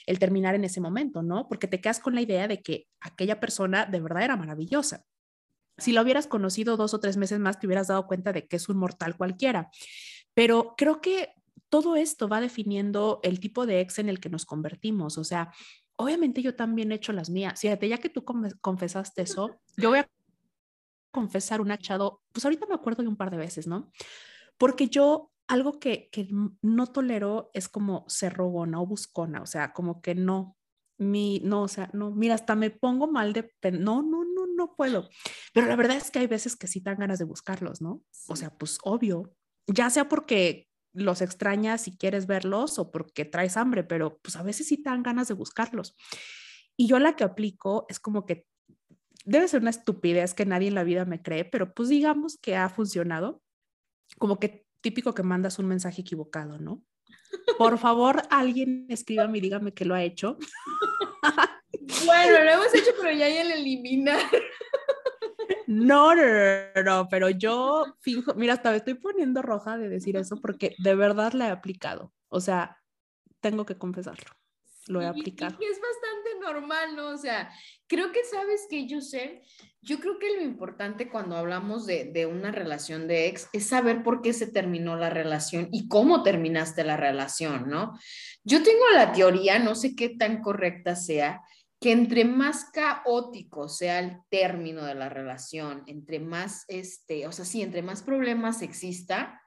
el 0.05 0.19
terminar 0.19 0.55
en 0.55 0.63
ese 0.63 0.81
momento, 0.81 1.21
¿no? 1.21 1.47
Porque 1.47 1.67
te 1.67 1.79
quedas 1.79 1.99
con 1.99 2.15
la 2.15 2.21
idea 2.21 2.47
de 2.47 2.61
que 2.61 2.87
aquella 2.99 3.39
persona 3.39 3.85
de 3.85 3.99
verdad 3.99 4.23
era 4.23 4.35
maravillosa. 4.35 5.03
Si 5.81 5.91
lo 5.91 6.01
hubieras 6.01 6.27
conocido 6.27 6.77
dos 6.77 6.93
o 6.93 6.99
tres 6.99 7.17
meses 7.17 7.39
más, 7.39 7.59
te 7.59 7.67
hubieras 7.67 7.87
dado 7.87 8.07
cuenta 8.07 8.31
de 8.33 8.47
que 8.47 8.55
es 8.55 8.69
un 8.69 8.77
mortal 8.77 9.17
cualquiera. 9.17 9.69
Pero 10.33 10.75
creo 10.77 11.01
que 11.01 11.33
todo 11.69 11.95
esto 11.95 12.27
va 12.27 12.41
definiendo 12.41 13.19
el 13.23 13.39
tipo 13.39 13.65
de 13.65 13.79
ex 13.79 13.99
en 13.99 14.09
el 14.09 14.19
que 14.19 14.29
nos 14.29 14.45
convertimos. 14.45 15.17
O 15.17 15.23
sea, 15.23 15.51
obviamente 15.95 16.41
yo 16.41 16.55
también 16.55 16.91
he 16.91 16.95
hecho 16.95 17.13
las 17.13 17.29
mías. 17.29 17.59
Fíjate, 17.59 17.87
ya 17.87 17.97
que 17.97 18.09
tú 18.09 18.23
confesaste 18.61 19.21
eso, 19.21 19.59
yo 19.77 19.89
voy 19.89 19.99
a 19.99 20.09
confesar 21.11 21.61
un 21.61 21.71
achado, 21.71 22.21
pues 22.31 22.45
ahorita 22.45 22.65
me 22.67 22.75
acuerdo 22.75 23.03
de 23.03 23.09
un 23.09 23.17
par 23.17 23.31
de 23.31 23.37
veces, 23.37 23.67
¿no? 23.67 23.91
Porque 24.57 24.87
yo 24.87 25.31
algo 25.47 25.79
que, 25.79 26.09
que 26.11 26.27
no 26.61 26.87
tolero 26.87 27.51
es 27.53 27.67
como 27.67 28.05
ser 28.07 28.33
rogona 28.33 28.81
o 28.81 28.85
buscona, 28.85 29.41
o 29.41 29.45
sea, 29.45 29.73
como 29.73 30.01
que 30.01 30.15
no, 30.15 30.55
mi, 30.97 31.41
no, 31.43 31.63
o 31.63 31.67
sea, 31.67 31.89
no, 31.93 32.11
mira, 32.11 32.35
hasta 32.35 32.55
me 32.55 32.69
pongo 32.69 33.07
mal 33.07 33.33
de, 33.33 33.51
no, 33.73 34.01
no, 34.01 34.23
no, 34.61 34.75
puedo. 34.75 35.09
Pero 35.53 35.67
la 35.67 35.75
verdad 35.75 35.97
es 35.97 36.11
que 36.11 36.19
hay 36.19 36.27
veces 36.27 36.55
que 36.55 36.67
sí 36.67 36.79
dan 36.79 36.97
ganas 36.97 37.19
de 37.19 37.25
buscarlos, 37.25 37.81
¿no? 37.81 38.03
O 38.27 38.35
sea, 38.35 38.51
pues 38.57 38.77
obvio, 38.83 39.33
ya 39.67 39.89
sea 39.89 40.07
porque 40.07 40.69
los 40.93 41.21
extrañas 41.21 41.87
y 41.87 41.97
quieres 41.97 42.27
verlos 42.27 42.77
o 42.79 42.91
porque 42.91 43.25
traes 43.25 43.57
hambre, 43.57 43.83
pero 43.83 44.19
pues 44.21 44.35
a 44.35 44.43
veces 44.43 44.67
sí 44.67 44.77
te 44.77 44.89
dan 44.89 45.03
ganas 45.03 45.27
de 45.27 45.33
buscarlos. 45.33 45.95
Y 46.77 46.87
yo 46.87 46.99
la 46.99 47.15
que 47.15 47.23
aplico 47.23 47.85
es 47.89 47.99
como 47.99 48.25
que 48.25 48.45
debe 49.25 49.47
ser 49.47 49.61
una 49.61 49.69
estupidez 49.69 50.33
que 50.33 50.45
nadie 50.45 50.67
en 50.67 50.75
la 50.75 50.83
vida 50.83 51.05
me 51.05 51.21
cree, 51.21 51.45
pero 51.45 51.73
pues 51.73 51.89
digamos 51.89 52.37
que 52.37 52.55
ha 52.55 52.69
funcionado. 52.69 53.41
Como 54.17 54.39
que 54.39 54.65
típico 54.81 55.13
que 55.13 55.23
mandas 55.23 55.59
un 55.59 55.67
mensaje 55.67 56.01
equivocado, 56.01 56.57
¿no? 56.59 56.83
Por 57.57 57.77
favor, 57.77 58.23
alguien 58.29 58.85
escríbame 58.89 59.37
y 59.37 59.41
dígame 59.41 59.73
que 59.73 59.85
lo 59.85 59.95
ha 59.95 60.03
hecho. 60.03 60.37
Bueno, 62.05 62.43
lo 62.43 62.51
hemos 62.51 62.73
hecho, 62.73 62.91
pero 62.99 63.11
ya 63.11 63.25
hay 63.25 63.37
el 63.37 63.51
eliminar. 63.51 64.21
No, 65.67 66.13
no, 66.15 66.23
no, 66.83 67.07
pero 67.09 67.29
yo 67.29 67.85
fijo, 68.01 68.33
mira, 68.35 68.53
hasta 68.53 68.71
me 68.71 68.77
estoy 68.77 68.95
poniendo 68.95 69.41
roja 69.41 69.77
de 69.77 69.87
decir 69.87 70.17
eso 70.17 70.39
porque 70.41 70.75
de 70.79 70.95
verdad 70.95 71.31
la 71.31 71.47
he 71.47 71.51
aplicado. 71.51 72.13
O 72.27 72.41
sea, 72.41 72.81
tengo 73.39 73.65
que 73.65 73.77
confesarlo, 73.77 74.31
lo 74.87 75.01
he 75.01 75.05
aplicado. 75.05 75.57
Y 75.61 75.65
es 75.65 75.79
bastante 75.79 76.39
normal, 76.41 76.95
¿no? 76.95 77.09
O 77.09 77.17
sea, 77.17 77.51
creo 77.87 78.11
que 78.11 78.23
sabes 78.25 78.67
que 78.69 78.85
yo 78.85 78.99
sé, 78.99 79.43
yo 79.81 79.99
creo 79.99 80.19
que 80.19 80.35
lo 80.35 80.41
importante 80.41 81.09
cuando 81.09 81.37
hablamos 81.37 81.85
de, 81.85 82.05
de 82.05 82.25
una 82.25 82.51
relación 82.51 83.07
de 83.07 83.27
ex 83.27 83.47
es 83.53 83.67
saber 83.67 84.03
por 84.03 84.21
qué 84.21 84.33
se 84.33 84.47
terminó 84.47 84.97
la 84.97 85.09
relación 85.09 85.69
y 85.71 85.87
cómo 85.87 86.21
terminaste 86.21 86.83
la 86.83 86.97
relación, 86.97 87.69
¿no? 87.69 87.97
Yo 88.43 88.61
tengo 88.61 88.83
la 88.93 89.13
teoría, 89.13 89.57
no 89.59 89.75
sé 89.75 89.95
qué 89.95 90.09
tan 90.09 90.41
correcta 90.41 90.95
sea, 90.95 91.41
que 91.81 91.91
entre 91.91 92.25
más 92.25 92.65
caótico 92.65 93.67
sea 93.67 93.99
el 93.99 94.19
término 94.29 94.85
de 94.85 94.93
la 94.93 95.09
relación, 95.09 95.83
entre 95.87 96.19
más, 96.19 96.63
este, 96.67 97.25
o 97.25 97.31
sea, 97.31 97.43
sí, 97.43 97.63
entre 97.63 97.81
más 97.81 98.03
problemas 98.03 98.61
exista, 98.61 99.41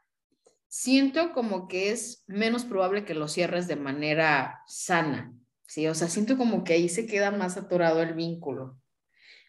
siento 0.67 1.33
como 1.33 1.69
que 1.69 1.93
es 1.93 2.25
menos 2.27 2.65
probable 2.65 3.05
que 3.05 3.15
lo 3.15 3.29
cierres 3.29 3.69
de 3.69 3.77
manera 3.77 4.63
sana, 4.67 5.33
¿sí? 5.69 5.87
O 5.87 5.95
sea, 5.95 6.09
siento 6.09 6.37
como 6.37 6.65
que 6.65 6.73
ahí 6.73 6.89
se 6.89 7.07
queda 7.07 7.31
más 7.31 7.57
atorado 7.57 8.03
el 8.03 8.15
vínculo. 8.15 8.81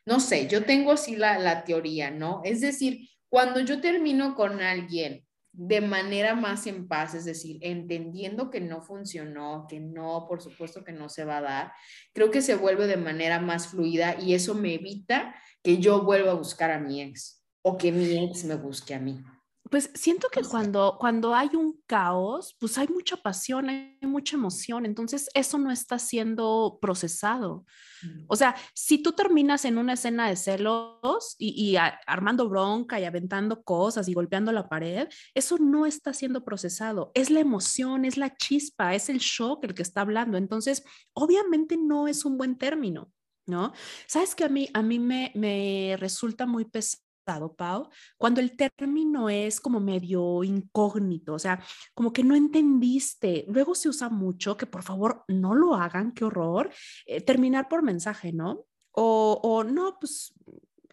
No 0.05 0.19
sé, 0.19 0.47
yo 0.47 0.63
tengo 0.63 0.91
así 0.91 1.15
la, 1.15 1.39
la 1.39 1.63
teoría, 1.63 2.11
¿no? 2.11 2.41
Es 2.43 2.61
decir, 2.61 3.09
cuando 3.29 3.61
yo 3.61 3.81
termino 3.81 4.35
con 4.35 4.61
alguien 4.61 5.24
de 5.57 5.81
manera 5.81 6.35
más 6.35 6.67
en 6.67 6.87
paz, 6.87 7.13
es 7.13 7.25
decir, 7.25 7.57
entendiendo 7.61 8.49
que 8.49 8.59
no 8.59 8.81
funcionó, 8.81 9.65
que 9.69 9.79
no, 9.79 10.25
por 10.27 10.41
supuesto 10.41 10.83
que 10.83 10.91
no 10.91 11.09
se 11.09 11.23
va 11.23 11.37
a 11.37 11.41
dar, 11.41 11.73
creo 12.13 12.31
que 12.31 12.41
se 12.41 12.55
vuelve 12.55 12.87
de 12.87 12.97
manera 12.97 13.39
más 13.39 13.67
fluida 13.67 14.19
y 14.19 14.33
eso 14.33 14.53
me 14.53 14.73
evita 14.73 15.35
que 15.63 15.77
yo 15.77 16.03
vuelva 16.03 16.31
a 16.31 16.35
buscar 16.35 16.71
a 16.71 16.79
mi 16.79 17.01
ex 17.01 17.43
o 17.61 17.77
que 17.77 17.91
mi 17.91 18.25
ex 18.25 18.43
me 18.43 18.55
busque 18.55 18.93
a 18.93 18.99
mí. 18.99 19.23
Pues 19.69 19.89
siento 19.95 20.27
que 20.31 20.43
cuando, 20.43 20.97
cuando 20.99 21.33
hay 21.33 21.49
un 21.55 21.81
caos, 21.87 22.55
pues 22.59 22.77
hay 22.77 22.87
mucha 22.87 23.17
pasión, 23.17 23.69
hay 23.69 23.97
mucha 24.03 24.35
emoción, 24.35 24.85
entonces 24.85 25.27
eso 25.33 25.57
no 25.57 25.71
está 25.71 25.97
siendo 25.97 26.77
procesado. 26.79 27.65
Mm. 28.03 28.25
O 28.27 28.35
sea, 28.35 28.55
si 28.75 29.01
tú 29.01 29.13
terminas 29.13 29.65
en 29.65 29.79
una 29.79 29.93
escena 29.93 30.29
de 30.29 30.35
celos 30.35 31.35
y, 31.39 31.77
armando 32.05 32.47
bronca 32.47 32.99
y 32.99 33.05
aventando 33.05 33.63
cosas 33.63 34.07
y 34.07 34.13
golpeando 34.13 34.51
la 34.51 34.69
pared, 34.69 35.07
eso 35.33 35.57
no 35.57 35.87
está 35.87 36.13
siendo 36.13 36.43
procesado. 36.43 37.11
Es 37.15 37.31
la 37.31 37.39
emoción, 37.39 38.05
es 38.05 38.17
la 38.17 38.35
chispa, 38.35 38.93
es 38.93 39.09
el 39.09 39.17
shock 39.17 39.63
el 39.63 39.73
que 39.73 39.81
está 39.81 40.01
hablando. 40.01 40.37
Entonces, 40.37 40.83
obviamente 41.13 41.75
no 41.75 42.07
es 42.07 42.23
un 42.23 42.37
buen 42.37 42.57
término. 42.57 43.11
¿no? 43.47 43.73
Sabes 44.07 44.33
que 44.33 44.43
a 44.43 44.49
mí, 44.49 44.69
a 44.73 44.81
mí 44.81 44.99
me, 44.99 45.31
me 45.35 45.95
resulta 45.99 46.45
muy 46.45 46.65
pesado 46.65 47.04
Pau, 47.25 47.89
cuando 48.17 48.39
el 48.39 48.55
término 48.55 49.29
es 49.29 49.59
como 49.59 49.79
medio 49.79 50.43
incógnito, 50.43 51.33
o 51.33 51.39
sea, 51.39 51.61
como 51.93 52.13
que 52.13 52.23
no 52.23 52.35
entendiste. 52.35 53.45
Luego 53.47 53.73
se 53.75 53.89
usa 53.89 54.09
mucho, 54.09 54.55
que 54.55 54.67
por 54.67 54.83
favor 54.83 55.23
no 55.27 55.55
lo 55.55 55.75
hagan, 55.75 56.13
qué 56.13 56.23
horror, 56.25 56.71
eh, 57.05 57.21
terminar 57.21 57.67
por 57.67 57.81
mensaje, 57.81 58.31
¿no? 58.31 58.65
O, 58.91 59.39
o 59.41 59.63
no, 59.63 59.97
pues 59.99 60.33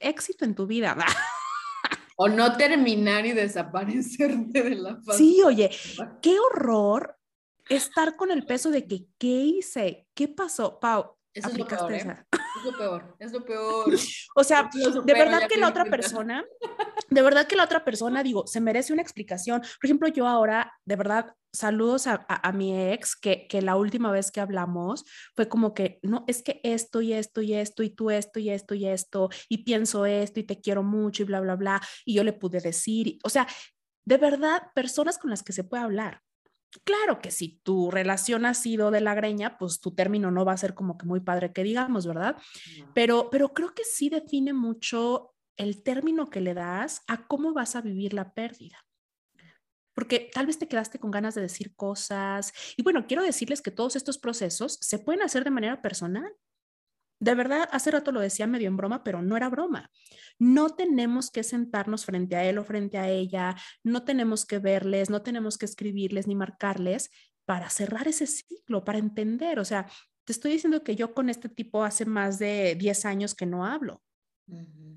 éxito 0.00 0.44
en 0.44 0.54
tu 0.54 0.66
vida. 0.66 0.96
o 2.16 2.28
no 2.28 2.56
terminar 2.56 3.26
y 3.26 3.32
desaparecerte 3.32 4.62
de 4.62 4.74
la 4.76 5.00
faz. 5.02 5.16
Sí, 5.16 5.42
oye, 5.44 5.70
qué 6.20 6.38
horror 6.38 7.18
estar 7.68 8.16
con 8.16 8.30
el 8.30 8.44
peso 8.46 8.70
de 8.70 8.86
que, 8.86 9.06
¿qué 9.18 9.28
hice? 9.28 10.08
¿Qué 10.14 10.28
pasó? 10.28 10.80
Pau, 10.80 11.16
Eso 11.34 11.48
aplicaste 11.48 11.96
es 11.96 12.64
lo 12.64 12.78
peor, 12.78 13.16
es 13.18 13.32
lo 13.32 13.44
peor. 13.44 13.94
O 14.34 14.44
sea, 14.44 14.70
de 15.04 15.14
verdad 15.14 15.48
que 15.48 15.56
la 15.56 15.68
otra 15.68 15.84
persona, 15.84 16.44
de 17.08 17.22
verdad 17.22 17.46
que 17.46 17.56
la 17.56 17.64
otra 17.64 17.84
persona, 17.84 18.22
digo, 18.22 18.46
se 18.46 18.60
merece 18.60 18.92
una 18.92 19.02
explicación. 19.02 19.60
Por 19.60 19.84
ejemplo, 19.84 20.08
yo 20.08 20.26
ahora, 20.26 20.72
de 20.84 20.96
verdad, 20.96 21.34
saludos 21.52 22.06
a, 22.06 22.24
a, 22.28 22.52
mi 22.52 22.92
ex, 22.92 23.16
que, 23.16 23.46
que, 23.46 23.62
la 23.62 23.76
última 23.76 24.10
vez 24.10 24.30
que 24.30 24.40
hablamos 24.40 25.04
fue 25.34 25.48
como 25.48 25.74
que, 25.74 25.98
no, 26.02 26.24
es 26.26 26.42
que 26.42 26.60
esto 26.62 27.02
y 27.02 27.12
esto 27.12 27.42
y 27.42 27.54
esto 27.54 27.82
y 27.82 27.90
tú 27.90 28.10
esto 28.10 28.38
y 28.38 28.50
esto 28.50 28.74
y 28.74 28.86
esto 28.86 29.28
y 29.48 29.64
pienso 29.64 30.06
esto 30.06 30.40
y 30.40 30.44
te 30.44 30.60
quiero 30.60 30.82
mucho 30.82 31.22
y 31.22 31.26
bla, 31.26 31.40
bla, 31.40 31.56
bla. 31.56 31.80
Y 32.04 32.14
yo 32.14 32.24
le 32.24 32.32
pude 32.32 32.60
decir, 32.60 33.18
o 33.24 33.28
sea, 33.28 33.46
de 34.04 34.16
verdad, 34.18 34.62
personas 34.74 35.18
con 35.18 35.30
las 35.30 35.42
que 35.42 35.52
se 35.52 35.64
puede 35.64 35.82
hablar. 35.82 36.22
Claro 36.84 37.20
que 37.20 37.30
si 37.30 37.60
tu 37.62 37.90
relación 37.90 38.46
ha 38.46 38.54
sido 38.54 38.90
de 38.90 39.00
la 39.00 39.14
greña, 39.14 39.58
pues 39.58 39.80
tu 39.80 39.94
término 39.94 40.30
no 40.30 40.44
va 40.44 40.52
a 40.52 40.56
ser 40.56 40.74
como 40.74 40.96
que 40.96 41.06
muy 41.06 41.20
padre 41.20 41.52
que 41.52 41.62
digamos, 41.62 42.06
¿verdad? 42.06 42.36
Pero, 42.94 43.28
pero 43.30 43.52
creo 43.52 43.74
que 43.74 43.84
sí 43.84 44.08
define 44.08 44.52
mucho 44.52 45.34
el 45.56 45.82
término 45.82 46.30
que 46.30 46.40
le 46.40 46.54
das 46.54 47.02
a 47.08 47.26
cómo 47.26 47.52
vas 47.52 47.76
a 47.76 47.82
vivir 47.82 48.14
la 48.14 48.32
pérdida. 48.32 48.86
Porque 49.94 50.30
tal 50.32 50.46
vez 50.46 50.58
te 50.58 50.68
quedaste 50.68 50.98
con 50.98 51.10
ganas 51.10 51.34
de 51.34 51.42
decir 51.42 51.74
cosas. 51.76 52.52
Y 52.76 52.82
bueno, 52.82 53.06
quiero 53.06 53.22
decirles 53.22 53.60
que 53.60 53.70
todos 53.70 53.94
estos 53.94 54.16
procesos 54.16 54.78
se 54.80 54.98
pueden 54.98 55.22
hacer 55.22 55.44
de 55.44 55.50
manera 55.50 55.82
personal. 55.82 56.32
De 57.22 57.36
verdad, 57.36 57.68
hace 57.70 57.92
rato 57.92 58.10
lo 58.10 58.18
decía 58.18 58.48
medio 58.48 58.66
en 58.66 58.76
broma, 58.76 59.04
pero 59.04 59.22
no 59.22 59.36
era 59.36 59.48
broma. 59.48 59.92
No 60.40 60.70
tenemos 60.70 61.30
que 61.30 61.44
sentarnos 61.44 62.04
frente 62.04 62.34
a 62.34 62.44
él 62.44 62.58
o 62.58 62.64
frente 62.64 62.98
a 62.98 63.08
ella, 63.08 63.54
no 63.84 64.02
tenemos 64.02 64.44
que 64.44 64.58
verles, 64.58 65.08
no 65.08 65.22
tenemos 65.22 65.56
que 65.56 65.66
escribirles 65.66 66.26
ni 66.26 66.34
marcarles 66.34 67.10
para 67.44 67.70
cerrar 67.70 68.08
ese 68.08 68.26
ciclo, 68.26 68.84
para 68.84 68.98
entender. 68.98 69.60
O 69.60 69.64
sea, 69.64 69.86
te 70.24 70.32
estoy 70.32 70.50
diciendo 70.50 70.82
que 70.82 70.96
yo 70.96 71.14
con 71.14 71.28
este 71.28 71.48
tipo 71.48 71.84
hace 71.84 72.06
más 72.06 72.40
de 72.40 72.74
10 72.74 73.04
años 73.04 73.36
que 73.36 73.46
no 73.46 73.64
hablo. 73.64 74.02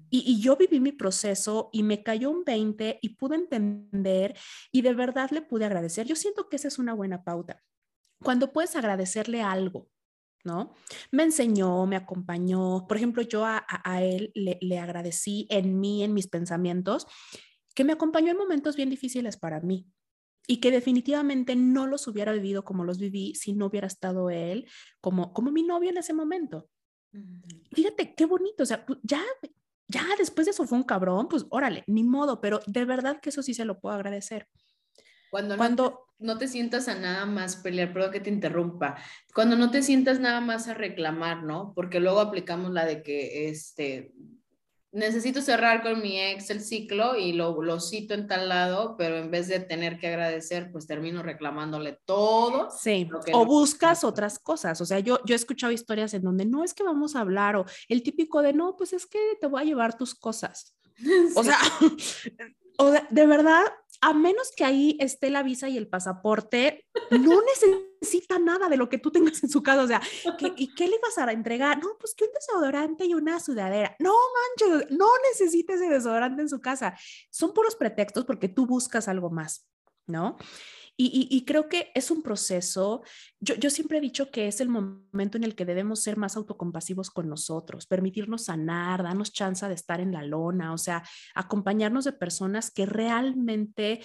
y, 0.09 0.23
y, 0.25 0.41
yo 0.41 0.57
viví 0.57 0.79
mi 0.79 0.93
proceso 0.93 1.69
y 1.71 1.83
me 1.83 2.01
cayó 2.01 2.31
un 2.31 2.43
20 2.43 2.97
y 3.03 3.09
pude 3.09 3.35
entender 3.35 4.35
y 4.71 4.81
de 4.81 4.95
verdad 4.95 5.29
le 5.29 5.43
pude 5.43 5.65
agradecer. 5.65 6.07
Yo 6.07 6.15
siento 6.15 6.49
que 6.49 6.55
esa 6.55 6.69
es 6.69 6.79
una 6.79 6.95
buena 6.95 7.23
pauta. 7.23 7.61
Cuando 8.23 8.51
puedes 8.51 8.75
agradecerle 8.75 9.43
algo 9.43 9.91
¿no? 10.45 10.73
Me 11.11 11.23
enseñó, 11.23 11.85
me 11.85 11.95
acompañó. 11.95 12.85
Por 12.87 12.97
ejemplo, 12.97 13.21
yo 13.23 13.43
a, 13.45 13.65
él 14.01 14.31
le, 14.33 14.79
agradecí 14.79 15.47
en 15.49 15.79
mí, 15.79 16.03
en 16.03 16.13
mis 16.13 16.27
pensamientos, 16.27 17.07
que 17.73 17.83
me 17.83 17.93
acompañó 17.93 18.31
en 18.31 18.37
momentos 18.37 18.75
bien 18.75 18.89
difíciles 18.89 19.37
para 19.37 19.59
mí 19.59 19.87
y 20.47 20.57
que 20.57 20.71
definitivamente 20.71 21.55
no 21.55 21.87
los 21.87 22.07
hubiera 22.07 22.31
vivido 22.31 22.63
como 22.63 22.83
los 22.83 22.99
viví 22.99 23.33
si 23.35 23.53
no 23.53 23.65
hubiera 23.65 23.87
estado 23.87 24.29
él 24.29 24.67
como, 25.01 25.33
como 25.33 25.51
mi 25.51 25.63
novio 25.63 25.89
en 25.89 25.97
ese 25.97 26.13
momento. 26.13 26.69
Fíjate 27.71 28.13
qué 28.13 28.25
bonito, 28.25 28.63
o 28.63 28.65
sea, 28.65 28.85
ya, 29.03 29.23
ya 29.87 30.05
después 30.17 30.45
de 30.45 30.51
eso 30.51 30.65
fue 30.65 30.77
un 30.77 30.83
cabrón, 30.83 31.27
pues 31.29 31.45
órale, 31.49 31.83
ni 31.87 32.03
modo, 32.03 32.41
pero 32.41 32.59
de 32.67 32.85
verdad 32.85 33.19
que 33.21 33.29
eso 33.29 33.41
sí 33.41 33.53
se 33.53 33.65
lo 33.65 33.79
puedo 33.79 33.95
agradecer. 33.95 34.47
Cuando, 35.35 35.57
Cuando 35.57 36.07
no, 36.17 36.37
te, 36.37 36.47
sientas 36.47 36.87
a 36.87 36.95
nada 36.95 37.25
más 37.25 37.57
pelear, 37.57 37.91
perdón 37.91 38.11
que 38.11 38.21
te 38.21 38.29
interrumpa, 38.29 38.95
cuando 39.33 39.57
no 39.57 39.69
te 39.69 39.83
sientas 39.83 40.21
nada 40.21 40.39
más 40.39 40.69
a 40.69 40.73
reclamar, 40.73 41.43
¿no? 41.43 41.73
Porque 41.75 41.99
luego 41.99 42.21
aplicamos 42.21 42.71
la 42.71 42.85
de 42.85 43.03
que, 43.03 43.49
este, 43.49 44.13
necesito 44.93 45.41
cerrar 45.41 45.83
con 45.83 46.01
mi 46.01 46.21
ex 46.21 46.49
el 46.51 46.61
ciclo 46.61 47.17
y 47.17 47.33
lo, 47.33 47.61
lo 47.61 47.81
cito 47.81 48.13
en 48.13 48.27
tal 48.27 48.47
lado, 48.47 48.95
pero 48.97 49.17
en 49.17 49.29
vez 49.29 49.49
de 49.49 49.59
tener 49.59 49.99
que 49.99 50.07
agradecer, 50.07 50.71
pues 50.71 50.87
termino 50.87 51.21
reclamándole 51.21 51.99
todo. 52.05 52.69
Sí, 52.71 53.09
o 53.33 53.45
buscas 53.45 54.05
otras 54.05 54.39
cosas. 54.39 54.79
O 54.79 54.85
sea, 54.85 54.99
yo, 54.99 55.19
yo 55.25 55.35
he 55.35 55.35
escuchado 55.35 55.73
historias 55.73 56.13
en 56.13 56.21
donde 56.21 56.45
no 56.45 56.63
es 56.63 56.73
que 56.73 56.83
vamos 56.83 57.17
a 57.17 57.19
hablar 57.19 57.57
o 57.57 57.65
el 57.89 58.03
típico 58.03 58.41
de 58.41 58.53
no, 58.53 58.77
pues 58.77 58.93
es 58.93 59.05
que 59.05 59.19
te 59.41 59.47
voy 59.47 59.63
a 59.63 59.65
llevar 59.65 59.97
tus 59.97 60.15
cosas. 60.15 60.77
O 61.35 61.43
sea, 61.43 61.59
o 62.77 62.91
de, 62.91 63.25
verdad, 63.25 63.63
a 64.05 64.13
menos 64.13 64.51
que 64.55 64.63
ahí 64.63 64.97
esté 64.99 65.31
la 65.31 65.41
visa 65.41 65.67
y 65.67 65.77
el 65.77 65.87
pasaporte, 65.87 66.85
no 67.09 67.41
necesita 68.01 68.37
nada 68.37 68.69
de 68.69 68.77
lo 68.77 68.87
que 68.87 68.99
tú 68.99 69.09
tengas 69.09 69.43
en 69.43 69.49
su 69.49 69.63
casa. 69.63 69.81
O 69.81 69.87
sea, 69.87 69.99
¿y 70.57 70.75
qué 70.75 70.87
le 70.87 70.99
vas 71.01 71.17
a 71.17 71.31
entregar? 71.31 71.81
No, 71.81 71.97
pues 71.99 72.13
que 72.13 72.25
un 72.25 72.29
desodorante 72.31 73.05
y 73.05 73.15
una 73.15 73.39
sudadera. 73.39 73.95
No 73.97 74.13
manches, 74.59 74.91
no 74.91 75.07
necesita 75.31 75.73
ese 75.73 75.89
desodorante 75.89 76.43
en 76.43 76.49
su 76.49 76.61
casa. 76.61 76.95
Son 77.31 77.51
puros 77.51 77.75
pretextos 77.75 78.25
porque 78.25 78.47
tú 78.47 78.67
buscas 78.67 79.07
algo 79.07 79.31
más, 79.31 79.67
¿no? 80.05 80.37
Y, 80.97 81.43
creo 81.45 81.67
que 81.67 81.91
es 81.93 82.09
un 82.09 82.21
proceso, 82.21 83.03
yo, 83.41 83.55
yo 83.55 83.69
siempre 83.69 83.97
he 83.97 84.01
dicho 84.01 84.31
que 84.31 84.47
es 84.47 84.61
el 84.61 84.69
momento 84.69 85.37
en 85.37 85.43
el 85.43 85.53
que 85.53 85.65
debemos 85.65 86.01
ser 86.01 86.15
más 86.15 86.37
autocompasivos 86.37 87.09
con 87.09 87.27
nosotros, 87.27 87.85
permitirnos 87.85 88.45
sanar, 88.45 89.03
darnos 89.03 89.33
chance 89.33 89.67
de 89.67 89.73
estar 89.73 89.99
en 89.99 90.13
la 90.13 90.23
lona, 90.23 90.71
o 90.71 90.77
sea, 90.77 91.03
acompañarnos 91.33 92.05
de 92.05 92.13
personas 92.13 92.71
que 92.71 92.85
realmente 92.85 94.01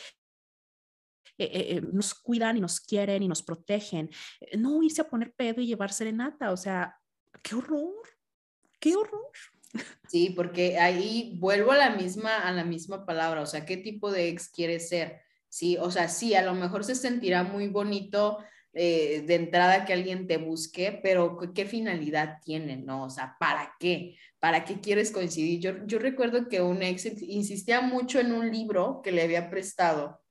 eh, 1.39 1.45
eh, 1.45 1.77
eh, 1.77 1.83
nos 1.93 2.13
cuidan 2.13 2.57
y 2.57 2.61
nos 2.61 2.81
quieren 2.81 3.23
y 3.23 3.29
nos 3.29 3.43
protegen. 3.43 4.11
No 4.59 4.83
irse 4.83 5.01
a 5.01 5.09
poner 5.09 5.33
pedo 5.33 5.61
y 5.61 5.67
llevar 5.67 5.93
serenata, 5.93 6.51
o 6.51 6.57
sea, 6.57 6.99
qué 7.43 7.55
horror, 7.55 7.95
qué 8.79 8.97
horror. 8.97 9.31
Sí, 10.09 10.31
porque 10.31 10.79
ahí 10.79 11.37
vuelvo 11.39 11.73
a 11.73 11.79
la 11.79 11.91
misma, 11.91 12.41
a 12.41 12.53
la 12.53 12.65
misma 12.65 13.07
palabra, 13.07 13.41
o 13.43 13.47
sea, 13.47 13.65
¿qué 13.65 13.77
tipo 13.77 14.11
de 14.11 14.29
ex 14.29 14.49
quieres 14.49 14.89
ser? 14.89 15.23
Sí, 15.51 15.77
o 15.79 15.91
sea, 15.91 16.09
sí, 16.09 16.35
a 16.35 16.43
lo 16.43 16.55
mejor 16.55 16.85
se 16.85 16.95
sentirá 16.95 17.43
muy 17.43 17.69
bonito 17.69 18.39
eh, 18.73 19.25
de 19.27 19.35
entrada 19.35 19.85
que 19.85 19.93
alguien 19.93 20.29
te 20.29 20.37
busque, 20.37 21.01
pero 21.03 21.37
¿qué 21.53 21.67
finalidad 21.67 22.39
tiene, 22.45 22.77
no? 22.77 23.05
O 23.05 23.11
sea, 23.11 23.37
¿para 23.41 23.75
qué? 23.81 24.17
¿Para 24.39 24.65
qué 24.65 24.81
quieres 24.81 25.11
coincidir? 25.11 25.61
Yo, 25.61 25.87
yo 25.87 25.99
recuerdo 25.99 26.49
que 26.49 26.63
un 26.63 26.83
ex 26.83 27.05
insistía 27.23 27.81
mucho 27.81 28.21
en 28.21 28.33
un 28.33 28.51
libro 28.51 29.01
que 29.03 29.11
le 29.11 29.23
había 29.23 29.51
prestado. 29.51 30.23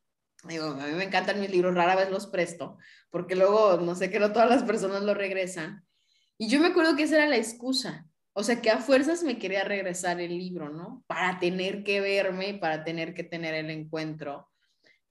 Digo, 0.45 0.67
a 0.67 0.87
mí 0.87 0.93
me 0.93 1.03
encantan 1.03 1.41
mis 1.41 1.51
libros, 1.51 1.75
rara 1.75 1.97
vez 1.97 2.09
los 2.09 2.27
presto, 2.27 2.77
porque 3.09 3.35
luego, 3.35 3.77
no 3.81 3.93
sé, 3.95 4.09
que 4.09 4.19
no 4.19 4.31
todas 4.31 4.49
las 4.49 4.63
personas 4.63 5.03
lo 5.03 5.13
regresan. 5.13 5.85
Y 6.37 6.47
yo 6.47 6.61
me 6.61 6.67
acuerdo 6.67 6.95
que 6.95 7.03
esa 7.03 7.17
era 7.17 7.27
la 7.27 7.35
excusa. 7.35 8.07
O 8.31 8.43
sea, 8.43 8.61
que 8.61 8.69
a 8.69 8.77
fuerzas 8.77 9.23
me 9.23 9.37
quería 9.37 9.65
regresar 9.65 10.21
el 10.21 10.37
libro, 10.37 10.69
¿no? 10.69 11.03
Para 11.07 11.39
tener 11.39 11.83
que 11.83 11.99
verme, 11.99 12.53
para 12.53 12.85
tener 12.85 13.13
que 13.13 13.25
tener 13.25 13.53
el 13.53 13.69
encuentro. 13.69 14.48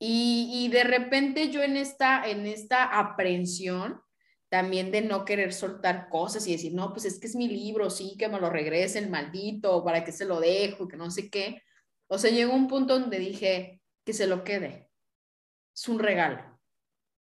Y, 0.00 0.68
de 0.70 0.84
repente 0.84 1.50
yo 1.50 1.62
en 1.62 1.76
esta, 1.76 2.28
en 2.28 2.46
esta 2.46 2.98
aprehensión 2.98 4.00
también 4.48 4.90
de 4.90 5.02
no 5.02 5.24
querer 5.24 5.52
soltar 5.52 6.08
cosas 6.08 6.46
y 6.46 6.52
decir, 6.52 6.72
no, 6.72 6.92
pues 6.92 7.04
es 7.04 7.18
que 7.18 7.26
es 7.26 7.34
mi 7.36 7.48
libro, 7.48 7.90
sí, 7.90 8.16
que 8.18 8.28
me 8.28 8.40
lo 8.40 8.48
regrese 8.48 8.98
el 8.98 9.10
maldito, 9.10 9.84
para 9.84 10.04
que 10.04 10.12
se 10.12 10.24
lo 10.24 10.40
dejo, 10.40 10.88
que 10.88 10.96
no 10.96 11.10
sé 11.10 11.28
qué. 11.30 11.62
O 12.06 12.18
sea, 12.18 12.30
llegó 12.30 12.54
un 12.54 12.68
punto 12.68 12.98
donde 12.98 13.18
dije, 13.18 13.82
que 14.04 14.12
se 14.12 14.26
lo 14.26 14.44
quede. 14.44 14.88
Es 15.74 15.88
un 15.88 15.98
regalo. 15.98 16.58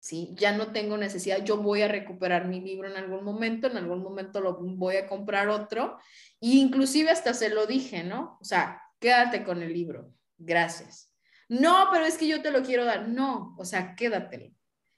¿sí? 0.00 0.34
Ya 0.36 0.56
no 0.56 0.72
tengo 0.72 0.96
necesidad, 0.96 1.44
yo 1.44 1.58
voy 1.58 1.82
a 1.82 1.88
recuperar 1.88 2.48
mi 2.48 2.60
libro 2.60 2.88
en 2.88 2.96
algún 2.96 3.22
momento, 3.22 3.68
en 3.68 3.76
algún 3.76 4.02
momento 4.02 4.40
lo 4.40 4.54
voy 4.58 4.96
a 4.96 5.06
comprar 5.06 5.48
otro, 5.48 5.98
e 6.40 6.48
inclusive 6.48 7.10
hasta 7.10 7.34
se 7.34 7.50
lo 7.50 7.66
dije, 7.66 8.02
¿no? 8.02 8.38
O 8.40 8.44
sea, 8.44 8.82
quédate 8.98 9.44
con 9.44 9.62
el 9.62 9.72
libro, 9.72 10.12
gracias. 10.38 11.09
No, 11.50 11.88
pero 11.90 12.04
es 12.04 12.16
que 12.16 12.28
yo 12.28 12.42
te 12.42 12.52
lo 12.52 12.62
quiero 12.62 12.84
dar. 12.84 13.08
No, 13.08 13.56
o 13.58 13.64
sea, 13.64 13.96
quédatelo. 13.96 14.54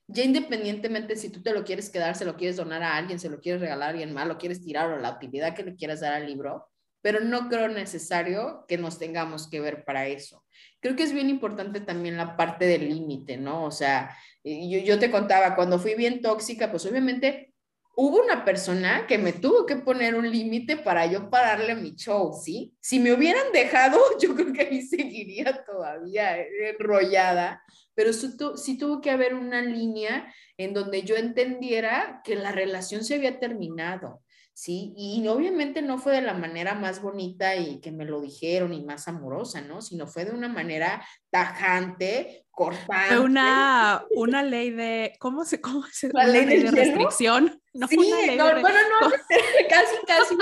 Ya 0.07 0.23
independientemente 0.23 1.17
si 1.17 1.31
tú 1.31 1.43
te 1.43 1.55
lo 1.55 1.65
quieres 1.65 1.89
quedar, 1.89 2.15
se 2.15 2.27
lo 2.27 2.37
quieres 2.37 2.57
donar 2.57 2.83
a 2.83 2.95
alguien, 2.97 3.19
se 3.19 3.31
lo 3.31 3.41
quieres 3.41 3.63
regalar 3.63 3.89
a 3.89 3.91
alguien 3.93 4.13
más, 4.13 4.27
lo 4.27 4.37
quieres 4.37 4.63
tirar 4.63 4.91
o 4.91 4.99
la 4.99 5.13
utilidad 5.13 5.55
que 5.55 5.65
le 5.65 5.77
quieras 5.77 6.01
dar 6.01 6.13
al 6.13 6.27
libro, 6.27 6.69
pero 7.01 7.21
no 7.21 7.49
creo 7.49 7.69
necesario 7.69 8.67
que 8.69 8.77
nos 8.77 8.99
tengamos 8.99 9.49
que 9.49 9.61
ver 9.61 9.85
para 9.87 10.07
eso. 10.09 10.45
Creo 10.81 10.95
que 10.95 11.05
es 11.05 11.15
bien 11.15 11.31
importante 11.31 11.81
también 11.81 12.19
la 12.19 12.37
parte 12.37 12.67
del 12.67 12.87
límite, 12.87 13.39
¿no? 13.39 13.65
O 13.65 13.71
sea, 13.71 14.15
yo, 14.45 14.79
yo 14.81 14.99
te 14.99 15.11
contaba, 15.11 15.55
cuando 15.55 15.79
fui 15.79 15.95
bien 15.95 16.21
tóxica, 16.21 16.71
pues 16.71 16.85
obviamente 16.85 17.52
hubo 17.95 18.23
una 18.23 18.45
persona 18.45 19.07
que 19.07 19.19
me 19.19 19.33
tuvo 19.33 19.67
que 19.67 19.77
poner 19.77 20.15
un 20.15 20.31
límite 20.31 20.77
para 20.77 21.07
yo 21.07 21.29
pararle 21.29 21.75
mi 21.75 21.95
show, 21.95 22.33
¿sí? 22.33 22.75
Si 22.81 22.99
me 22.99 23.13
hubieran 23.13 23.53
dejado, 23.53 23.99
yo 24.21 24.35
creo 24.35 24.53
que 24.53 24.63
ahí 24.63 24.83
seguiría 24.83 25.65
todavía 25.65 26.37
enrollada, 26.41 27.63
pero 27.95 28.13
sí 28.13 28.79
tuvo 28.79 29.01
que 29.01 29.11
haber 29.11 29.35
una 29.35 29.63
línea 29.63 30.33
en 30.57 30.73
donde 30.73 31.03
yo 31.03 31.17
entendiera 31.17 32.23
que 32.25 32.37
la 32.37 32.53
relación 32.53 33.05
se 33.05 33.17
había 33.17 33.39
terminado, 33.39 34.23
¿sí? 34.55 34.95
Y 34.97 35.27
obviamente 35.29 35.83
no 35.83 35.99
fue 35.99 36.15
de 36.15 36.23
la 36.23 36.35
manera 36.35 36.75
más 36.75 37.03
bonita 37.03 37.57
y 37.57 37.81
que 37.81 37.93
me 37.93 38.07
lo 38.07 38.21
dijeron 38.21 38.73
y 38.73 38.83
más 38.83 39.09
amorosa, 39.09 39.61
¿no? 39.61 39.83
Sino 39.83 40.07
fue 40.07 40.25
de 40.25 40.33
una 40.33 40.49
manera 40.49 41.07
tajante, 41.31 42.47
cortante. 42.51 43.19
Una, 43.19 44.05
una 44.17 44.43
ley 44.43 44.71
de, 44.71 45.15
¿cómo 45.19 45.45
se, 45.45 45.61
cómo 45.61 45.85
se 45.93 46.09
La 46.15 46.27
ley 46.27 46.47
de, 46.47 46.71
restricción. 46.71 47.62
No, 47.75 47.89
sí, 47.89 47.97
no, 47.97 48.61
bueno, 48.61 48.79
no, 49.01 49.11
casi, 49.71 49.97
casi. 50.07 50.37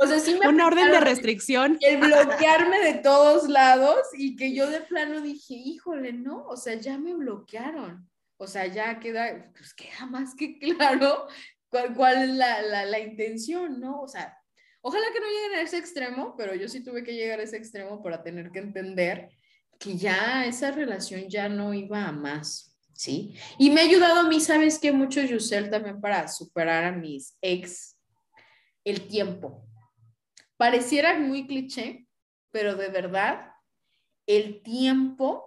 O 0.00 0.06
sea, 0.06 0.20
sí 0.20 0.34
me 0.40 0.48
Una 0.48 0.66
orden 0.66 0.90
de 0.92 1.00
restricción. 1.00 1.78
El 1.80 1.96
bloquearme 2.00 2.78
de 2.78 2.94
todos 2.94 3.48
lados 3.48 3.98
y 4.16 4.36
que 4.36 4.54
yo 4.54 4.70
de 4.70 4.80
plano 4.80 5.20
dije, 5.20 5.54
híjole, 5.54 6.12
no, 6.12 6.44
o 6.46 6.56
sea, 6.56 6.74
ya 6.74 6.96
me 6.96 7.14
bloquearon. 7.14 8.08
O 8.36 8.46
sea, 8.46 8.66
ya 8.66 9.00
queda, 9.00 9.50
pues 9.56 9.74
queda 9.74 10.06
más 10.06 10.34
que 10.34 10.58
claro 10.58 11.26
cuál, 11.70 12.22
es 12.22 12.28
la, 12.30 12.62
la, 12.62 12.84
la, 12.84 13.00
intención, 13.00 13.80
¿no? 13.80 14.02
O 14.02 14.08
sea, 14.08 14.38
ojalá 14.80 15.06
que 15.12 15.20
no 15.20 15.26
lleguen 15.26 15.58
a 15.58 15.62
ese 15.62 15.78
extremo, 15.78 16.34
pero 16.36 16.54
yo 16.54 16.68
sí 16.68 16.84
tuve 16.84 17.02
que 17.02 17.14
llegar 17.14 17.40
a 17.40 17.44
ese 17.44 17.56
extremo 17.56 18.02
para 18.02 18.22
tener 18.22 18.50
que 18.52 18.60
entender 18.60 19.30
que 19.78 19.96
ya 19.96 20.44
esa 20.46 20.70
relación 20.70 21.28
ya 21.28 21.48
no 21.48 21.74
iba 21.74 22.06
a 22.06 22.12
más, 22.12 22.65
¿sí? 22.96 23.34
Y 23.58 23.70
me 23.70 23.80
ha 23.80 23.84
ayudado 23.84 24.20
a 24.20 24.28
mí, 24.28 24.40
¿sabes 24.40 24.78
qué? 24.78 24.90
Mucho 24.90 25.22
Yusel 25.22 25.70
también 25.70 26.00
para 26.00 26.26
superar 26.28 26.84
a 26.84 26.92
mis 26.92 27.36
ex, 27.42 27.98
el 28.84 29.06
tiempo. 29.06 29.64
Pareciera 30.56 31.18
muy 31.18 31.46
cliché, 31.46 32.06
pero 32.50 32.74
de 32.74 32.88
verdad, 32.88 33.52
el 34.26 34.62
tiempo 34.62 35.44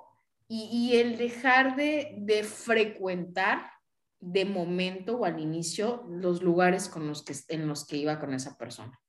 y, 0.47 0.69
y 0.71 0.97
el 0.97 1.17
dejar 1.17 1.75
de, 1.75 2.15
de 2.19 2.43
frecuentar 2.43 3.71
de 4.19 4.45
momento 4.45 5.17
o 5.17 5.25
al 5.25 5.39
inicio 5.39 6.05
los 6.09 6.43
lugares 6.43 6.87
con 6.89 7.07
los 7.07 7.23
que, 7.23 7.33
en 7.47 7.67
los 7.67 7.85
que 7.85 7.97
iba 7.97 8.19
con 8.19 8.33
esa 8.33 8.57
persona. 8.57 8.99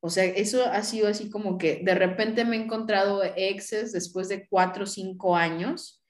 O 0.00 0.10
sea, 0.10 0.24
eso 0.24 0.64
ha 0.66 0.82
sido 0.82 1.08
así 1.08 1.30
como 1.30 1.58
que 1.58 1.82
de 1.84 1.94
repente 1.94 2.44
me 2.44 2.56
he 2.56 2.62
encontrado 2.62 3.22
exes 3.22 3.92
después 3.92 4.28
de 4.28 4.48
cuatro 4.48 4.84
o 4.84 4.86
cinco 4.86 5.36
años 5.36 6.01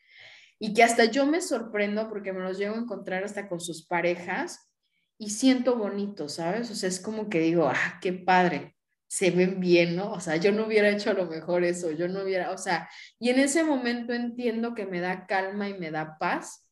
y 0.65 0.75
que 0.75 0.85
hasta 0.85 1.07
yo 1.07 1.27
me 1.27 1.41
sorprendo 1.41 2.09
porque 2.09 2.33
me 2.33 2.39
los 2.39 2.57
llevo 2.57 2.77
a 2.77 2.79
encontrar 2.79 3.25
hasta 3.25 3.49
con 3.49 3.61
sus 3.61 3.85
parejas 3.85 4.71
y 5.19 5.31
siento 5.31 5.75
bonito, 5.75 6.29
¿sabes? 6.29 6.71
O 6.71 6.77
sea, 6.77 6.89
es 6.89 7.01
como 7.01 7.29
que 7.29 7.41
digo, 7.41 7.67
ah, 7.67 7.99
qué 8.01 8.13
padre, 8.13 8.77
se 9.09 9.33
ven 9.33 9.59
bien, 9.59 9.97
¿no? 9.97 10.13
O 10.13 10.21
sea, 10.21 10.37
yo 10.37 10.53
no 10.53 10.67
hubiera 10.67 10.89
hecho 10.89 11.11
a 11.11 11.15
lo 11.15 11.27
mejor 11.27 11.65
eso, 11.65 11.91
yo 11.91 12.07
no 12.07 12.23
hubiera, 12.23 12.53
o 12.53 12.59
sea, 12.59 12.89
y 13.19 13.31
en 13.31 13.41
ese 13.41 13.65
momento 13.65 14.13
entiendo 14.13 14.73
que 14.73 14.87
me 14.87 15.01
da 15.01 15.27
calma 15.27 15.69
y 15.69 15.77
me 15.77 15.91
da 15.91 16.17
paz 16.17 16.71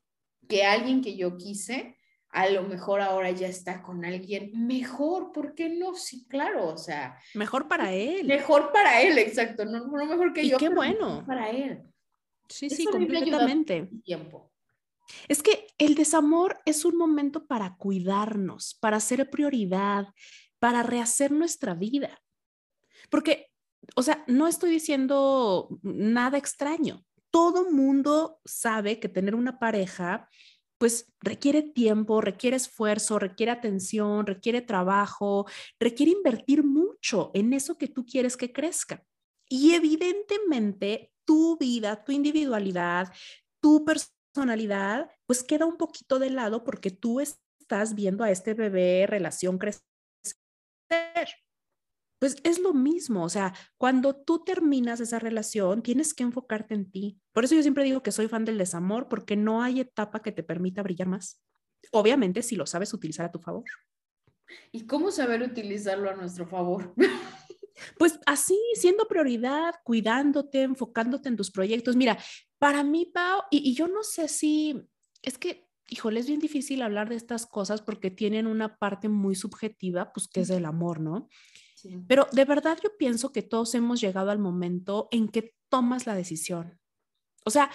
que 0.49 0.65
alguien 0.65 1.03
que 1.03 1.17
yo 1.17 1.37
quise, 1.37 1.97
a 2.29 2.49
lo 2.49 2.63
mejor 2.63 3.01
ahora 3.01 3.33
ya 3.33 3.49
está 3.49 3.83
con 3.83 4.05
alguien 4.05 4.53
mejor, 4.55 5.33
¿por 5.33 5.53
qué 5.57 5.69
no? 5.69 5.97
Sí, 5.97 6.29
claro, 6.29 6.69
o 6.69 6.79
sea. 6.79 7.19
Mejor 7.35 7.67
para 7.67 7.93
él. 7.93 8.29
Mejor 8.29 8.71
para 8.71 9.03
él, 9.03 9.19
exacto, 9.19 9.65
no, 9.65 9.89
no 9.89 10.07
mejor 10.07 10.33
que 10.33 10.45
y 10.45 10.51
yo. 10.51 10.59
Qué 10.59 10.69
bueno. 10.69 11.25
Para 11.27 11.51
él. 11.51 11.90
Sí, 12.51 12.69
sí, 12.69 12.85
completamente. 12.85 13.89
Tiempo. 14.05 14.53
Es 15.27 15.43
que 15.43 15.67
el 15.79 15.95
desamor 15.95 16.59
es 16.67 16.85
un 16.85 16.97
momento 16.97 17.47
para 17.47 17.77
cuidarnos, 17.77 18.77
para 18.81 19.01
ser 19.01 19.31
prioridad, 19.31 20.09
para 20.59 20.83
rehacer 20.83 21.33
nuestra 21.33 21.75
vida. 21.75 22.21
Porque, 23.09 23.47
o 23.97 24.03
sea, 24.03 24.23
no 24.27 24.47
estoy 24.47 24.71
diciendo 24.71 25.69
nada 25.83 26.37
extraño 26.37 27.05
todo 27.31 27.71
mundo 27.71 28.41
sabe 28.45 29.01
que 29.01 29.09
tener 29.09 29.35
una 29.35 29.59
pareja 29.59 30.29
pues 30.79 31.13
requiere 31.21 31.63
tiempo, 31.63 32.23
requiere 32.23 32.57
esfuerzo, 32.57 33.19
requiere 33.19 33.53
atención, 33.53 34.27
requiere 34.27 34.63
trabajo, 34.63 35.47
requiere 35.79 36.13
invertir 36.13 36.65
mucho 36.65 37.31
en 37.35 37.53
eso 37.53 37.77
que 37.77 37.87
tú 37.87 38.07
quieres 38.07 38.39
que 38.39 38.51
crezca. 38.51 39.05
Y 39.47 39.75
evidentemente 39.75 41.10
tu 41.25 41.57
vida, 41.59 42.05
tu 42.05 42.13
individualidad, 42.13 43.13
tu 43.61 43.85
personalidad, 43.85 45.11
pues 45.27 45.43
queda 45.43 45.67
un 45.67 45.77
poquito 45.77 46.19
de 46.19 46.31
lado 46.31 46.65
porque 46.65 46.91
tú 46.91 47.21
estás 47.21 47.95
viendo 47.95 48.25
a 48.25 48.31
este 48.31 48.55
bebé 48.55 49.07
relación 49.07 49.59
crecer 49.59 49.83
pues 52.21 52.37
es 52.45 52.59
lo 52.59 52.75
mismo, 52.75 53.25
o 53.25 53.29
sea, 53.31 53.55
cuando 53.79 54.15
tú 54.15 54.45
terminas 54.45 55.01
esa 55.01 55.19
relación, 55.19 55.83
tienes 55.83 56.13
que 56.13 56.23
enfocarte 56.23 56.75
en 56.75 56.91
ti. 56.91 57.19
Por 57.33 57.45
eso 57.45 57.55
yo 57.55 57.63
siempre 57.63 57.83
digo 57.83 58.03
que 58.03 58.13
soy 58.13 58.29
fan 58.29 58.45
del 58.45 58.59
desamor, 58.59 59.09
porque 59.09 59.37
no 59.37 59.63
hay 59.63 59.81
etapa 59.81 60.21
que 60.21 60.31
te 60.31 60.43
permita 60.43 60.83
brillar 60.83 61.09
más. 61.09 61.43
Obviamente, 61.93 62.43
si 62.43 62.57
lo 62.57 62.67
sabes 62.67 62.93
utilizar 62.93 63.25
a 63.25 63.33
tu 63.33 63.39
favor. 63.39 63.65
¿Y 64.71 64.85
cómo 64.87 65.11
saber 65.11 65.43
utilizarlo 65.43 66.11
a 66.11 66.15
nuestro 66.15 66.47
favor? 66.47 66.93
Pues 67.99 68.19
así, 68.27 68.59
siendo 68.75 69.07
prioridad, 69.07 69.75
cuidándote, 69.85 70.63
enfocándote 70.63 71.29
en 71.29 71.37
tus 71.37 71.51
proyectos. 71.51 71.97
Mira, 71.97 72.19
Para 72.59 72.85
mí, 72.85 73.07
Pau, 73.07 73.43
y, 73.51 73.73
yo 73.75 73.89
no 73.89 74.03
sé 74.03 74.29
si, 74.29 74.83
es 75.23 75.39
que, 75.39 75.67
híjole, 75.89 76.21
es 76.21 76.27
bien 76.27 76.41
difícil 76.41 76.83
hablar 76.83 77.09
de 77.09 77.17
estas 77.17 77.47
cosas 77.47 77.81
porque 77.81 78.11
tienen 78.11 78.47
una 78.47 78.77
parte 78.77 79.09
muy 79.09 79.35
subjetiva, 79.35 80.13
pues 80.13 80.29
que 80.29 80.43
es 80.43 80.51
el 80.51 80.67
amor, 80.67 81.01
¿no? 81.01 81.29
Pero 82.07 82.27
de 82.33 82.45
verdad 82.45 82.79
yo 82.83 82.91
pienso 82.99 83.33
que 83.33 83.41
todos 83.41 83.75
hemos 83.75 84.03
llegado 84.03 84.31
al 84.31 84.39
momento 84.39 85.09
en 85.11 85.29
que 85.29 85.55
tomas 85.71 86.07
la 86.07 86.15
decisión. 86.15 86.79
O 87.47 87.51
sea, 87.51 87.71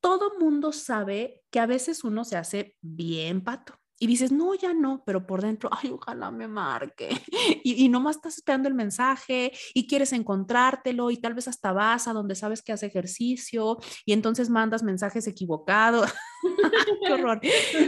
todo 0.00 0.38
mundo 0.38 0.70
sabe 0.70 1.42
que 1.50 1.58
a 1.58 1.66
veces 1.66 2.04
uno 2.04 2.24
se 2.24 2.36
hace 2.36 2.76
bien 2.80 3.42
pato 3.42 3.81
y 4.02 4.08
dices, 4.08 4.32
no, 4.32 4.52
ya 4.56 4.74
no, 4.74 5.04
pero 5.06 5.28
por 5.28 5.42
dentro, 5.42 5.70
ay, 5.70 5.90
ojalá 5.90 6.32
me 6.32 6.48
marque. 6.48 7.08
Y, 7.64 7.84
y 7.84 7.88
nomás 7.88 8.16
estás 8.16 8.38
esperando 8.38 8.68
el 8.68 8.74
mensaje 8.74 9.52
y 9.72 9.86
quieres 9.86 10.12
encontrártelo 10.12 11.12
y 11.12 11.18
tal 11.18 11.34
vez 11.34 11.46
hasta 11.46 11.72
vas 11.72 12.08
a 12.08 12.12
donde 12.12 12.34
sabes 12.34 12.60
que 12.60 12.72
hace 12.72 12.86
ejercicio 12.86 13.78
y 14.04 14.12
entonces 14.12 14.50
mandas 14.50 14.82
mensajes 14.82 15.28
equivocados. 15.28 16.12
qué 17.06 17.12
horror. 17.12 17.40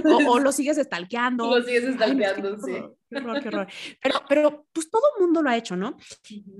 O, 0.04 0.38
lo 0.38 0.52
sigues 0.52 0.78
estalqueando. 0.78 1.48
Lo 1.48 1.64
sigues 1.64 1.82
estalqueando, 1.82 2.56
sí. 2.60 2.74
Qué 3.10 3.16
horror, 3.16 3.42
qué 3.42 3.48
horror. 3.48 3.66
Pero, 4.00 4.14
pero 4.28 4.66
pues 4.72 4.88
todo 4.88 5.02
el 5.16 5.22
mundo 5.24 5.42
lo 5.42 5.50
ha 5.50 5.56
hecho, 5.56 5.74
¿no? 5.74 5.96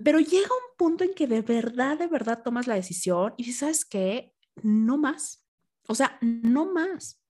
Pero 0.03 0.19
llega 0.19 0.49
un 0.49 0.77
punto 0.77 1.05
en 1.05 1.15
que 1.15 1.29
de 1.29 1.43
verdad, 1.43 1.97
de 1.97 2.09
verdad 2.09 2.43
tomas 2.43 2.67
la 2.67 2.75
decisión 2.75 3.35
y 3.37 3.53
¿sabes 3.53 3.85
qué? 3.85 4.33
No 4.63 4.99
más. 4.99 5.47
O 5.87 5.95
sea, 5.95 6.19
no 6.21 6.67
más 6.67 7.21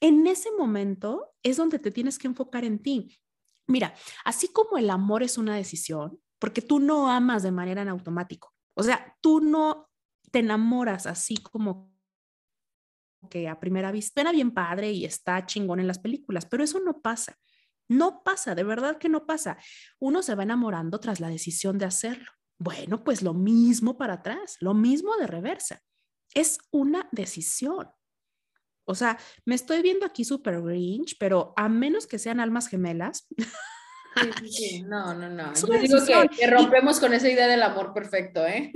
en 0.00 0.26
ese 0.26 0.50
momento 0.52 1.34
es 1.42 1.56
donde 1.56 1.78
te 1.78 1.90
tienes 1.90 2.18
que 2.18 2.28
enfocar 2.28 2.64
en 2.64 2.80
ti. 2.80 3.18
Mira, 3.66 3.94
así 4.24 4.48
como 4.48 4.78
el 4.78 4.90
amor 4.90 5.22
es 5.22 5.38
una 5.38 5.54
decisión, 5.54 6.20
porque 6.38 6.62
tú 6.62 6.78
no 6.80 7.10
amas 7.10 7.42
de 7.42 7.52
manera 7.52 7.82
en 7.82 7.88
automático, 7.88 8.54
o 8.74 8.82
sea, 8.82 9.16
tú 9.20 9.40
no 9.40 9.90
te 10.30 10.40
enamoras 10.40 11.06
así 11.06 11.36
como 11.36 11.92
que 13.30 13.48
a 13.48 13.58
primera 13.58 13.90
vista 13.90 14.20
suena 14.20 14.32
bien 14.32 14.52
padre 14.52 14.92
y 14.92 15.04
está 15.04 15.44
chingón 15.44 15.80
en 15.80 15.88
las 15.88 15.98
películas, 15.98 16.46
pero 16.46 16.62
eso 16.62 16.80
no 16.80 17.00
pasa. 17.00 17.36
No 17.88 18.22
pasa, 18.22 18.54
de 18.54 18.64
verdad 18.64 18.98
que 18.98 19.08
no 19.08 19.26
pasa. 19.26 19.56
Uno 19.98 20.22
se 20.22 20.34
va 20.34 20.42
enamorando 20.42 21.00
tras 21.00 21.20
la 21.20 21.28
decisión 21.28 21.78
de 21.78 21.86
hacerlo. 21.86 22.30
Bueno, 22.58 23.02
pues 23.02 23.22
lo 23.22 23.34
mismo 23.34 23.96
para 23.96 24.14
atrás, 24.14 24.56
lo 24.60 24.74
mismo 24.74 25.16
de 25.16 25.26
reversa. 25.26 25.80
Es 26.34 26.58
una 26.70 27.08
decisión. 27.12 27.88
O 28.88 28.94
sea, 28.94 29.18
me 29.44 29.54
estoy 29.54 29.82
viendo 29.82 30.06
aquí 30.06 30.24
súper 30.24 30.62
grinch, 30.62 31.16
pero 31.18 31.52
a 31.56 31.68
menos 31.68 32.06
que 32.06 32.18
sean 32.18 32.40
almas 32.40 32.68
gemelas. 32.68 33.28
Sí, 34.40 34.50
sí, 34.50 34.82
No, 34.82 35.14
no, 35.14 35.28
no. 35.28 35.54
Yo 35.54 35.78
digo 35.78 35.98
que, 36.36 36.46
rompemos 36.46 36.98
con 36.98 37.12
esa 37.12 37.28
idea 37.28 37.46
del 37.46 37.62
amor 37.62 37.92
perfecto, 37.92 38.44
¿eh? 38.46 38.72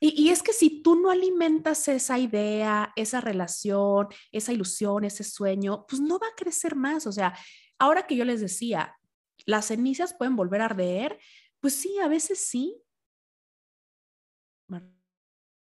Y, 0.00 0.26
y, 0.26 0.28
es 0.30 0.44
que 0.44 0.52
si 0.52 0.80
tú 0.80 0.94
no 0.94 1.10
alimentas 1.10 1.88
esa 1.88 2.20
idea, 2.20 2.92
esa 2.94 3.20
relación, 3.20 4.06
esa 4.30 4.52
ilusión, 4.52 5.04
ese 5.04 5.24
sueño, 5.24 5.86
pues 5.88 6.00
no 6.00 6.20
va 6.20 6.28
a 6.28 6.36
crecer 6.36 6.76
más. 6.76 7.06
O 7.08 7.12
sea, 7.12 7.36
ahora 7.80 8.06
que 8.06 8.14
yo 8.14 8.24
les 8.24 8.40
decía, 8.40 8.96
las 9.44 9.66
cenizas 9.66 10.14
pueden 10.14 10.36
volver 10.36 10.60
a 10.60 10.66
arder, 10.66 11.18
pues 11.60 11.74
sí, 11.74 11.98
a 11.98 12.06
veces 12.06 12.38
sí, 12.38 12.80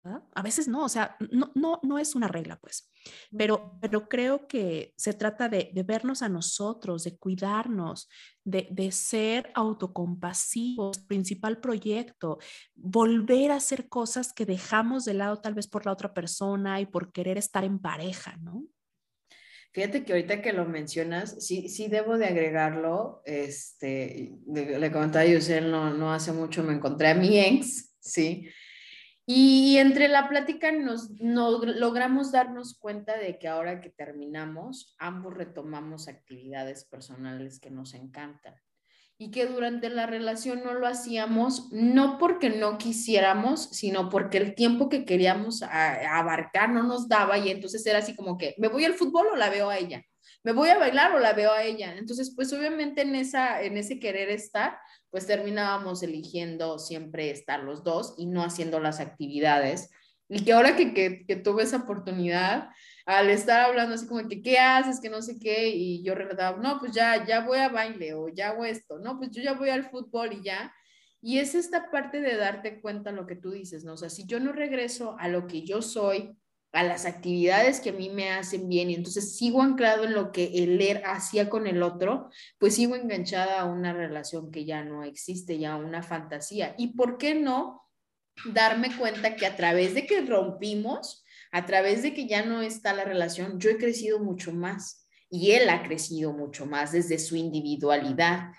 a 0.03 0.42
veces 0.42 0.66
no, 0.66 0.84
o 0.84 0.88
sea, 0.88 1.16
no, 1.30 1.53
no, 1.55 1.78
no 1.82 1.98
es 1.98 2.14
una 2.14 2.26
regla, 2.26 2.59
pues, 2.59 2.90
pero, 3.36 3.78
pero 3.80 4.09
creo 4.09 4.46
que 4.46 4.94
se 4.96 5.12
trata 5.12 5.48
de, 5.48 5.70
vernos 5.86 6.22
a 6.22 6.28
nosotros, 6.28 7.05
de 7.05 7.18
cuidarnos, 7.18 8.09
de, 8.44 8.68
de, 8.70 8.92
ser 8.92 9.51
autocompasivos, 9.55 10.98
principal 11.01 11.61
proyecto, 11.61 12.38
volver 12.74 13.51
a 13.51 13.57
hacer 13.57 13.88
cosas 13.88 14.32
que 14.32 14.46
dejamos 14.46 15.05
de 15.05 15.14
lado 15.14 15.40
tal 15.40 15.55
vez 15.55 15.68
por 15.68 15.84
la 15.84 15.92
otra 15.92 16.14
persona 16.14 16.80
y 16.80 16.86
por 16.86 17.12
querer 17.12 17.36
estar 17.36 17.64
en 17.64 17.78
pareja, 17.78 18.36
¿no? 18.40 18.64
Fíjate 19.72 20.05
que 20.05 20.12
ahorita 20.12 20.42
que 20.42 20.53
lo 20.53 20.64
mencionas, 20.64 21.44
sí, 21.46 21.68
sí 21.68 21.86
debo 21.86 22.18
de 22.18 22.26
agregarlo, 22.26 23.22
este, 23.24 24.36
le, 24.46 24.90
comentaba 24.90 25.24
a 25.24 25.28
Yusel, 25.28 25.70
no, 25.70 25.94
no 25.94 26.12
hace 26.12 26.32
mucho 26.32 26.64
me 26.64 26.74
encontré 26.74 27.09
a 27.09 27.14
mi 27.14 27.38
ex, 27.38 27.94
sí, 28.01 28.48
y 29.32 29.78
entre 29.78 30.08
la 30.08 30.28
plática 30.28 30.72
nos, 30.72 31.08
logramos 31.20 32.32
darnos 32.32 32.76
cuenta 32.76 33.16
de 33.16 33.38
que 33.38 33.46
ahora 33.46 33.80
que 33.80 33.88
terminamos, 33.88 34.96
ambos 34.98 35.34
retomamos 35.34 36.08
actividades 36.08 36.84
personales 36.84 37.60
que 37.60 37.70
nos 37.70 37.94
encantan. 37.94 38.56
Y 39.18 39.30
que 39.30 39.46
durante 39.46 39.88
la 39.88 40.06
relación 40.06 40.64
no 40.64 40.74
lo 40.74 40.88
hacíamos, 40.88 41.70
no 41.70 42.18
porque 42.18 42.50
no 42.50 42.76
quisiéramos, 42.76 43.68
sino 43.70 44.08
porque 44.08 44.38
el 44.38 44.56
tiempo 44.56 44.88
que 44.88 45.04
queríamos 45.04 45.62
abarcar 45.62 46.70
no 46.70 46.82
nos 46.82 47.08
daba 47.08 47.38
y 47.38 47.50
entonces 47.50 47.86
era 47.86 48.00
así 48.00 48.16
como 48.16 48.36
que, 48.36 48.56
¿me 48.58 48.66
voy 48.66 48.84
al 48.84 48.94
fútbol 48.94 49.28
o 49.28 49.36
la 49.36 49.48
veo 49.48 49.70
a 49.70 49.78
ella? 49.78 50.04
¿Me 50.43 50.53
voy 50.53 50.70
a 50.70 50.78
bailar 50.78 51.12
o 51.12 51.18
la 51.18 51.34
veo 51.34 51.53
a 51.53 51.62
ella? 51.62 51.95
Entonces, 51.97 52.32
pues 52.34 52.53
obviamente 52.53 53.03
en, 53.03 53.14
esa, 53.14 53.62
en 53.62 53.76
ese 53.76 53.99
querer 53.99 54.30
estar, 54.30 54.78
pues 55.11 55.26
terminábamos 55.26 56.03
eligiendo 56.03 56.78
siempre 56.78 57.30
estar 57.30 57.62
los 57.62 57.84
dos 57.84 58.14
y 58.16 58.26
no 58.26 58.43
haciendo 58.43 58.80
las 58.80 59.01
actividades. 59.01 59.91
Y 60.28 60.45
que 60.45 60.53
ahora 60.53 60.76
que, 60.76 60.95
que, 61.26 61.36
tuve 61.36 61.64
esa 61.64 61.78
oportunidad, 61.78 62.68
al 63.05 63.28
estar 63.28 63.61
hablando 63.61 63.97
así 63.97 64.07
como 64.07 64.26
que, 64.28 64.41
¿qué 64.41 64.59
haces? 64.59 65.01
Que 65.01 65.11
no 65.11 65.20
sé 65.20 65.38
qué, 65.38 65.68
y 65.68 66.03
yo 66.05 66.14
recordaba, 66.14 66.57
no, 66.57 66.78
pues 66.78 66.93
ya, 66.93 67.24
ya 67.26 67.45
voy 67.45 67.59
a 67.59 67.68
baile 67.68 68.14
o 68.14 68.28
ya 68.28 68.51
hago 68.51 68.64
esto, 68.64 68.99
no, 68.99 69.18
pues 69.18 69.30
yo 69.32 69.43
ya 69.43 69.55
voy 69.55 69.70
al 69.70 69.91
fútbol 69.91 70.32
y 70.32 70.45
ya. 70.45 70.72
Y 71.20 71.38
es 71.38 71.55
esta 71.55 71.91
parte 71.91 72.20
de 72.20 72.36
darte 72.36 72.80
cuenta 72.80 73.12
lo 73.12 73.26
que 73.26 73.36
tú 73.36 73.51
dices, 73.51 73.84
¿no? 73.84 73.95
O 73.95 73.97
sea, 73.97 74.09
si 74.09 74.24
yo 74.24 74.41
no 74.41 74.53
regreso 74.53 75.16
a 75.18 75.28
lo 75.28 75.47
que 75.47 75.66
yo 75.66 75.82
soy, 75.82 76.34
a 76.72 76.84
las 76.84 77.04
actividades 77.04 77.80
que 77.80 77.90
a 77.90 77.94
mí 77.94 78.10
me 78.10 78.30
hacen 78.30 78.68
bien 78.68 78.90
y 78.90 78.94
entonces 78.94 79.36
sigo 79.36 79.62
anclado 79.62 80.04
en 80.04 80.14
lo 80.14 80.30
que 80.30 80.62
el 80.62 80.78
leer 80.78 81.02
hacía 81.04 81.50
con 81.50 81.66
el 81.66 81.82
otro, 81.82 82.30
pues 82.58 82.76
sigo 82.76 82.94
enganchada 82.94 83.60
a 83.60 83.64
una 83.64 83.92
relación 83.92 84.50
que 84.50 84.64
ya 84.64 84.84
no 84.84 85.02
existe, 85.02 85.58
ya 85.58 85.76
una 85.76 86.02
fantasía. 86.02 86.74
¿Y 86.78 86.94
por 86.94 87.18
qué 87.18 87.34
no 87.34 87.82
darme 88.44 88.96
cuenta 88.96 89.36
que 89.36 89.46
a 89.46 89.56
través 89.56 89.94
de 89.94 90.06
que 90.06 90.20
rompimos, 90.22 91.24
a 91.50 91.66
través 91.66 92.02
de 92.02 92.14
que 92.14 92.26
ya 92.26 92.44
no 92.44 92.62
está 92.62 92.94
la 92.94 93.04
relación, 93.04 93.58
yo 93.58 93.70
he 93.70 93.76
crecido 93.76 94.20
mucho 94.20 94.52
más 94.52 95.08
y 95.28 95.52
él 95.52 95.68
ha 95.68 95.82
crecido 95.82 96.32
mucho 96.32 96.66
más 96.66 96.92
desde 96.92 97.18
su 97.18 97.34
individualidad? 97.34 98.52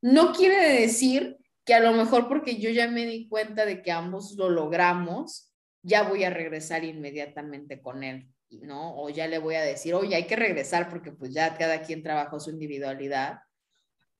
No 0.00 0.32
quiere 0.32 0.80
decir 0.80 1.36
que 1.66 1.74
a 1.74 1.80
lo 1.80 1.92
mejor 1.92 2.28
porque 2.28 2.58
yo 2.58 2.70
ya 2.70 2.88
me 2.88 3.04
di 3.04 3.28
cuenta 3.28 3.66
de 3.66 3.82
que 3.82 3.92
ambos 3.92 4.34
lo 4.38 4.48
logramos, 4.48 5.47
ya 5.88 6.02
voy 6.02 6.24
a 6.24 6.30
regresar 6.30 6.84
inmediatamente 6.84 7.80
con 7.80 8.04
él, 8.04 8.28
¿no? 8.50 8.96
O 8.96 9.08
ya 9.10 9.26
le 9.26 9.38
voy 9.38 9.56
a 9.56 9.62
decir, 9.62 9.94
oye, 9.94 10.14
hay 10.14 10.26
que 10.26 10.36
regresar 10.36 10.88
porque 10.88 11.12
pues 11.12 11.32
ya 11.32 11.56
cada 11.56 11.82
quien 11.82 12.02
trabajó 12.02 12.38
su 12.38 12.50
individualidad, 12.50 13.40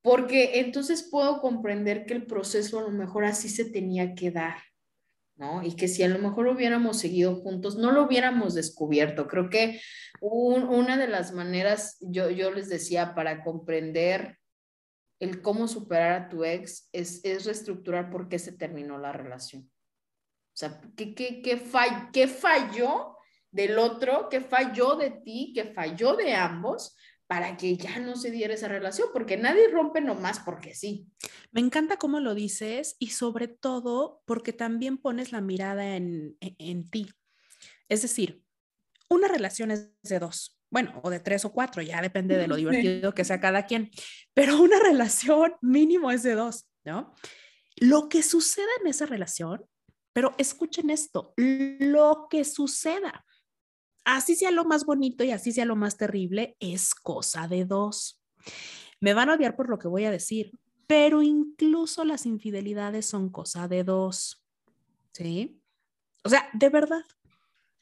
porque 0.02 0.60
entonces 0.60 1.06
puedo 1.10 1.40
comprender 1.40 2.06
que 2.06 2.14
el 2.14 2.26
proceso 2.26 2.78
a 2.78 2.82
lo 2.82 2.90
mejor 2.90 3.24
así 3.24 3.48
se 3.48 3.66
tenía 3.66 4.14
que 4.14 4.30
dar, 4.30 4.58
¿no? 5.36 5.62
Y 5.62 5.76
que 5.76 5.88
si 5.88 6.02
a 6.02 6.08
lo 6.08 6.18
mejor 6.18 6.48
hubiéramos 6.48 6.98
seguido 6.98 7.36
juntos, 7.36 7.76
no 7.76 7.92
lo 7.92 8.04
hubiéramos 8.04 8.54
descubierto. 8.54 9.28
Creo 9.28 9.50
que 9.50 9.80
una 10.20 10.96
de 10.96 11.08
las 11.08 11.32
maneras, 11.32 11.98
yo, 12.00 12.30
yo 12.30 12.50
les 12.50 12.68
decía, 12.68 13.14
para 13.14 13.44
comprender 13.44 14.38
el 15.20 15.42
cómo 15.42 15.68
superar 15.68 16.12
a 16.12 16.28
tu 16.28 16.44
ex 16.44 16.88
es, 16.92 17.24
es 17.24 17.44
reestructurar 17.44 18.10
por 18.10 18.28
qué 18.28 18.38
se 18.38 18.52
terminó 18.52 18.98
la 18.98 19.12
relación. 19.12 19.68
O 20.58 20.60
sea, 20.60 20.80
¿qué, 20.96 21.14
qué, 21.14 21.40
qué, 21.40 21.62
qué 22.12 22.26
falló 22.26 23.16
del 23.52 23.78
otro? 23.78 24.28
¿Qué 24.28 24.40
falló 24.40 24.96
de 24.96 25.12
ti? 25.12 25.52
¿Qué 25.54 25.66
falló 25.72 26.16
de 26.16 26.34
ambos? 26.34 26.96
para 27.28 27.58
que 27.58 27.76
ya 27.76 27.98
no 27.98 28.16
se 28.16 28.30
diera 28.30 28.54
esa 28.54 28.68
relación, 28.68 29.08
porque 29.12 29.36
nadie 29.36 29.68
rompe 29.68 30.00
nomás 30.00 30.40
porque 30.40 30.74
sí. 30.74 31.06
Me 31.52 31.60
encanta 31.60 31.98
cómo 31.98 32.20
lo 32.20 32.34
dices 32.34 32.96
y 32.98 33.08
sobre 33.08 33.48
todo 33.48 34.22
porque 34.24 34.54
también 34.54 34.96
pones 34.96 35.30
la 35.30 35.42
mirada 35.42 35.94
en, 35.94 36.38
en, 36.40 36.56
en, 36.56 36.88
ti. 36.88 37.12
Es 37.90 38.00
decir, 38.00 38.42
una 39.10 39.28
relación 39.28 39.70
es 39.70 39.90
de 40.02 40.18
dos, 40.18 40.58
bueno, 40.70 40.98
o 41.04 41.10
de 41.10 41.20
tres 41.20 41.44
o 41.44 41.52
cuatro, 41.52 41.82
ya 41.82 42.00
depende 42.00 42.38
de 42.38 42.48
lo 42.48 42.56
divertido 42.56 43.12
que 43.12 43.26
sea 43.26 43.40
cada 43.40 43.66
quien, 43.66 43.90
pero 44.32 44.58
una 44.58 44.78
relación 44.82 45.52
mínimo 45.60 46.10
es 46.10 46.22
de 46.22 46.34
dos, 46.34 46.66
¿no? 46.86 47.14
Lo 47.76 48.08
que 48.08 48.22
suceda 48.22 48.70
en 48.80 48.86
esa 48.86 49.04
relación 49.04 49.66
pero 50.12 50.34
escuchen 50.38 50.90
esto, 50.90 51.32
lo 51.36 52.26
que 52.30 52.44
suceda, 52.44 53.24
así 54.04 54.34
sea 54.34 54.50
lo 54.50 54.64
más 54.64 54.84
bonito 54.84 55.22
y 55.24 55.30
así 55.30 55.52
sea 55.52 55.64
lo 55.64 55.76
más 55.76 55.96
terrible, 55.96 56.56
es 56.60 56.94
cosa 56.94 57.46
de 57.46 57.64
dos. 57.64 58.22
Me 59.00 59.14
van 59.14 59.30
a 59.30 59.34
odiar 59.34 59.54
por 59.54 59.68
lo 59.68 59.78
que 59.78 59.88
voy 59.88 60.04
a 60.06 60.10
decir, 60.10 60.52
pero 60.86 61.22
incluso 61.22 62.04
las 62.04 62.24
infidelidades 62.24 63.06
son 63.06 63.28
cosa 63.28 63.68
de 63.68 63.84
dos. 63.84 64.44
¿Sí? 65.12 65.60
O 66.24 66.28
sea, 66.28 66.48
de 66.54 66.68
verdad. 66.68 67.02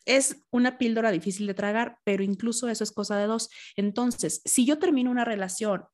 Es 0.05 0.47
una 0.51 0.79
píldora 0.79 1.11
difícil 1.11 1.49
de 1.49 1.55
tragar, 1.55 1.99
pero 2.05 2.23
incluso 2.23 2.69
eso 2.69 2.85
es 2.85 2.93
cosa 2.93 3.17
de 3.17 3.27
dos. 3.27 3.49
Entonces, 3.75 4.41
si 4.45 4.65
yo 4.65 4.79
termino 4.79 5.11
una 5.11 5.25
relación 5.25 5.85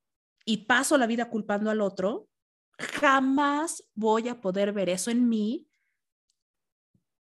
y 0.44 0.66
paso 0.66 0.98
la 0.98 1.06
vida 1.06 1.30
culpando 1.30 1.70
al 1.70 1.80
otro, 1.80 2.28
jamás 2.78 3.84
voy 3.94 4.28
a 4.28 4.40
poder 4.40 4.72
ver 4.72 4.90
eso 4.90 5.10
en 5.10 5.28
mí 5.28 5.66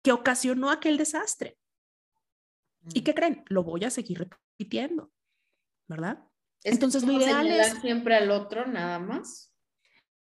que 0.02 0.12
ocasionó 0.12 0.70
aquel 0.70 0.96
desastre. 0.96 1.58
¿Y 2.92 3.00
mm. 3.00 3.04
qué 3.04 3.14
creen? 3.14 3.44
Lo 3.48 3.62
voy 3.62 3.84
a 3.84 3.90
seguir 3.90 4.18
repitiendo, 4.18 5.12
¿verdad? 5.88 6.24
Entonces 6.64 7.04
lo 7.04 7.12
ideal 7.12 7.48
es 7.48 7.80
siempre 7.80 8.14
al 8.14 8.30
otro 8.30 8.66
nada 8.66 8.98
más. 8.98 9.52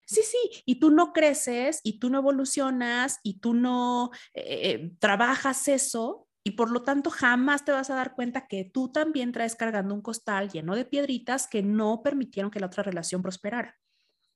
Sí, 0.07 0.22
sí, 0.22 0.62
y 0.64 0.79
tú 0.79 0.91
no 0.91 1.12
creces 1.12 1.81
y 1.83 1.99
tú 1.99 2.11
no 2.11 2.18
evolucionas 2.18 3.18
y 3.24 3.41
tú 3.41 3.55
no 3.55 4.11
eh, 4.35 4.70
eh, 4.70 4.93
trabajas 5.01 5.66
eso 5.66 6.29
y 6.45 6.53
por 6.53 6.70
lo 6.70 6.83
tanto 6.83 7.11
jamás 7.11 7.64
te 7.64 7.72
vas 7.72 7.91
a 7.91 7.97
dar 7.97 8.14
cuenta 8.14 8.47
que 8.47 8.64
tú 8.64 8.93
también 8.93 9.33
traes 9.33 9.57
cargando 9.57 9.93
un 9.93 10.03
costal 10.03 10.49
lleno 10.49 10.77
de 10.77 10.85
piedritas 10.85 11.49
que 11.49 11.61
no 11.61 12.03
permitieron 12.05 12.53
que 12.53 12.61
la 12.61 12.66
otra 12.66 12.85
relación 12.85 13.20
prosperara. 13.20 13.77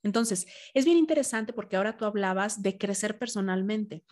Entonces, 0.02 0.48
es 0.74 0.84
bien 0.84 0.96
interesante 0.96 1.52
porque 1.52 1.76
ahora 1.76 1.96
tú 1.96 2.04
hablabas 2.04 2.62
de 2.62 2.78
crecer 2.78 3.16
personalmente. 3.16 4.02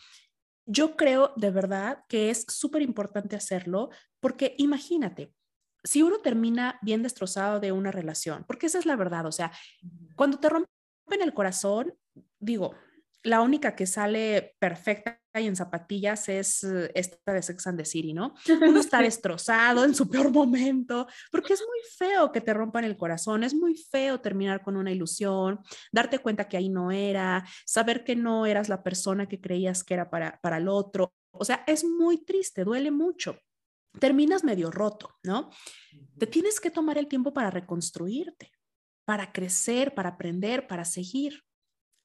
Yo 0.70 0.96
creo 0.96 1.32
de 1.36 1.50
verdad 1.50 2.04
que 2.08 2.28
es 2.28 2.44
súper 2.46 2.82
importante 2.82 3.36
hacerlo 3.36 3.88
porque 4.20 4.54
imagínate, 4.58 5.32
si 5.82 6.02
uno 6.02 6.18
termina 6.18 6.78
bien 6.82 7.02
destrozado 7.02 7.58
de 7.58 7.72
una 7.72 7.90
relación, 7.90 8.44
porque 8.46 8.66
esa 8.66 8.78
es 8.78 8.84
la 8.84 8.94
verdad, 8.94 9.24
o 9.24 9.32
sea, 9.32 9.50
cuando 10.14 10.38
te 10.38 10.50
rompen 10.50 11.22
el 11.22 11.32
corazón, 11.32 11.94
digo, 12.38 12.74
la 13.28 13.42
única 13.42 13.76
que 13.76 13.86
sale 13.86 14.56
perfecta 14.58 15.20
y 15.34 15.46
en 15.46 15.56
zapatillas 15.56 16.28
es 16.28 16.64
eh, 16.64 16.90
esta 16.94 17.32
de 17.32 17.42
Sex 17.42 17.66
and 17.66 17.78
the 17.78 17.84
City, 17.84 18.12
¿no? 18.12 18.34
Uno 18.48 18.80
está 18.80 19.00
destrozado 19.00 19.84
en 19.84 19.94
su 19.94 20.08
peor 20.08 20.30
momento, 20.30 21.06
porque 21.30 21.52
es 21.52 21.60
muy 21.60 21.80
feo 21.96 22.32
que 22.32 22.40
te 22.40 22.54
rompan 22.54 22.84
el 22.84 22.96
corazón, 22.96 23.44
es 23.44 23.54
muy 23.54 23.76
feo 23.76 24.20
terminar 24.20 24.62
con 24.62 24.76
una 24.76 24.90
ilusión, 24.90 25.60
darte 25.92 26.18
cuenta 26.18 26.48
que 26.48 26.56
ahí 26.56 26.68
no 26.68 26.90
era, 26.90 27.46
saber 27.64 28.04
que 28.04 28.16
no 28.16 28.46
eras 28.46 28.68
la 28.68 28.82
persona 28.82 29.28
que 29.28 29.40
creías 29.40 29.84
que 29.84 29.94
era 29.94 30.10
para, 30.10 30.40
para 30.40 30.56
el 30.56 30.68
otro. 30.68 31.12
O 31.30 31.44
sea, 31.44 31.62
es 31.66 31.84
muy 31.84 32.24
triste, 32.24 32.64
duele 32.64 32.90
mucho. 32.90 33.38
Terminas 33.98 34.44
medio 34.44 34.70
roto, 34.70 35.18
¿no? 35.22 35.50
Te 36.18 36.26
tienes 36.26 36.60
que 36.60 36.70
tomar 36.70 36.98
el 36.98 37.08
tiempo 37.08 37.32
para 37.32 37.50
reconstruirte, 37.50 38.52
para 39.04 39.32
crecer, 39.32 39.94
para 39.94 40.10
aprender, 40.10 40.66
para 40.66 40.84
seguir. 40.84 41.42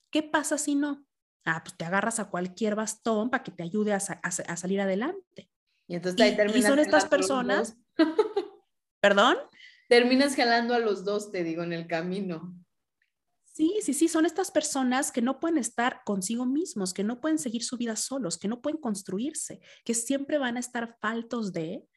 ¿Qué 0.10 0.24
pasa 0.24 0.58
si 0.58 0.76
no? 0.76 1.06
Ah, 1.46 1.62
pues 1.64 1.76
te 1.76 1.86
agarras 1.86 2.20
a 2.20 2.30
cualquier 2.30 2.76
bastón 2.76 3.30
para 3.30 3.44
que 3.44 3.52
te 3.52 3.64
ayude 3.64 3.94
a, 3.94 4.00
salir 4.00 4.82
adelante. 4.82 5.50
Y 5.88 5.96
entonces 5.96 6.22
ahí 6.22 6.36
terminas. 6.36 6.64
Y 6.64 6.68
son 6.68 6.80
estas 6.80 7.06
personas. 7.06 7.78
¿Perdón? 9.02 9.38
Terminas 9.90 10.36
jalando 10.36 10.74
a 10.74 10.80
los 10.80 11.04
dos, 11.04 11.32
te 11.32 11.44
digo, 11.44 11.64
en 11.64 11.74
el 11.74 11.88
camino. 11.88 12.58
Sí, 13.44 13.78
sí, 13.82 13.94
sí, 13.94 14.08
son 14.08 14.26
estas 14.26 14.50
personas 14.50 15.12
que 15.12 15.22
no 15.22 15.40
pueden 15.40 15.60
estar 15.60 16.02
consigo 16.06 16.46
mismos, 16.46 16.94
que 16.94 17.04
no 17.04 17.22
pueden 17.22 17.38
seguir 17.38 17.64
su 17.64 17.78
vida 17.78 17.96
solos, 17.96 18.40
que 18.40 18.48
no 18.48 18.62
pueden 18.62 18.80
construirse, 18.80 19.60
que 19.86 19.94
siempre 19.94 20.40
van 20.40 20.58
a 20.58 20.60
estar 20.60 20.98
faltos 21.00 21.54
de 21.54 21.88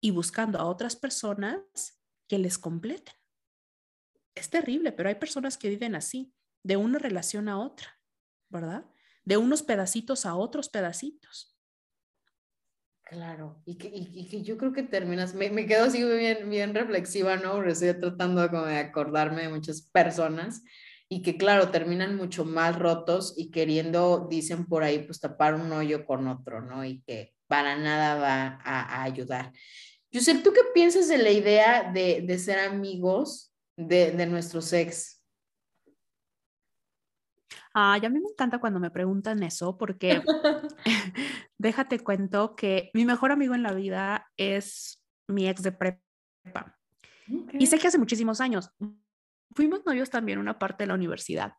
y 0.00 0.12
buscando 0.12 0.60
a 0.60 0.66
otras 0.66 0.94
personas 0.94 2.00
que 2.28 2.38
les 2.38 2.58
completen. 2.58 3.14
Es 4.36 4.50
terrible, 4.50 4.92
pero 4.92 5.08
hay 5.08 5.16
personas 5.16 5.58
que 5.58 5.68
viven 5.68 5.96
así 5.96 6.32
de 6.62 6.76
una 6.76 6.98
relación 7.00 7.48
a 7.48 7.58
otra, 7.58 7.99
¿verdad? 8.50 8.84
De 9.24 9.36
unos 9.36 9.62
pedacitos 9.62 10.26
a 10.26 10.34
otros 10.34 10.68
pedacitos. 10.68 11.56
Claro, 13.04 13.60
y 13.64 13.76
que, 13.76 14.42
yo 14.42 14.56
creo 14.56 14.72
que 14.72 14.84
terminas, 14.84 15.34
me, 15.34 15.50
me, 15.50 15.66
quedo 15.66 15.86
así 15.86 16.04
bien, 16.04 16.48
bien 16.48 16.72
reflexiva, 16.74 17.36
¿no? 17.36 17.60
estoy 17.64 17.94
tratando 17.94 18.46
de 18.46 18.78
acordarme 18.78 19.42
de 19.42 19.48
muchas 19.48 19.82
personas 19.82 20.62
y 21.08 21.22
que 21.22 21.36
claro, 21.36 21.72
terminan 21.72 22.14
mucho 22.14 22.44
más 22.44 22.78
rotos 22.78 23.34
y 23.36 23.50
queriendo, 23.50 24.28
dicen 24.30 24.64
por 24.64 24.84
ahí, 24.84 25.00
pues 25.00 25.18
tapar 25.18 25.56
un 25.56 25.72
hoyo 25.72 26.06
con 26.06 26.28
otro, 26.28 26.60
¿no? 26.60 26.84
Y 26.84 27.02
que 27.02 27.34
para 27.48 27.76
nada 27.76 28.14
va 28.14 28.60
a, 28.62 29.02
ayudar. 29.02 29.52
Sé, 30.12 30.36
¿tú 30.36 30.52
qué 30.52 30.60
piensas 30.72 31.08
de 31.08 31.18
la 31.18 31.32
idea 31.32 31.90
de, 31.92 32.22
de 32.24 32.38
ser 32.38 32.60
amigos 32.60 33.52
de, 33.76 34.12
de 34.12 34.26
nuestros 34.26 34.72
ex? 34.72 35.19
Ay, 37.72 38.04
a 38.04 38.08
mí 38.08 38.18
me 38.20 38.28
encanta 38.28 38.58
cuando 38.58 38.80
me 38.80 38.90
preguntan 38.90 39.42
eso 39.42 39.78
porque 39.78 40.22
déjate 41.58 42.00
cuento 42.00 42.56
que 42.56 42.90
mi 42.94 43.04
mejor 43.04 43.32
amigo 43.32 43.54
en 43.54 43.62
la 43.62 43.72
vida 43.72 44.26
es 44.36 45.02
mi 45.28 45.48
ex 45.48 45.62
de 45.62 45.72
prepa. 45.72 46.76
Y 47.52 47.66
sé 47.66 47.78
que 47.78 47.86
hace 47.86 47.98
muchísimos 47.98 48.40
años. 48.40 48.70
Fuimos 49.54 49.84
novios 49.86 50.10
también 50.10 50.38
una 50.38 50.58
parte 50.58 50.84
de 50.84 50.88
la 50.88 50.94
universidad. 50.94 51.54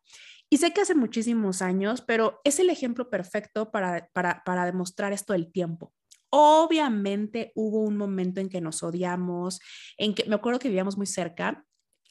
Y 0.50 0.58
sé 0.58 0.74
que 0.74 0.82
hace 0.82 0.94
muchísimos 0.94 1.62
años, 1.62 2.02
pero 2.02 2.40
es 2.44 2.60
el 2.60 2.68
ejemplo 2.68 3.08
perfecto 3.08 3.70
para, 3.70 4.10
para, 4.12 4.42
para 4.44 4.66
demostrar 4.66 5.14
esto 5.14 5.32
del 5.32 5.50
tiempo. 5.50 5.94
Obviamente 6.28 7.52
hubo 7.54 7.82
un 7.82 7.96
momento 7.96 8.40
en 8.40 8.50
que 8.50 8.60
nos 8.60 8.82
odiamos, 8.82 9.60
en 9.96 10.14
que 10.14 10.24
me 10.28 10.34
acuerdo 10.34 10.58
que 10.58 10.68
vivíamos 10.68 10.98
muy 10.98 11.06
cerca, 11.06 11.64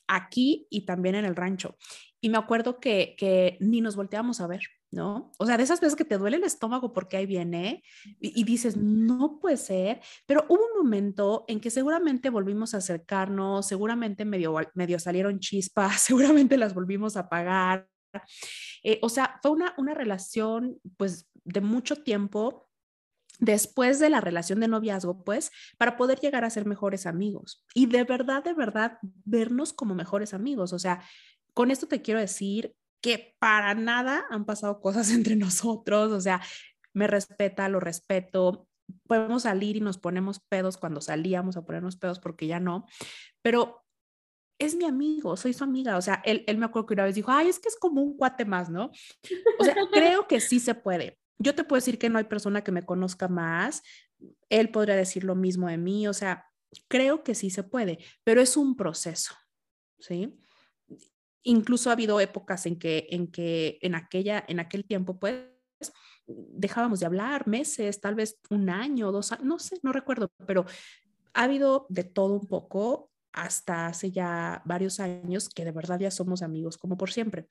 aquí 0.08 0.68
y 0.70 0.86
también 0.86 1.16
en 1.16 1.26
el 1.26 1.36
rancho. 1.36 1.78
Y 2.22 2.30
me 2.30 2.38
acuerdo 2.38 2.80
que, 2.80 3.16
que 3.18 3.58
ni 3.60 3.82
nos 3.82 3.96
volteamos 3.96 4.42
a 4.42 4.48
ver, 4.48 4.62
¿no? 4.92 5.32
O 5.40 5.46
sea, 5.46 5.58
de 5.58 5.64
esas 5.64 5.82
veces 5.82 5.96
que 5.96 6.06
te 6.06 6.18
duele 6.18 6.38
el 6.38 6.44
estómago 6.44 6.94
porque 6.94 7.18
ahí 7.18 7.26
viene 7.26 7.84
y, 8.20 8.44
dices, 8.44 8.78
no 8.78 9.40
puede 9.40 9.58
ser, 9.58 10.02
pero 10.28 10.46
hubo 10.48 10.64
un 10.68 10.84
momento 10.84 11.46
en 11.48 11.60
que 11.60 11.72
seguramente 11.72 12.30
volvimos 12.30 12.74
a 12.74 12.78
acercarnos, 12.78 13.68
seguramente 13.68 14.24
medio, 14.24 14.56
medio 14.76 15.00
salieron 15.00 15.40
chispas, 15.40 16.02
seguramente 16.02 16.58
las 16.58 16.74
volvimos 16.74 17.18
a 17.18 17.28
pagar. 17.28 17.88
Eh, 18.84 19.00
o 19.02 19.10
sea, 19.10 19.40
fue 19.42 19.52
una, 19.52 19.74
una 19.78 19.94
relación 19.94 20.78
pues 20.98 21.30
de 21.44 21.62
mucho 21.62 22.04
tiempo 22.04 22.70
después 23.42 24.00
de 24.00 24.10
la 24.10 24.22
relación 24.22 24.60
de 24.60 24.68
noviazgo, 24.68 25.24
pues, 25.24 25.52
para 25.78 25.98
poder 25.98 26.20
llegar 26.20 26.46
a 26.46 26.50
ser 26.50 26.66
mejores 26.66 27.06
amigos 27.06 27.66
y 27.74 27.88
de 27.88 28.04
verdad, 28.04 28.44
de 28.44 28.54
verdad, 28.54 29.00
vernos 29.02 29.74
como 29.74 29.96
mejores 29.96 30.34
amigos. 30.34 30.74
O 30.74 30.80
sea, 30.80 31.02
con 31.54 31.72
esto 31.72 31.88
te 31.88 32.02
quiero 32.02 32.20
decir 32.20 32.76
que 33.02 33.36
para 33.40 33.74
nada 33.74 34.26
han 34.30 34.46
pasado 34.46 34.80
cosas 34.80 35.10
entre 35.12 35.36
nosotros, 35.36 36.12
o 36.12 36.22
sea, 36.22 36.42
me 36.94 37.08
respeta, 37.08 37.70
lo 37.70 37.80
respeto, 37.80 38.68
podemos 39.08 39.44
salir 39.44 39.78
y 39.78 39.82
nos 39.82 39.98
ponemos 39.98 40.40
pedos 40.40 40.78
cuando 40.78 41.02
salíamos 41.02 41.58
a 41.58 41.64
ponernos 41.64 41.96
pedos 41.96 42.20
porque 42.20 42.48
ya 42.48 42.60
no, 42.60 42.86
pero 43.42 43.84
es 44.60 44.76
mi 44.76 44.86
amigo, 44.86 45.36
soy 45.38 45.54
su 45.54 45.64
amiga, 45.64 45.98
o 45.98 46.02
sea, 46.02 46.22
él, 46.24 46.44
él 46.46 46.58
me 46.58 46.66
acuerdo 46.66 46.86
que 46.86 46.94
una 46.94 47.06
vez 47.06 47.16
dijo, 47.16 47.32
ay, 47.32 47.48
es 47.48 47.60
que 47.60 47.68
es 47.68 47.78
como 47.78 48.02
un 48.02 48.16
cuate 48.16 48.46
más, 48.46 48.70
¿no? 48.70 48.92
O 49.60 49.64
sea, 49.64 49.76
creo 49.92 50.28
que 50.28 50.40
sí 50.40 50.60
se 50.60 50.76
puede. 50.76 51.18
Yo 51.40 51.56
te 51.56 51.64
puedo 51.64 51.80
decir 51.80 51.98
que 51.98 52.10
no 52.10 52.20
hay 52.20 52.26
persona 52.26 52.64
que 52.64 52.72
me 52.72 52.84
conozca 52.84 53.28
más, 53.28 53.82
él 54.50 54.70
podría 54.70 54.96
decir 54.96 55.24
lo 55.24 55.34
mismo 55.34 55.68
de 55.68 55.78
mí, 55.78 56.08
o 56.08 56.14
sea, 56.14 56.46
creo 56.88 57.24
que 57.24 57.34
sí 57.34 57.50
se 57.50 57.64
puede, 57.64 58.00
pero 58.24 58.40
es 58.40 58.56
un 58.56 58.76
proceso, 58.76 59.34
¿sí? 60.00 60.40
Incluso 61.44 61.90
ha 61.90 61.94
habido 61.94 62.20
épocas 62.20 62.66
en 62.66 62.78
que 62.78 63.08
en, 63.10 63.28
que 63.28 63.80
en, 63.82 63.96
aquella, 63.96 64.44
en 64.48 64.60
aquel 64.60 64.86
tiempo, 64.86 65.20
pues, 65.20 65.46
dejábamos 66.28 67.00
de 67.00 67.06
hablar 67.06 67.48
meses, 67.48 68.00
tal 68.00 68.16
vez 68.16 68.40
un 68.50 68.70
año, 68.70 69.12
dos 69.12 69.32
años, 69.32 69.46
no 69.46 69.60
sé, 69.60 69.80
no 69.84 69.92
recuerdo, 69.92 70.32
pero 70.46 70.66
ha 71.34 71.44
habido 71.44 71.86
de 71.90 72.04
todo 72.04 72.36
un 72.36 72.48
poco 72.48 73.12
hasta 73.34 73.88
hace 73.88 74.12
ya 74.12 74.62
varios 74.66 75.00
años 75.00 75.50
que 75.50 75.66
de 75.66 75.72
verdad 75.72 76.00
ya 76.00 76.12
somos 76.12 76.42
amigos 76.42 76.78
como 76.78 76.98
por 76.98 77.12
siempre, 77.12 77.48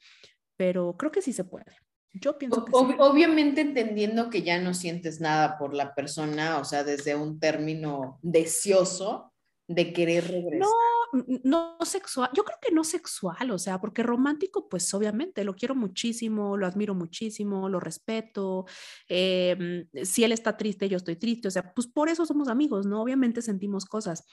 pero 0.56 0.96
creo 0.96 1.10
que 1.10 1.22
sí 1.22 1.32
se 1.32 1.44
puede. 1.44 1.76
Yo 2.12 2.36
pienso 2.38 2.64
que 2.64 2.72
sí. 2.72 2.96
Obviamente 2.98 3.60
entendiendo 3.60 4.30
que 4.30 4.42
ya 4.42 4.60
no 4.60 4.74
sientes 4.74 5.20
nada 5.20 5.56
por 5.58 5.74
la 5.74 5.94
persona, 5.94 6.58
o 6.58 6.64
sea, 6.64 6.82
desde 6.82 7.14
un 7.14 7.38
término 7.38 8.18
deseoso 8.22 9.29
de 9.70 9.92
querer 9.92 10.26
regresar. 10.26 10.68
No, 11.12 11.76
no 11.78 11.78
sexual, 11.84 12.28
yo 12.34 12.42
creo 12.44 12.58
que 12.60 12.74
no 12.74 12.82
sexual, 12.82 13.52
o 13.52 13.58
sea, 13.58 13.80
porque 13.80 14.02
romántico, 14.02 14.68
pues 14.68 14.92
obviamente 14.94 15.44
lo 15.44 15.54
quiero 15.54 15.76
muchísimo, 15.76 16.56
lo 16.56 16.66
admiro 16.66 16.92
muchísimo, 16.92 17.68
lo 17.68 17.78
respeto. 17.78 18.66
Em, 19.08 19.86
si 20.02 20.24
él 20.24 20.32
está 20.32 20.56
triste, 20.56 20.88
yo 20.88 20.96
estoy 20.96 21.14
triste, 21.14 21.46
o 21.46 21.50
sea, 21.52 21.72
pues 21.72 21.86
por 21.86 22.08
eso 22.08 22.26
somos 22.26 22.48
amigos, 22.48 22.84
¿no? 22.84 23.00
Obviamente 23.00 23.42
sentimos 23.42 23.84
cosas, 23.84 24.24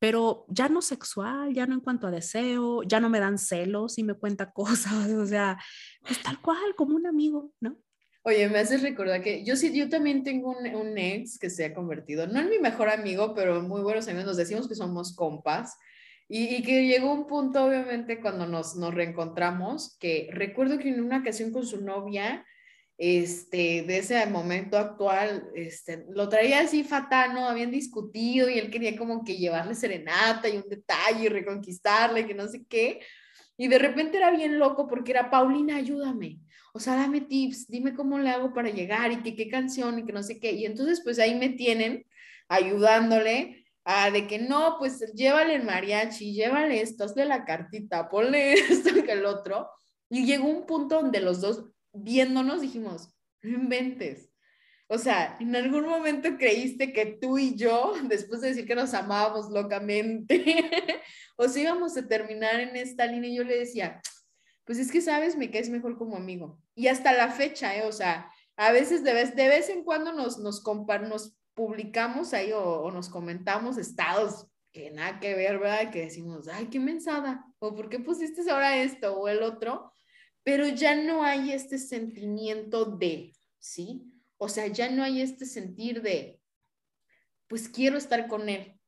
pero 0.00 0.44
ya 0.48 0.68
no 0.68 0.82
sexual, 0.82 1.54
ya 1.54 1.66
no 1.66 1.74
en 1.74 1.80
cuanto 1.80 2.08
a 2.08 2.10
deseo, 2.10 2.82
ya 2.82 2.98
no 2.98 3.08
me 3.08 3.20
dan 3.20 3.38
celos 3.38 3.96
y 3.98 4.02
me 4.02 4.14
cuenta 4.14 4.52
cosas, 4.52 5.08
o 5.10 5.26
sea, 5.26 5.56
pues 6.02 6.20
tal 6.20 6.40
cual, 6.40 6.74
como 6.76 6.96
un 6.96 7.06
amigo, 7.06 7.52
¿no? 7.60 7.76
Oye, 8.26 8.48
me 8.48 8.58
haces 8.58 8.80
recordar 8.80 9.22
que 9.22 9.44
yo 9.44 9.54
sí, 9.54 9.70
yo 9.76 9.90
también 9.90 10.22
tengo 10.22 10.56
un, 10.58 10.66
un, 10.74 10.96
ex 10.96 11.38
que 11.38 11.50
se 11.50 11.66
ha 11.66 11.74
convertido, 11.74 12.26
no 12.26 12.40
en 12.40 12.48
mi 12.48 12.58
mejor 12.58 12.88
amigo, 12.88 13.34
pero 13.34 13.60
muy 13.60 13.82
buenos 13.82 14.08
amigos, 14.08 14.24
nos 14.24 14.36
decimos 14.38 14.66
que 14.66 14.74
somos 14.74 15.14
compas. 15.14 15.76
Y, 16.26 16.62
que 16.62 16.86
llegó 16.86 17.12
un 17.12 17.26
punto, 17.26 17.66
obviamente, 17.66 18.20
cuando 18.20 18.46
nos, 18.46 18.76
nos 18.76 18.94
reencontramos, 18.94 19.98
que 19.98 20.28
recuerdo 20.32 20.78
que 20.78 20.88
en 20.88 21.02
una 21.02 21.18
ocasión 21.18 21.52
con 21.52 21.66
su 21.66 21.82
novia, 21.82 22.46
este, 22.96 23.82
de 23.82 23.98
ese 23.98 24.24
momento 24.26 24.78
actual, 24.78 25.50
este, 25.54 26.06
lo 26.08 26.30
traía 26.30 26.60
así 26.60 26.82
fatal, 26.82 27.34
¿no? 27.34 27.46
Habían 27.46 27.70
discutido 27.70 28.48
y 28.48 28.58
él 28.58 28.70
quería 28.70 28.96
como 28.96 29.22
que 29.22 29.36
llevarle 29.36 29.74
serenata 29.74 30.48
y 30.48 30.56
un 30.56 30.68
detalle 30.68 31.24
y 31.24 31.28
reconquistarle, 31.28 32.26
que 32.26 32.34
no 32.34 32.48
sé 32.48 32.64
qué. 32.70 33.00
Y 33.58 33.68
de 33.68 33.78
repente 33.78 34.16
era 34.16 34.30
bien 34.30 34.58
loco 34.58 34.88
porque 34.88 35.12
era, 35.12 35.30
Paulina, 35.30 35.76
ayúdame. 35.76 36.38
O 36.76 36.80
sea, 36.80 36.96
dame 36.96 37.20
tips, 37.20 37.68
dime 37.68 37.94
cómo 37.94 38.18
le 38.18 38.30
hago 38.30 38.52
para 38.52 38.68
llegar 38.68 39.12
y 39.12 39.22
que 39.22 39.36
qué 39.36 39.48
canción 39.48 40.00
y 40.00 40.04
que 40.04 40.12
no 40.12 40.24
sé 40.24 40.40
qué. 40.40 40.52
Y 40.52 40.66
entonces, 40.66 41.00
pues 41.04 41.20
ahí 41.20 41.36
me 41.36 41.50
tienen 41.50 42.04
ayudándole 42.48 43.64
a 43.84 44.10
de 44.10 44.26
que 44.26 44.40
no, 44.40 44.74
pues 44.78 44.98
llévale 45.14 45.54
el 45.54 45.62
mariachi, 45.62 46.34
llévale 46.34 46.80
esto, 46.80 47.04
hazle 47.04 47.26
la 47.26 47.44
cartita, 47.44 48.08
ponle 48.08 48.54
esto 48.70 48.90
que 49.04 49.12
el 49.12 49.24
otro. 49.24 49.70
Y 50.10 50.26
llegó 50.26 50.48
un 50.48 50.66
punto 50.66 50.96
donde 51.00 51.20
los 51.20 51.40
dos 51.40 51.64
viéndonos 51.92 52.60
dijimos, 52.60 53.08
no 53.42 53.50
inventes. 53.50 54.32
O 54.88 54.98
sea, 54.98 55.36
en 55.38 55.54
algún 55.54 55.86
momento 55.86 56.36
creíste 56.36 56.92
que 56.92 57.06
tú 57.20 57.38
y 57.38 57.54
yo, 57.54 57.94
después 58.08 58.40
de 58.40 58.48
decir 58.48 58.66
que 58.66 58.74
nos 58.74 58.94
amábamos 58.94 59.48
locamente, 59.48 60.44
o 61.36 61.48
si 61.48 61.60
íbamos 61.62 61.96
a 61.96 62.08
terminar 62.08 62.58
en 62.58 62.74
esta 62.74 63.06
línea. 63.06 63.30
Y 63.30 63.36
yo 63.36 63.44
le 63.44 63.60
decía, 63.60 64.00
pues 64.64 64.78
es 64.78 64.90
que 64.90 65.00
sabes, 65.00 65.36
me 65.36 65.50
caes 65.50 65.68
mejor 65.68 65.98
como 65.98 66.16
amigo. 66.16 66.58
Y 66.74 66.88
hasta 66.88 67.12
la 67.12 67.30
fecha, 67.30 67.76
¿eh? 67.76 67.86
O 67.86 67.92
sea, 67.92 68.30
a 68.56 68.72
veces 68.72 69.04
de 69.04 69.12
vez, 69.12 69.36
de 69.36 69.48
vez 69.48 69.68
en 69.68 69.84
cuando 69.84 70.12
nos, 70.12 70.38
nos, 70.38 70.62
publicamos 71.54 72.34
ahí 72.34 72.50
o, 72.52 72.90
nos 72.90 73.08
comentamos 73.08 73.78
estados 73.78 74.48
que 74.72 74.90
nada 74.90 75.20
que 75.20 75.36
ver, 75.36 75.60
¿verdad? 75.60 75.92
Que 75.92 76.00
decimos, 76.00 76.48
ay, 76.48 76.66
qué 76.66 76.80
mensada, 76.80 77.46
o 77.60 77.76
por 77.76 77.88
qué 77.88 78.00
pusiste 78.00 78.50
ahora 78.50 78.76
esto 78.82 79.14
o 79.14 79.28
el 79.28 79.44
otro, 79.44 79.92
pero 80.42 80.66
ya 80.66 80.96
no 80.96 81.22
hay 81.22 81.52
este 81.52 81.78
sentimiento 81.78 82.84
de, 82.84 83.32
¿sí? 83.60 84.02
O 84.36 84.48
sea, 84.48 84.66
ya 84.66 84.90
no 84.90 85.04
hay 85.04 85.20
este 85.20 85.46
sentir 85.46 86.02
de, 86.02 86.40
pues 87.46 87.68
quiero 87.68 87.96
estar 87.96 88.26
con 88.26 88.48
él 88.48 88.80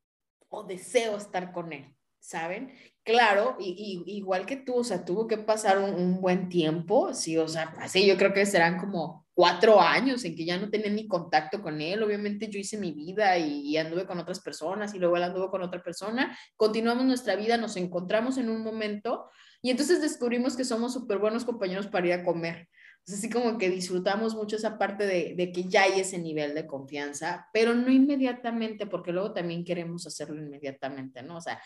o 0.48 0.64
deseo 0.64 1.16
estar 1.16 1.52
con 1.52 1.72
él, 1.72 1.94
¿saben? 2.18 2.74
Claro, 3.06 3.56
y, 3.60 4.02
igual 4.06 4.46
que 4.46 4.56
tú, 4.56 4.78
o 4.78 4.84
sea, 4.84 5.04
tuvo 5.04 5.28
que 5.28 5.38
pasar 5.38 5.78
un, 5.78 6.20
buen 6.20 6.48
tiempo, 6.48 7.14
sí, 7.14 7.38
o 7.38 7.46
sea, 7.46 7.72
así 7.78 8.04
yo 8.04 8.16
creo 8.16 8.32
que 8.34 8.44
serán 8.46 8.80
como 8.80 9.24
cuatro 9.32 9.80
años 9.80 10.24
en 10.24 10.34
que 10.34 10.44
ya 10.44 10.58
no 10.58 10.70
tenía 10.70 10.90
ni 10.90 11.06
contacto 11.06 11.62
con 11.62 11.80
él. 11.80 12.02
Obviamente 12.02 12.48
yo 12.48 12.58
hice 12.58 12.78
mi 12.78 12.90
vida 12.90 13.38
y, 13.38 13.76
anduve 13.76 14.06
con 14.06 14.18
otras 14.18 14.40
personas 14.40 14.92
y 14.92 14.98
luego 14.98 15.16
él 15.16 15.22
anduvo 15.22 15.52
con 15.52 15.62
otra 15.62 15.84
persona. 15.84 16.36
Continuamos 16.56 17.04
nuestra 17.04 17.36
vida, 17.36 17.56
nos 17.56 17.76
encontramos 17.76 18.38
en 18.38 18.50
un 18.50 18.64
momento 18.64 19.30
y 19.62 19.70
entonces 19.70 20.00
descubrimos 20.00 20.56
que 20.56 20.64
somos 20.64 20.92
súper 20.92 21.18
buenos 21.18 21.44
compañeros 21.44 21.86
para 21.86 22.08
ir 22.08 22.12
a 22.12 22.24
comer. 22.24 22.68
Así 23.12 23.30
como 23.30 23.56
que 23.58 23.70
disfrutamos 23.70 24.34
mucho 24.34 24.56
esa 24.56 24.78
parte 24.78 25.06
de, 25.06 25.34
de, 25.36 25.52
que 25.52 25.64
ya 25.64 25.82
hay 25.82 26.00
ese 26.00 26.18
nivel 26.18 26.54
de 26.54 26.66
confianza, 26.66 27.48
pero 27.52 27.74
no 27.74 27.90
inmediatamente, 27.90 28.86
porque 28.86 29.12
luego 29.12 29.32
también 29.32 29.64
queremos 29.64 30.06
hacerlo 30.06 30.36
inmediatamente, 30.36 31.22
¿no? 31.22 31.36
O 31.36 31.40
sea, 31.40 31.60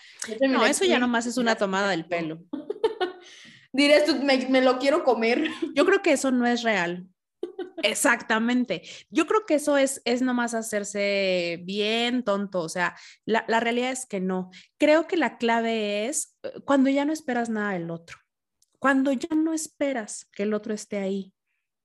no, 0.48 0.66
eso 0.66 0.84
ya 0.84 0.98
nomás 0.98 1.26
es 1.26 1.36
una 1.36 1.54
tomada 1.54 1.90
del 1.90 2.06
pelo. 2.06 2.42
Dirás 3.72 4.04
tú, 4.04 4.16
me, 4.16 4.48
me 4.48 4.60
lo 4.60 4.78
quiero 4.78 5.04
comer. 5.04 5.44
Yo 5.74 5.86
creo 5.86 6.02
que 6.02 6.12
eso 6.12 6.30
no 6.30 6.46
es 6.46 6.62
real. 6.62 7.06
Exactamente. 7.82 8.82
Yo 9.10 9.26
creo 9.26 9.46
que 9.46 9.54
eso 9.54 9.76
es, 9.76 10.02
es 10.04 10.22
nomás 10.22 10.54
hacerse 10.54 11.60
bien 11.64 12.22
tonto. 12.22 12.60
O 12.60 12.68
sea, 12.68 12.96
la, 13.24 13.44
la 13.48 13.60
realidad 13.60 13.90
es 13.90 14.06
que 14.06 14.20
no. 14.20 14.50
Creo 14.78 15.06
que 15.06 15.16
la 15.16 15.38
clave 15.38 16.06
es 16.06 16.36
eh, 16.42 16.52
cuando 16.64 16.90
ya 16.90 17.04
no 17.04 17.12
esperas 17.12 17.48
nada 17.48 17.72
del 17.72 17.90
otro, 17.90 18.18
cuando 18.80 19.12
ya 19.12 19.36
no 19.36 19.52
esperas 19.52 20.28
que 20.32 20.42
el 20.42 20.52
otro 20.52 20.74
esté 20.74 20.98
ahí. 20.98 21.32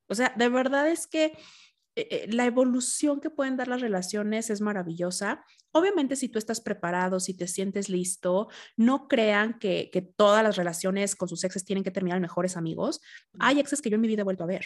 O 0.08 0.16
sea, 0.16 0.34
de 0.36 0.50
verdad 0.50 0.90
es 0.90 1.06
que 1.06 1.26
eh, 1.26 2.08
eh, 2.10 2.28
la 2.30 2.46
evolución 2.46 3.22
que 3.22 3.30
pueden 3.30 3.56
dar 3.56 3.68
las 3.68 3.82
relaciones 3.82 4.50
es 4.50 4.62
maravillosa. 4.62 5.46
Obviamente, 5.72 6.16
si 6.16 6.30
tú 6.30 6.40
estás 6.40 6.60
preparado, 6.62 7.20
si 7.20 7.36
te 7.36 7.48
sientes 7.48 7.88
listo, 7.88 8.50
no 8.76 9.08
crean 9.08 9.60
que, 9.60 9.92
que 9.94 10.02
todas 10.02 10.44
las 10.44 10.56
relaciones 10.56 11.16
con 11.16 11.30
sus 11.30 11.44
exes 11.44 11.66
tienen 11.66 11.84
que 11.84 11.92
terminar 11.92 12.20
mejores 12.20 12.58
amigos. 12.58 13.00
Hay 13.38 13.60
exes 13.60 13.84
que 13.84 13.92
yo 13.92 13.96
en 13.96 14.02
mi 14.02 14.08
vida 14.08 14.22
he 14.22 14.26
vuelto 14.26 14.44
a 14.44 14.48
ver 14.48 14.66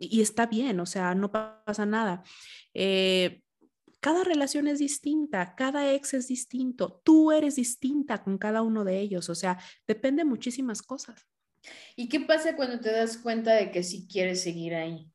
y 0.00 0.20
está 0.22 0.46
bien, 0.46 0.80
o 0.80 0.86
sea, 0.86 1.14
no 1.14 1.30
pasa 1.30 1.86
nada. 1.86 2.22
Eh, 2.74 3.42
cada 4.00 4.24
relación 4.24 4.66
es 4.66 4.78
distinta, 4.78 5.54
cada 5.54 5.92
ex 5.92 6.14
es 6.14 6.28
distinto, 6.28 7.02
tú 7.04 7.32
eres 7.32 7.56
distinta 7.56 8.22
con 8.22 8.38
cada 8.38 8.62
uno 8.62 8.84
de 8.84 8.98
ellos, 8.98 9.28
o 9.28 9.34
sea, 9.34 9.58
depende 9.86 10.24
muchísimas 10.24 10.82
cosas. 10.82 11.26
¿Y 11.96 12.08
qué 12.08 12.20
pasa 12.20 12.56
cuando 12.56 12.80
te 12.80 12.92
das 12.92 13.18
cuenta 13.18 13.54
de 13.54 13.70
que 13.70 13.82
sí 13.82 14.06
quieres 14.10 14.42
seguir 14.42 14.74
ahí? 14.74 15.10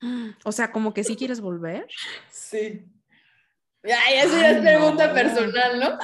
O 0.44 0.52
sea, 0.52 0.72
como 0.72 0.92
que 0.92 1.04
sí 1.04 1.16
quieres 1.16 1.40
volver. 1.40 1.86
Sí. 2.30 2.84
Ay, 3.84 4.18
eso 4.18 4.38
ya 4.38 4.50
es 4.50 4.60
pregunta 4.60 5.12
personal, 5.12 5.80
¿no? 5.80 5.98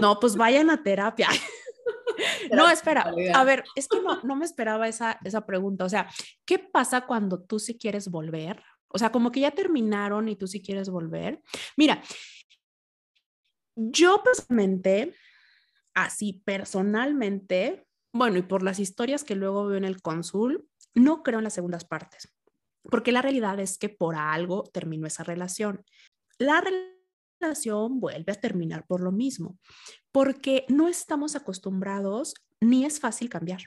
No, 0.00 0.18
pues 0.18 0.34
vayan 0.34 0.70
a 0.70 0.82
terapia. 0.82 1.28
no, 2.52 2.68
espera, 2.68 3.12
a 3.34 3.44
ver, 3.44 3.64
es 3.76 3.86
que 3.86 4.00
no, 4.00 4.20
no 4.22 4.36
me 4.36 4.44
esperaba 4.44 4.88
esa, 4.88 5.18
esa 5.24 5.46
pregunta. 5.46 5.84
O 5.84 5.88
sea, 5.88 6.08
¿qué 6.44 6.58
pasa 6.58 7.06
cuando 7.06 7.40
tú 7.40 7.58
sí 7.58 7.78
quieres 7.78 8.08
volver? 8.08 8.62
O 8.88 8.98
sea, 8.98 9.12
como 9.12 9.30
que 9.30 9.40
ya 9.40 9.52
terminaron 9.52 10.28
y 10.28 10.36
tú 10.36 10.48
sí 10.48 10.60
quieres 10.60 10.88
volver. 10.88 11.40
Mira, 11.76 12.02
yo 13.76 14.22
personalmente, 14.22 15.14
así 15.94 16.42
personalmente, 16.44 17.86
bueno, 18.12 18.38
y 18.38 18.42
por 18.42 18.62
las 18.62 18.78
historias 18.78 19.24
que 19.24 19.34
luego 19.34 19.66
veo 19.66 19.78
en 19.78 19.84
el 19.84 20.02
cónsul, 20.02 20.68
no 20.94 21.22
creo 21.22 21.38
en 21.38 21.44
las 21.44 21.54
segundas 21.54 21.84
partes, 21.84 22.34
porque 22.82 23.12
la 23.12 23.22
realidad 23.22 23.58
es 23.60 23.78
que 23.78 23.88
por 23.88 24.16
algo 24.16 24.64
terminó 24.64 25.06
esa 25.06 25.24
relación. 25.24 25.84
La 26.38 26.62
relación 27.40 28.00
vuelve 28.00 28.32
a 28.32 28.40
terminar 28.40 28.86
por 28.86 29.00
lo 29.00 29.12
mismo 29.12 29.58
porque 30.12 30.64
no 30.68 30.88
estamos 30.88 31.36
acostumbrados 31.36 32.34
ni 32.60 32.84
es 32.84 33.00
fácil 33.00 33.28
cambiar. 33.28 33.62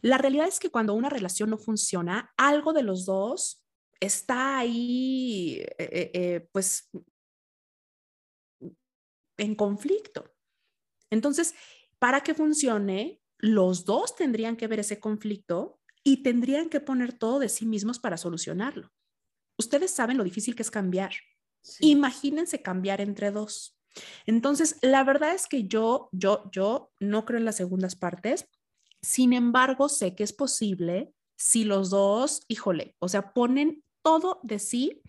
La 0.00 0.18
realidad 0.18 0.48
es 0.48 0.58
que 0.60 0.70
cuando 0.70 0.94
una 0.94 1.08
relación 1.08 1.50
no 1.50 1.58
funciona, 1.58 2.32
algo 2.36 2.72
de 2.72 2.82
los 2.82 3.04
dos 3.04 3.64
está 4.00 4.58
ahí, 4.58 5.58
eh, 5.60 5.76
eh, 5.78 6.10
eh, 6.14 6.48
pues, 6.52 6.90
en 9.38 9.54
conflicto. 9.54 10.34
Entonces, 11.10 11.54
para 11.98 12.22
que 12.22 12.34
funcione, 12.34 13.21
los 13.42 13.84
dos 13.84 14.14
tendrían 14.16 14.56
que 14.56 14.68
ver 14.68 14.80
ese 14.80 15.00
conflicto 15.00 15.80
y 16.04 16.22
tendrían 16.22 16.70
que 16.70 16.80
poner 16.80 17.12
todo 17.12 17.40
de 17.40 17.48
sí 17.48 17.66
mismos 17.66 17.98
para 17.98 18.16
solucionarlo. 18.16 18.90
Ustedes 19.58 19.90
saben 19.90 20.16
lo 20.16 20.24
difícil 20.24 20.54
que 20.54 20.62
es 20.62 20.70
cambiar. 20.70 21.12
Imagínense 21.80 22.62
cambiar 22.62 23.00
entre 23.00 23.30
dos. 23.30 23.76
Entonces, 24.26 24.78
la 24.80 25.04
verdad 25.04 25.34
es 25.34 25.46
que 25.46 25.64
yo, 25.64 26.08
yo, 26.12 26.48
yo 26.50 26.92
no 26.98 27.24
creo 27.24 27.38
en 27.38 27.44
las 27.44 27.56
segundas 27.56 27.94
partes. 27.94 28.46
Sin 29.02 29.32
embargo, 29.32 29.88
sé 29.88 30.14
que 30.14 30.24
es 30.24 30.32
posible 30.32 31.12
si 31.36 31.64
los 31.64 31.90
dos, 31.90 32.42
híjole, 32.48 32.94
o 33.00 33.08
sea, 33.08 33.32
ponen 33.32 33.84
todo 34.02 34.40
de 34.44 34.58
sí 34.58 35.02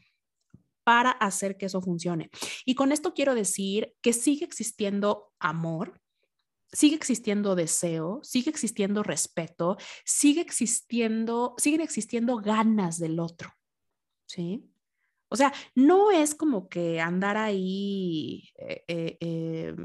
para 0.83 1.11
hacer 1.11 1.57
que 1.57 1.67
eso 1.67 1.81
funcione. 1.81 2.29
Y 2.65 2.75
con 2.75 2.91
esto 2.91 3.13
quiero 3.13 3.35
decir 3.35 3.95
que 4.01 4.13
sigue 4.13 4.43
existiendo 4.43 5.31
amor, 5.39 6.01
sigue 6.73 6.95
existiendo 6.95 7.55
deseo, 7.55 8.19
sigue 8.23 8.49
existiendo 8.49 9.03
respeto, 9.03 9.77
sigue 10.03 10.41
existiendo, 10.41 11.53
siguen 11.57 11.81
existiendo 11.81 12.37
ganas 12.37 12.99
del 12.99 13.19
otro. 13.19 13.51
¿Sí? 14.25 14.69
O 15.29 15.35
sea, 15.35 15.53
no 15.75 16.11
es 16.11 16.35
como 16.35 16.69
que 16.69 16.99
andar 16.99 17.37
ahí 17.37 18.49
eh, 18.57 18.83
eh, 18.87 19.17
eh, 19.19 19.75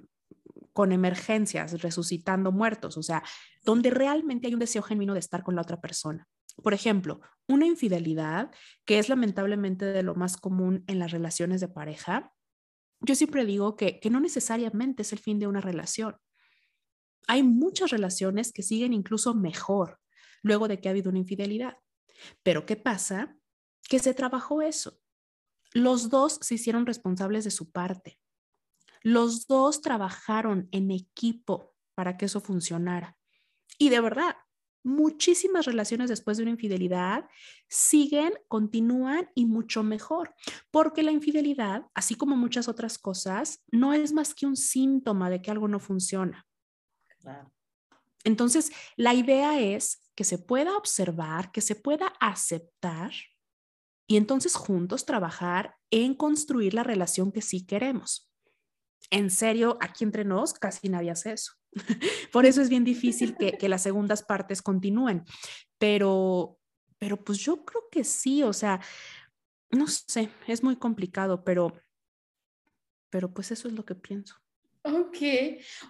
con 0.72 0.93
emergencias, 0.93 1.80
resucitando 1.82 2.53
muertos, 2.53 2.97
o 2.97 3.03
sea, 3.03 3.22
donde 3.64 3.91
realmente 3.91 4.47
hay 4.47 4.55
un 4.55 4.61
deseo 4.61 4.82
genuino 4.82 5.14
de 5.14 5.20
estar 5.20 5.43
con 5.43 5.57
la 5.57 5.62
otra 5.62 5.80
persona. 5.80 6.26
Por 6.62 6.74
ejemplo, 6.74 7.20
una 7.47 7.66
infidelidad, 7.66 8.51
que 8.84 8.99
es 8.99 9.09
lamentablemente 9.09 9.86
de 9.86 10.03
lo 10.03 10.14
más 10.14 10.36
común 10.36 10.84
en 10.86 10.99
las 10.99 11.12
relaciones 11.12 11.61
de 11.61 11.68
pareja, 11.68 12.32
yo 13.01 13.14
siempre 13.14 13.45
digo 13.45 13.76
que, 13.76 14.01
que 14.01 14.11
no 14.11 14.20
necesariamente 14.20 15.03
es 15.03 15.12
el 15.12 15.18
fin 15.18 15.39
de 15.39 15.47
una 15.47 15.61
relación. 15.61 16.16
Hay 17.27 17.43
muchas 17.43 17.91
relaciones 17.91 18.53
que 18.53 18.62
siguen 18.62 18.93
incluso 18.93 19.35
mejor 19.35 19.99
luego 20.43 20.69
de 20.69 20.81
que 20.81 20.89
ha 20.89 20.93
habido 20.93 21.11
una 21.11 21.19
infidelidad. 21.19 21.77
Pero 22.43 22.64
¿qué 22.64 22.77
pasa? 22.77 23.37
Que 23.89 23.99
se 23.99 24.14
trabajó 24.14 24.62
eso 24.62 25.01
los 25.73 26.09
dos 26.09 26.39
se 26.41 26.55
hicieron 26.55 26.87
responsables 26.87 27.45
de 27.45 27.51
su 27.51 27.71
parte. 27.71 28.19
Los 29.03 29.47
dos 29.47 29.81
trabajaron 29.81 30.69
en 30.73 30.91
equipo 30.91 31.75
para 31.95 32.16
que 32.16 32.27
eso 32.27 32.41
funcionara. 32.41 33.16
Y 33.79 33.91
de 33.91 34.01
verdad, 34.01 34.37
muchísimas 34.83 35.66
relaciones 35.66 36.09
después 36.09 36.37
de 36.37 36.45
una 36.45 36.53
infidelidad 36.53 37.29
siguen, 37.69 38.33
continúan 38.49 39.29
y 39.35 39.47
mucho 39.47 39.83
mejor, 39.83 40.35
porque 40.71 41.03
la 41.03 41.12
infidelidad, 41.12 41.87
así 41.95 42.14
como 42.14 42.37
muchas 42.37 42.69
otras 42.69 42.99
cosas, 42.99 43.62
no 43.71 43.93
es 43.93 44.12
más 44.12 44.35
que 44.35 44.47
un 44.47 44.57
síntoma 44.57 45.31
de 45.31 45.43
que 45.43 45.51
algo 45.51 45.69
no 45.69 45.81
funciona. 45.81 46.47
Entonces, 48.25 48.71
la 48.97 49.14
idea 49.14 49.61
es 49.61 50.11
que 50.14 50.25
se 50.25 50.39
pueda 50.39 50.77
observar, 50.77 51.53
que 51.53 51.61
se 51.61 51.75
pueda 51.75 52.09
aceptar 52.21 53.12
y 54.07 54.16
entonces 54.16 54.55
juntos 54.55 55.05
trabajar 55.05 55.77
en 55.91 56.14
construir 56.14 56.75
la 56.75 56.83
relación 56.83 57.31
que 57.31 57.43
sí 57.43 57.66
queremos. 57.66 58.31
En 59.11 59.31
serio, 59.31 59.79
aquí 59.81 60.05
entre 60.05 60.25
nos 60.25 60.55
casi 60.55 60.89
nadie 60.89 61.11
hace 61.11 61.33
eso. 61.33 61.53
Por 62.33 62.47
eso 62.47 62.61
es 62.61 62.69
bien 62.69 62.85
difícil 62.85 63.37
que, 63.37 63.69
las 63.69 63.83
segundas 63.83 64.23
partes 64.23 64.62
continúen. 64.62 65.25
Pero, 65.79 66.59
pero 66.99 67.23
pues 67.23 67.39
yo 67.39 67.64
creo 67.64 67.83
que 67.91 68.05
sí, 68.05 68.43
o 68.43 68.53
sea, 68.53 68.81
no 69.71 69.87
sé, 69.87 70.31
es 70.47 70.62
muy 70.62 70.77
complicado, 70.77 71.45
pero 71.45 71.73
pero 73.11 73.33
pues 73.33 73.51
eso 73.51 73.69
es 73.69 73.75
lo 73.75 73.85
que 73.85 73.95
pienso. 73.95 74.37
Ok. 74.83 75.18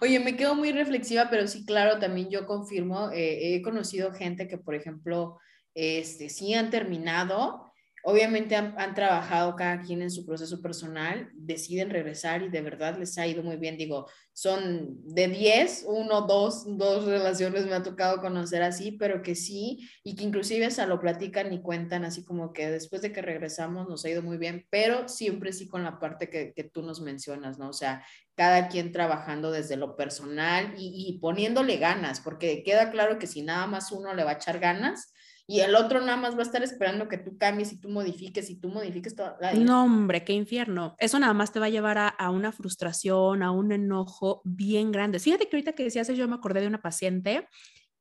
Oye, 0.01 0.19
me 0.19 0.35
quedo 0.35 0.55
muy 0.55 0.71
reflexiva, 0.71 1.29
pero 1.29 1.47
sí, 1.47 1.65
claro, 1.65 1.99
también 1.99 2.29
yo 2.29 2.45
confirmo, 2.45 3.11
eh, 3.11 3.55
he 3.55 3.61
conocido 3.61 4.11
gente 4.11 4.47
que, 4.47 4.57
por 4.57 4.75
ejemplo, 4.75 5.37
este, 5.73 6.29
sí 6.29 6.53
han 6.53 6.69
terminado 6.69 7.68
Obviamente 8.03 8.55
han, 8.55 8.93
trabajado 8.95 9.55
cada 9.55 9.81
quien 9.81 10.01
en 10.01 10.11
su 10.11 10.25
proceso 10.25 10.61
personal, 10.61 11.29
deciden 11.33 11.89
regresar 11.89 12.41
y 12.41 12.49
de 12.49 12.61
verdad 12.61 12.97
les 12.97 13.17
ha 13.17 13.27
ido 13.27 13.43
muy 13.43 13.57
bien. 13.57 13.77
Digo, 13.77 14.07
son 14.33 14.97
de 15.03 15.27
10, 15.27 15.85
uno, 15.87 16.21
dos, 16.21 16.63
dos 16.77 17.05
relaciones 17.05 17.65
me 17.65 17.73
ha 17.73 17.83
tocado 17.83 18.21
conocer 18.21 18.63
así, 18.63 18.93
pero 18.93 19.21
que 19.21 19.35
sí, 19.35 19.89
y 20.03 20.15
que 20.15 20.23
inclusive 20.23 20.65
hasta 20.65 20.85
lo 20.85 20.99
platican 20.99 21.51
y 21.51 21.61
cuentan 21.61 22.05
así 22.05 22.23
como 22.23 22.53
que 22.53 22.71
después 22.71 23.01
de 23.01 23.11
que 23.11 23.21
regresamos 23.21 23.87
nos 23.89 24.05
ha 24.05 24.09
ido 24.09 24.21
muy 24.21 24.37
bien, 24.37 24.65
pero 24.69 25.07
siempre 25.07 25.51
sí 25.51 25.67
con 25.67 25.83
la 25.83 25.99
parte 25.99 26.29
que, 26.29 26.53
que 26.53 26.63
tú 26.63 26.81
nos 26.81 27.01
mencionas, 27.01 27.59
¿no? 27.59 27.69
O 27.69 27.73
sea, 27.73 28.05
cada 28.35 28.69
quien 28.69 28.93
trabajando 28.93 29.51
desde 29.51 29.75
lo 29.75 29.97
personal 29.97 30.73
y, 30.77 31.09
y 31.09 31.19
poniéndole 31.19 31.77
ganas, 31.77 32.21
porque 32.21 32.63
queda 32.63 32.91
claro 32.91 33.19
que 33.19 33.27
si 33.27 33.41
nada 33.41 33.67
más 33.67 33.91
uno 33.91 34.13
le 34.13 34.23
va 34.23 34.31
a 34.31 34.35
echar 34.35 34.59
ganas, 34.59 35.13
y 35.49 35.61
el 35.61 35.73
otro 35.73 35.99
nada 35.99 36.15
más 36.15 36.35
va 36.35 36.41
a 36.41 36.43
estar 36.43 36.61
esperando 36.61 37.07
que 37.07 37.17
tú 37.17 37.35
cambies 37.39 37.73
y 37.73 37.77
tú 37.77 37.89
modifiques 37.89 38.51
y 38.51 38.57
tú 38.57 38.69
modifiques 38.69 39.15
todo. 39.15 39.35
No, 39.57 39.85
hombre, 39.85 40.23
qué 40.23 40.33
infierno. 40.33 40.95
Eso 40.99 41.17
nada 41.17 41.33
más 41.33 41.51
te 41.51 41.59
va 41.59 41.65
a 41.65 41.69
llevar 41.69 41.97
a, 41.97 42.29
una 42.29 42.51
frustración, 42.51 43.41
a 43.41 43.49
un 43.49 43.71
enojo 43.71 44.43
bien 44.45 44.91
grande. 44.91 45.17
Fíjate 45.17 45.49
que 45.49 45.55
ahorita 45.55 45.73
que 45.73 45.85
decías 45.85 46.07
eso, 46.07 46.15
yo 46.15 46.27
me 46.27 46.35
acordé 46.35 46.61
de 46.61 46.67
una 46.67 46.83
paciente 46.83 47.47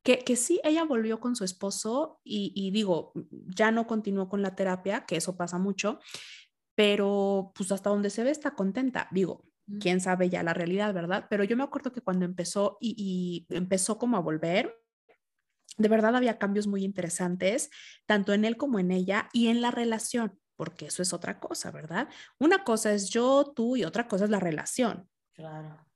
que, 0.02 0.18
que 0.18 0.36
sí, 0.36 0.60
ella 0.62 0.84
volvió 0.84 1.20
con 1.20 1.36
su 1.36 1.44
esposo 1.44 2.20
y, 2.22 2.52
y 2.54 2.70
digo, 2.70 3.14
ya 3.30 3.70
no 3.70 3.86
continuó 3.86 4.28
con 4.28 4.42
la 4.42 4.54
terapia, 4.54 5.06
que 5.06 5.16
eso 5.16 5.38
pasa 5.38 5.56
mucho, 5.56 6.00
pero 6.74 7.52
pues 7.54 7.72
hasta 7.72 7.88
donde 7.88 8.10
se 8.10 8.24
ve 8.24 8.30
está 8.30 8.50
contenta. 8.50 9.08
Digo, 9.10 9.46
quién 9.80 10.02
sabe 10.02 10.28
ya 10.28 10.42
la 10.42 10.52
realidad, 10.52 10.92
¿verdad? 10.92 11.24
Pero 11.30 11.44
yo 11.44 11.56
me 11.56 11.64
acuerdo 11.64 11.94
que 11.94 12.02
cuando 12.02 12.26
empezó 12.26 12.76
y, 12.78 13.46
y 13.48 13.54
empezó 13.56 13.96
como 13.96 14.18
a 14.18 14.20
volver, 14.20 14.74
de 15.78 15.88
verdad 15.88 16.16
había 16.16 16.38
cambios 16.38 16.66
muy 16.66 16.84
interesantes, 16.84 17.70
tanto 18.06 18.34
en 18.34 18.44
él 18.44 18.56
como 18.56 18.78
en 18.78 18.90
ella 18.90 19.28
y 19.32 19.46
en 19.46 19.62
la 19.62 19.70
relación, 19.70 20.38
porque 20.56 20.86
eso 20.86 21.02
es 21.02 21.12
otra 21.12 21.40
cosa, 21.40 21.70
¿verdad? 21.70 22.08
Una 22.38 22.64
cosa 22.64 22.92
es 22.92 23.08
yo, 23.08 23.52
tú 23.54 23.76
y 23.76 23.84
otra 23.84 24.08
cosa 24.08 24.24
es 24.24 24.30
la 24.30 24.40
relación. 24.40 25.08
Claro. 25.32 25.86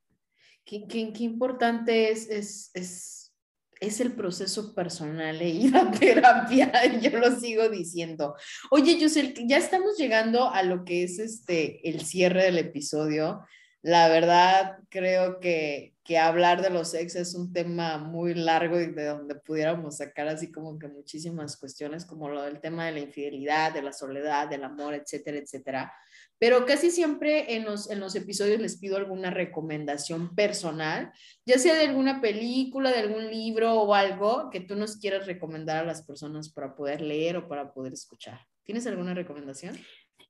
Qué, 0.64 0.86
qué, 0.86 1.12
qué 1.12 1.24
importante 1.24 2.12
es, 2.12 2.30
es, 2.30 2.70
es, 2.74 3.34
es, 3.80 4.00
el 4.00 4.12
proceso 4.12 4.72
personal 4.72 5.42
e 5.42 5.48
ir 5.48 5.76
a 5.76 5.90
terapia, 5.90 7.00
yo 7.00 7.18
lo 7.18 7.38
sigo 7.38 7.68
diciendo. 7.68 8.36
Oye, 8.70 8.96
Yusel, 9.00 9.34
ya 9.48 9.56
estamos 9.56 9.98
llegando 9.98 10.48
a 10.48 10.62
lo 10.62 10.84
que 10.84 11.02
es 11.02 11.18
este, 11.18 11.88
el 11.88 12.02
cierre 12.02 12.44
del 12.44 12.58
episodio. 12.58 13.44
La 13.82 14.08
verdad, 14.08 14.78
creo 14.90 15.40
que, 15.40 15.92
que 16.04 16.18
hablar 16.18 16.62
de 16.62 16.70
los 16.70 16.94
ex 16.94 17.16
es 17.16 17.34
un 17.34 17.52
tema 17.52 17.98
muy 17.98 18.34
largo 18.34 18.80
y 18.80 18.86
de 18.86 19.04
donde 19.06 19.34
pudiéramos 19.34 19.96
sacar 19.96 20.28
así 20.28 20.50
como 20.50 20.78
que 20.78 20.88
muchísimas 20.88 21.56
cuestiones, 21.56 22.04
como 22.04 22.28
lo 22.28 22.42
del 22.42 22.60
tema 22.60 22.86
de 22.86 22.92
la 22.92 23.00
infidelidad, 23.00 23.72
de 23.72 23.82
la 23.82 23.92
soledad, 23.92 24.48
del 24.48 24.64
amor, 24.64 24.94
etcétera, 24.94 25.38
etcétera. 25.38 25.92
Pero 26.38 26.66
casi 26.66 26.90
siempre 26.90 27.54
en 27.54 27.64
los, 27.64 27.88
en 27.90 28.00
los 28.00 28.16
episodios 28.16 28.60
les 28.60 28.78
pido 28.78 28.96
alguna 28.96 29.30
recomendación 29.30 30.34
personal, 30.34 31.12
ya 31.46 31.58
sea 31.58 31.74
de 31.74 31.86
alguna 31.86 32.20
película, 32.20 32.90
de 32.90 32.98
algún 32.98 33.30
libro 33.30 33.74
o 33.80 33.94
algo 33.94 34.50
que 34.50 34.60
tú 34.60 34.74
nos 34.74 34.96
quieras 34.96 35.26
recomendar 35.26 35.78
a 35.78 35.86
las 35.86 36.02
personas 36.02 36.52
para 36.52 36.74
poder 36.74 37.00
leer 37.00 37.36
o 37.36 37.48
para 37.48 37.72
poder 37.72 37.92
escuchar. 37.92 38.40
¿Tienes 38.64 38.86
alguna 38.86 39.14
recomendación? 39.14 39.76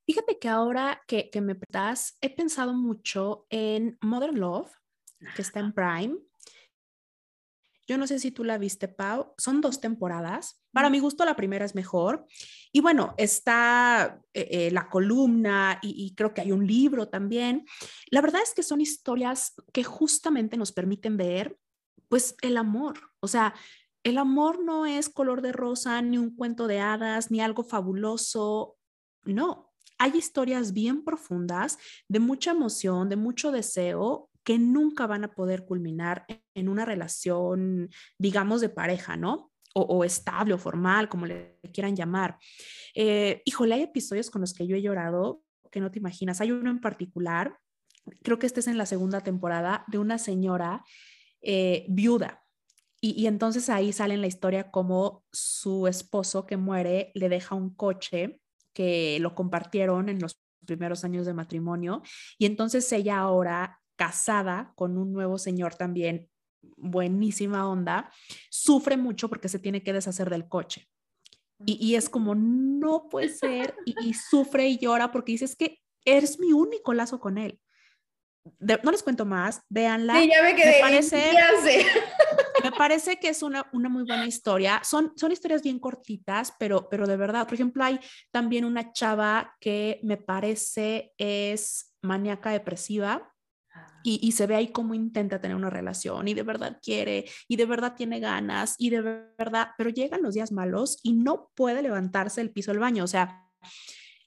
Fíjate 0.07 0.39
que 0.39 0.49
ahora 0.49 1.03
que, 1.07 1.31
que 1.31 1.41
me 1.41 1.57
das, 1.69 2.17
he 2.21 2.31
pensado 2.31 2.75
mucho 2.75 3.47
en 3.51 3.99
Modern 4.01 4.39
Love, 4.39 4.73
que 5.37 5.43
está 5.43 5.61
en 5.61 5.73
Prime. 5.73 6.17
Yo 7.87 7.99
no 7.99 8.07
sé 8.07 8.19
si 8.19 8.31
tú 8.31 8.45
la 8.45 8.59
viste, 8.59 8.89
Pau. 8.89 9.35
Son 9.39 9.61
dos 9.61 9.81
temporadas. 9.81 10.63
Para 10.73 10.89
mi 10.89 10.99
gusto, 11.01 11.25
la 11.25 11.37
primera 11.37 11.65
es 11.65 11.75
mejor. 11.75 12.27
Y 12.73 12.81
bueno, 12.81 13.15
está 13.19 14.21
eh, 14.33 14.49
eh, 14.51 14.71
la 14.71 14.89
columna 14.89 15.79
y, 15.83 16.07
y, 16.07 16.15
creo 16.15 16.33
que 16.33 16.41
hay 16.41 16.53
un 16.53 16.67
libro 16.67 17.09
también. 17.09 17.67
La 18.11 18.21
verdad 18.21 18.43
es 18.43 18.55
que 18.55 18.63
son 18.63 18.81
historias 18.81 19.55
que 19.73 19.85
justamente 19.85 20.57
nos 20.57 20.73
permiten 20.73 21.17
ver, 21.17 21.59
pues, 22.09 22.37
el 22.41 22.57
amor. 22.57 23.11
O 23.21 23.29
sea, 23.29 23.55
el 24.05 24.19
amor 24.19 24.65
no 24.65 24.87
es 24.87 25.09
color 25.09 25.43
de 25.43 25.53
rosa, 25.53 26.01
ni 26.03 26.19
un 26.19 26.35
cuento 26.35 26.67
de 26.67 26.81
hadas, 26.81 27.31
ni 27.31 27.41
algo 27.41 27.65
fabuloso. 27.65 28.77
No, 29.25 29.72
hay 30.03 30.19
historias 30.19 30.73
bien 30.73 31.05
profundas, 31.05 31.79
de 32.09 32.19
mucha 32.19 32.51
emoción, 32.51 33.09
de 33.09 33.15
mucho 33.15 33.53
deseo, 33.53 34.29
que 34.43 34.59
nunca 34.59 35.07
van 35.07 35.23
a 35.23 35.33
poder 35.33 35.65
culminar 35.65 36.27
en 36.55 36.69
una 36.69 36.85
relación, 36.85 37.89
digamos, 38.19 38.61
de 38.61 38.69
pareja, 38.69 39.17
¿no? 39.17 39.53
O, 39.75 40.03
estable 40.03 40.55
o 40.55 40.59
formal, 40.59 41.09
como 41.09 41.25
le 41.25 41.61
quieran 41.73 41.95
llamar. 41.95 42.37
Eh, 42.97 43.43
híjole, 43.45 43.77
hay 43.77 43.83
episodios 43.83 44.29
con 44.29 44.41
los 44.41 44.53
que 44.55 44.67
yo 44.67 44.75
he 44.75 44.83
llorado 44.83 45.45
que 45.71 45.81
no 45.81 45.93
te 45.93 46.01
imaginas. 46.01 46.41
Hay 46.41 46.51
uno 46.51 46.69
en 46.69 46.81
particular, 46.81 47.57
creo 48.25 48.41
que 48.41 48.47
este 48.47 48.59
es 48.59 48.67
en 48.67 48.79
la 48.79 48.87
segunda 48.87 49.21
temporada, 49.21 49.85
de 49.87 49.99
una 49.99 50.19
señora 50.19 50.85
eh, 51.43 51.87
viuda. 51.89 52.43
Y, 53.01 53.13
y 53.13 53.29
entonces 53.29 53.71
ahí 53.71 53.93
sale 53.93 54.15
en 54.15 54.21
la 54.21 54.27
historia 54.27 54.73
como 54.73 55.25
su 55.31 55.87
esposo 55.87 56.45
que 56.45 56.57
muere 56.57 57.13
le 57.15 57.29
deja 57.29 57.55
un 57.55 57.73
coche 57.73 58.42
que 58.73 59.19
lo 59.21 59.35
compartieron 59.35 60.09
en 60.09 60.21
los 60.21 60.41
primeros 60.65 61.05
años 61.05 61.27
de 61.27 61.35
matrimonio 61.35 62.03
y 62.39 62.47
entonces 62.47 62.91
ella 62.93 63.19
ahora 63.19 63.81
casada 63.97 64.73
con 64.77 64.97
un 64.99 65.13
nuevo 65.13 65.39
señor 65.39 65.75
también 65.75 66.29
buenísima 66.77 67.69
onda, 67.69 68.11
sufre 68.51 68.97
mucho 68.97 69.29
porque 69.29 69.49
se 69.49 69.59
tiene 69.59 69.83
que 69.83 69.93
deshacer 69.93 70.31
del 70.31 70.49
coche. 70.49 70.89
Y, 71.65 71.95
es 71.95 72.09
como, 72.09 72.35
no 72.35 73.09
puede 73.09 73.29
ser, 73.29 73.77
y, 73.85 74.15
sufre 74.15 74.67
y 74.67 74.79
llora 74.79 75.13
porque 75.13 75.31
dice, 75.31 75.45
es 75.45 75.55
que 75.55 75.79
eres 76.05 76.41
mi 76.41 76.53
único 76.53 76.93
lazo 76.93 77.21
con 77.21 77.39
él. 77.39 77.61
no 78.59 78.91
les 78.91 79.05
cuento 79.05 79.25
más, 79.25 79.61
véanla. 79.69 80.21
Sí, 80.21 80.29
ya 80.29 80.43
me 80.43 80.57
quedé. 80.57 80.81
parece, 80.81 81.31
me 82.63 82.73
parece 82.73 83.19
que 83.19 83.29
es 83.29 83.43
una, 83.43 83.67
una 83.73 83.89
muy 83.89 84.05
buena 84.05 84.27
historia. 84.27 84.81
Son, 84.85 85.13
son 85.17 85.33
historias 85.33 85.63
bien 85.63 85.79
cortitas, 85.79 86.55
pero, 86.59 86.89
pero 86.89 87.07
de 87.07 87.17
verdad, 87.17 87.47
por 87.47 87.55
ejemplo, 87.55 87.85
hay 87.85 87.99
también 88.31 88.65
una 88.65 88.93
chava 88.93 89.55
que 89.61 90.01
me 90.03 90.17
parece 90.17 91.13
es 91.19 91.95
maníaca 92.03 92.51
depresiva. 92.51 93.33
Ah. 93.75 94.01
Y, 94.03 94.21
y, 94.23 94.33
se 94.33 94.47
ve 94.47 94.55
ahí 94.55 94.73
cómo 94.73 94.95
intenta 94.95 95.41
tener 95.41 95.57
una 95.57 95.71
relación 95.71 96.29
y 96.29 96.35
de 96.35 96.43
verdad 96.43 96.79
quiere 96.83 97.25
y 97.49 97.57
de 97.57 97.65
verdad 97.65 97.95
tiene 97.97 98.21
ganas 98.21 98.75
y 98.79 98.91
de 98.91 99.01
verdad, 99.39 99.71
pero 99.79 99.89
llegan 99.89 100.23
los 100.23 100.35
días 100.35 100.53
malos 100.53 100.99
y 101.03 101.15
no 101.15 101.51
puede 101.55 101.81
levantarse 101.81 102.41
del 102.41 102.53
piso 102.53 102.71
del 102.71 102.81
baño. 102.81 103.05
O 103.05 103.07
sea, 103.09 103.49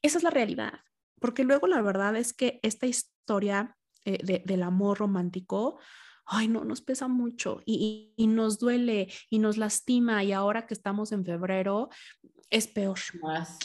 esa 0.01 0.17
es 0.17 0.23
la 0.23 0.29
realidad. 0.29 0.73
Porque 1.19 1.43
luego 1.43 1.67
la 1.67 1.81
verdad 1.81 2.15
es 2.15 2.33
que 2.33 2.59
esta 2.61 2.85
historia 2.85 3.77
eh, 4.05 4.19
de, 4.23 4.43
del 4.45 4.61
amor 4.61 4.99
romántico, 4.99 5.79
ay, 6.25 6.47
no, 6.47 6.63
nos 6.63 6.81
pesa 6.81 7.07
mucho 7.07 7.61
y, 7.65 8.13
nos 8.17 8.59
duele 8.59 9.11
y 9.29 9.39
nos 9.39 9.57
lastima 9.57 10.23
y 10.23 10.31
ahora 10.31 10.65
que 10.65 10.73
estamos 10.73 11.11
en 11.11 11.23
febrero 11.25 11.89
es 12.49 12.67
peor. 12.67 12.99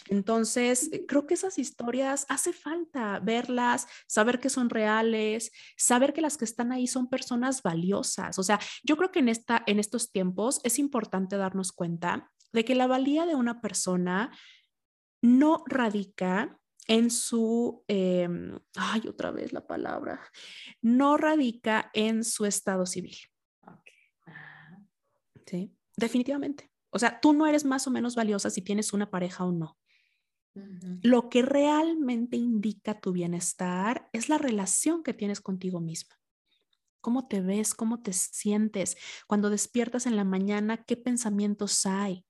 Entonces, 0.08 0.90
eh, 0.92 1.04
creo 1.06 1.26
que 1.26 1.34
esas 1.34 1.58
historias 1.58 2.26
hace 2.28 2.52
falta 2.52 3.20
verlas, 3.20 3.86
saber 4.06 4.40
que 4.40 4.48
son 4.48 4.70
reales, 4.70 5.52
saber 5.76 6.12
que 6.12 6.22
las 6.22 6.36
que 6.36 6.44
están 6.44 6.72
ahí 6.72 6.86
son 6.86 7.08
personas 7.08 7.62
valiosas. 7.62 8.38
O 8.38 8.42
sea, 8.42 8.58
yo 8.82 8.96
creo 8.96 9.10
que 9.10 9.20
en, 9.20 9.28
esta, 9.28 9.62
en 9.66 9.78
estos 9.78 10.10
tiempos 10.10 10.60
es 10.64 10.78
importante 10.78 11.36
darnos 11.36 11.72
cuenta 11.72 12.30
de 12.52 12.64
que 12.64 12.74
la 12.74 12.86
valía 12.86 13.26
de 13.26 13.34
una 13.34 13.60
persona 13.60 14.32
no 15.22 15.62
radica 15.66 16.59
en 16.90 17.08
su, 17.08 17.84
em, 17.86 18.58
ay, 18.74 19.02
otra 19.08 19.30
vez 19.30 19.52
la 19.52 19.64
palabra, 19.64 20.20
no 20.82 21.16
radica 21.16 21.88
en 21.94 22.24
su 22.24 22.46
estado 22.46 22.84
civil. 22.84 23.16
Sí, 25.46 25.72
definitivamente. 25.96 26.68
O 26.90 26.98
sea, 26.98 27.20
tú 27.20 27.32
no 27.32 27.46
eres 27.46 27.64
más 27.64 27.86
o 27.86 27.92
menos 27.92 28.16
valiosa 28.16 28.50
si 28.50 28.60
tienes 28.60 28.92
una 28.92 29.08
pareja 29.08 29.44
o 29.44 29.52
no. 29.52 29.78
Lo 31.02 31.30
que 31.30 31.42
realmente 31.42 32.36
indica 32.36 33.00
tu 33.00 33.12
bienestar 33.12 34.08
es 34.12 34.28
la 34.28 34.38
relación 34.38 35.04
que 35.04 35.14
tienes 35.14 35.40
contigo 35.40 35.80
misma. 35.80 36.16
¿Cómo 37.00 37.28
te 37.28 37.40
ves? 37.40 37.72
¿Cómo 37.72 38.02
te 38.02 38.12
sientes? 38.12 38.96
Cuando 39.28 39.48
despiertas 39.48 40.06
en 40.06 40.16
la 40.16 40.24
mañana, 40.24 40.84
¿qué 40.84 40.96
pensamientos 40.96 41.86
hay? 41.86 42.26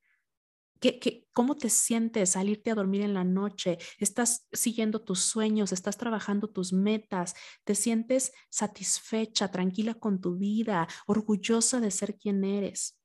¿Qué, 0.80 1.28
cómo 1.32 1.56
te 1.56 1.68
sientes 1.68 2.36
al 2.36 2.48
irte 2.48 2.70
a 2.70 2.74
dormir 2.74 3.02
en 3.02 3.12
la 3.14 3.24
noche? 3.24 3.78
¿Estás 3.98 4.48
siguiendo 4.52 5.02
tus 5.02 5.20
sueños? 5.20 5.72
¿Estás 5.72 5.98
trabajando 5.98 6.48
tus 6.48 6.72
metas? 6.72 7.34
¿Te 7.64 7.74
sientes 7.74 8.32
satisfecha, 8.48 9.50
tranquila 9.50 9.94
con 9.94 10.20
tu 10.20 10.36
vida, 10.36 10.88
orgullosa 11.06 11.80
de 11.80 11.90
ser 11.90 12.16
quien 12.16 12.44
eres, 12.44 12.98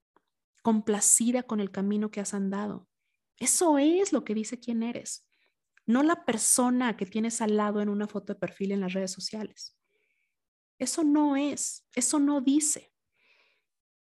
complacida 0.63 1.43
con 1.43 1.59
el 1.59 1.71
camino 1.71 2.11
que 2.11 2.21
has 2.21 2.33
andado? 2.33 2.87
Eso 3.37 3.77
es 3.77 4.13
lo 4.13 4.23
que 4.23 4.33
dice 4.33 4.59
quién 4.59 4.81
eres. 4.83 5.27
no 5.85 6.01
la 6.03 6.25
persona 6.25 6.97
que 6.97 7.05
tienes 7.05 7.41
al 7.41 7.57
lado 7.57 7.81
en 7.81 7.89
una 7.89 8.07
foto 8.07 8.33
de 8.33 8.39
perfil 8.39 8.71
en 8.71 8.81
las 8.81 8.93
redes 8.93 9.11
sociales. 9.11 9.77
Eso 10.79 11.03
no 11.03 11.35
es, 11.35 11.85
eso 11.93 12.19
no 12.19 12.41
dice. 12.41 12.91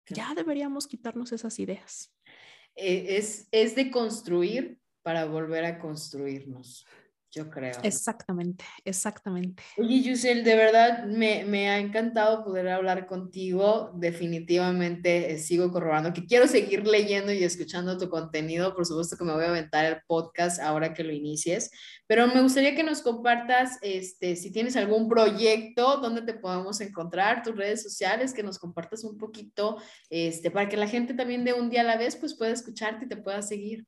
Ya 0.07 0.35
deberíamos 0.35 0.87
quitarnos 0.87 1.33
esas 1.33 1.59
ideas. 1.59 2.14
Eh, 2.77 3.17
es, 3.17 3.49
es 3.51 3.75
de 3.75 3.91
construir 3.91 4.79
para 5.03 5.27
volver 5.27 5.65
a 5.65 5.79
construirnos 5.79 6.87
yo 7.35 7.51
creo. 7.51 7.73
Exactamente, 7.83 8.65
exactamente. 8.85 9.63
Oye, 9.77 10.03
Yusel, 10.03 10.45
de 10.45 10.55
verdad 10.55 11.05
me, 11.07 11.45
me, 11.45 11.69
ha 11.69 11.79
encantado 11.79 12.45
poder 12.45 12.69
hablar 12.69 13.07
contigo. 13.07 13.91
Definitivamente 13.97 15.33
eh, 15.33 15.39
sigo 15.39 15.73
corroborando 15.73 16.13
que 16.13 16.27
quiero 16.27 16.47
seguir 16.47 16.87
leyendo 16.87 17.33
y 17.33 17.43
escuchando 17.43 17.99
tu 17.99 18.09
contenido. 18.09 18.75
Por 18.75 18.87
supuesto 18.87 19.17
que 19.17 19.25
me 19.25 19.33
voy 19.33 19.45
a 19.45 19.49
aventar 19.49 19.85
el 19.85 20.01
podcast 20.07 20.61
ahora 20.61 20.95
que 20.95 21.03
lo 21.03 21.13
inicies, 21.13 21.71
pero 22.07 22.29
me 22.29 22.41
gustaría 22.41 22.77
que 22.77 22.85
nos 22.85 23.03
compartas 23.03 23.79
este, 23.83 24.37
si 24.37 24.53
tienes 24.53 24.77
algún 24.77 25.09
proyecto, 25.09 25.97
dónde 25.97 26.23
te 26.23 26.35
podemos 26.35 26.81
encontrar, 26.81 27.43
tus 27.43 27.57
redes 27.57 27.83
sociales, 27.83 28.33
que 28.33 28.45
nos 28.45 28.61
compartas 28.61 29.03
un 29.03 29.19
poquito 29.19 29.79
este, 30.09 30.53
para 30.53 30.69
que 30.69 30.77
la 30.77 30.87
gente 30.87 31.15
también 31.15 31.45
de 31.45 31.53
un 31.53 31.69
día 31.69 31.81
a 31.81 31.85
la 31.85 31.97
vez 31.97 32.15
pues 32.15 32.37
pueda 32.37 32.53
escucharte 32.53 33.07
y 33.07 33.09
te 33.09 33.17
pueda 33.17 33.43
seguir. 33.43 33.87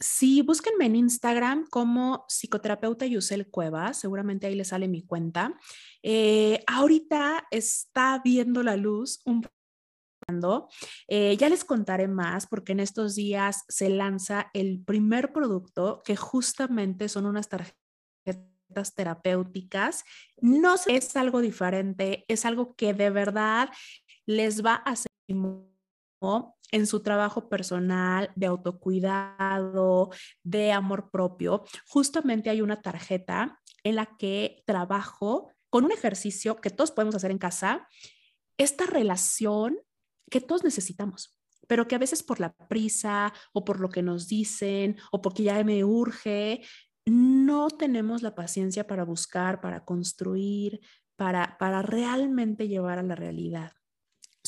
Sí, 0.00 0.42
búsquenme 0.42 0.86
en 0.86 0.96
Instagram 0.96 1.66
como 1.70 2.24
psicoterapeuta 2.28 3.06
Yusel 3.06 3.48
Cuevas, 3.48 3.98
seguramente 3.98 4.46
ahí 4.46 4.54
les 4.54 4.68
sale 4.68 4.86
mi 4.86 5.02
cuenta. 5.02 5.58
Eh, 6.02 6.62
ahorita 6.66 7.48
está 7.50 8.20
viendo 8.24 8.62
la 8.62 8.76
luz 8.76 9.20
un 9.24 9.42
eh, 11.08 11.36
ya 11.36 11.48
les 11.48 11.64
contaré 11.64 12.06
más 12.06 12.46
porque 12.46 12.72
en 12.72 12.80
estos 12.80 13.14
días 13.14 13.64
se 13.68 13.88
lanza 13.88 14.50
el 14.52 14.82
primer 14.84 15.32
producto 15.32 16.02
que 16.04 16.16
justamente 16.16 17.08
son 17.08 17.26
unas 17.26 17.48
tarjetas 17.48 18.94
terapéuticas. 18.94 20.04
No 20.36 20.74
es 20.86 21.16
algo 21.16 21.40
diferente, 21.40 22.24
es 22.28 22.44
algo 22.44 22.74
que 22.76 22.92
de 22.92 23.10
verdad 23.10 23.70
les 24.26 24.64
va 24.64 24.74
a 24.84 24.90
hacer 24.90 25.10
en 26.70 26.86
su 26.86 27.00
trabajo 27.00 27.48
personal, 27.48 28.30
de 28.34 28.46
autocuidado, 28.46 30.10
de 30.42 30.72
amor 30.72 31.10
propio, 31.10 31.64
justamente 31.86 32.50
hay 32.50 32.60
una 32.60 32.82
tarjeta 32.82 33.60
en 33.84 33.96
la 33.96 34.16
que 34.18 34.62
trabajo 34.66 35.52
con 35.70 35.84
un 35.84 35.92
ejercicio 35.92 36.56
que 36.56 36.70
todos 36.70 36.90
podemos 36.90 37.14
hacer 37.14 37.30
en 37.30 37.38
casa, 37.38 37.86
esta 38.56 38.86
relación 38.86 39.78
que 40.30 40.40
todos 40.40 40.64
necesitamos 40.64 41.38
pero 41.68 41.86
que 41.86 41.94
a 41.94 41.98
veces 41.98 42.24
por 42.24 42.40
la 42.40 42.54
prisa 42.54 43.32
o 43.52 43.64
por 43.64 43.78
lo 43.78 43.90
que 43.90 44.02
nos 44.02 44.26
dicen 44.26 44.96
o 45.12 45.22
porque 45.22 45.44
ya 45.44 45.62
me 45.62 45.84
urge, 45.84 46.62
no 47.04 47.68
tenemos 47.68 48.22
la 48.22 48.34
paciencia 48.34 48.86
para 48.86 49.04
buscar, 49.04 49.60
para 49.60 49.84
construir, 49.84 50.80
para, 51.16 51.56
para 51.58 51.82
realmente 51.82 52.68
llevar 52.68 52.98
a 52.98 53.02
la 53.02 53.14
realidad. 53.14 53.72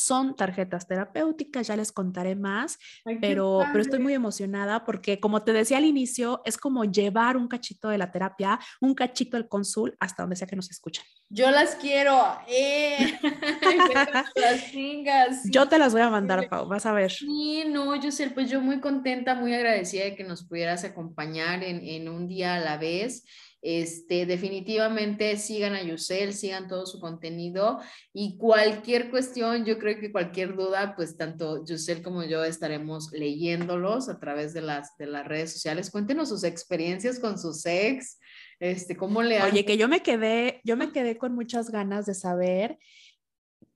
Son 0.01 0.35
tarjetas 0.35 0.87
terapéuticas, 0.87 1.67
ya 1.67 1.77
les 1.77 1.93
contaré 1.93 2.35
más, 2.37 2.79
pero, 3.21 3.63
pero 3.67 3.83
estoy 3.83 3.99
muy 3.99 4.15
emocionada 4.15 4.85
porque 4.85 5.21
como 5.21 5.43
te 5.43 5.53
decía 5.53 5.77
al 5.77 5.85
inicio, 5.85 6.41
es 6.45 6.57
como 6.57 6.85
llevar 6.85 7.37
un 7.37 7.49
cachito 7.49 7.89
de 7.89 7.99
la 7.99 8.11
terapia, 8.11 8.59
un 8.81 8.95
cachito 8.95 9.37
del 9.37 9.49
consul 9.49 9.97
hasta 10.01 10.23
donde 10.23 10.37
sea 10.37 10.47
que 10.47 10.57
nos 10.57 10.71
escuchen. 10.71 11.05
Yo 11.29 11.51
las 11.51 11.77
quiero. 11.77 12.19
Eh. 12.49 13.19
las 14.35 15.45
Yo 15.45 15.69
te 15.69 15.79
las 15.79 15.93
voy 15.93 16.03
a 16.03 16.11
mandar, 16.11 16.49
Pau, 16.49 16.67
vas 16.67 16.87
a 16.87 16.93
ver. 16.93 17.11
Sí, 17.11 17.65
no, 17.69 17.95
yo 17.97 18.11
sé, 18.11 18.31
pues 18.31 18.51
yo 18.51 18.61
muy 18.61 18.81
contenta, 18.81 19.35
muy 19.35 19.55
agradecida 19.55 20.05
de 20.05 20.17
que 20.17 20.25
nos 20.25 20.45
pudieras 20.45 20.85
acompañar 20.85 21.63
en, 21.63 21.87
en 21.87 22.09
un 22.09 22.27
día 22.27 22.55
a 22.55 22.61
la 22.61 22.79
vez. 22.79 23.25
Este, 23.63 24.25
definitivamente 24.25 25.37
sigan 25.37 25.75
a 25.75 25.83
Yusel, 25.83 26.33
sigan 26.33 26.67
todo 26.67 26.87
su 26.87 26.99
contenido 26.99 27.79
y 28.13 28.39
cualquier 28.39 29.11
cuestión, 29.11 29.67
yo 29.67 29.79
creo 29.79 30.01
que 30.01 30.11
cualquier 30.11 30.57
duda, 30.57 30.95
pues 30.97 31.19
tanto 31.19 31.63
Yusel 31.67 32.03
como 32.03 32.25
yo 32.25 32.43
estaremos 32.43 33.13
leyéndolos 33.13 34.09
a 34.09 34.19
través 34.19 34.55
de 34.55 34.63
las, 34.63 34.97
de 34.97 35.07
las 35.07 35.27
redes 35.27 35.53
sociales. 35.53 35.91
Cuéntenos 35.91 36.31
sus 36.31 36.43
experiencias 36.45 37.19
con 37.19 37.39
sus 37.39 37.67
ex, 37.67 38.19
este, 38.61 38.97
cómo 38.97 39.23
le 39.23 39.43
Oye, 39.43 39.67
que 39.67 39.77
yo 39.77 39.89
me 39.89 40.03
quedé, 40.03 40.63
yo 40.65 40.79
me 40.79 40.91
quedé 40.91 41.19
con 41.19 41.35
muchas 41.35 41.71
ganas 41.71 42.07
de 42.07 42.15
saber 42.15 42.79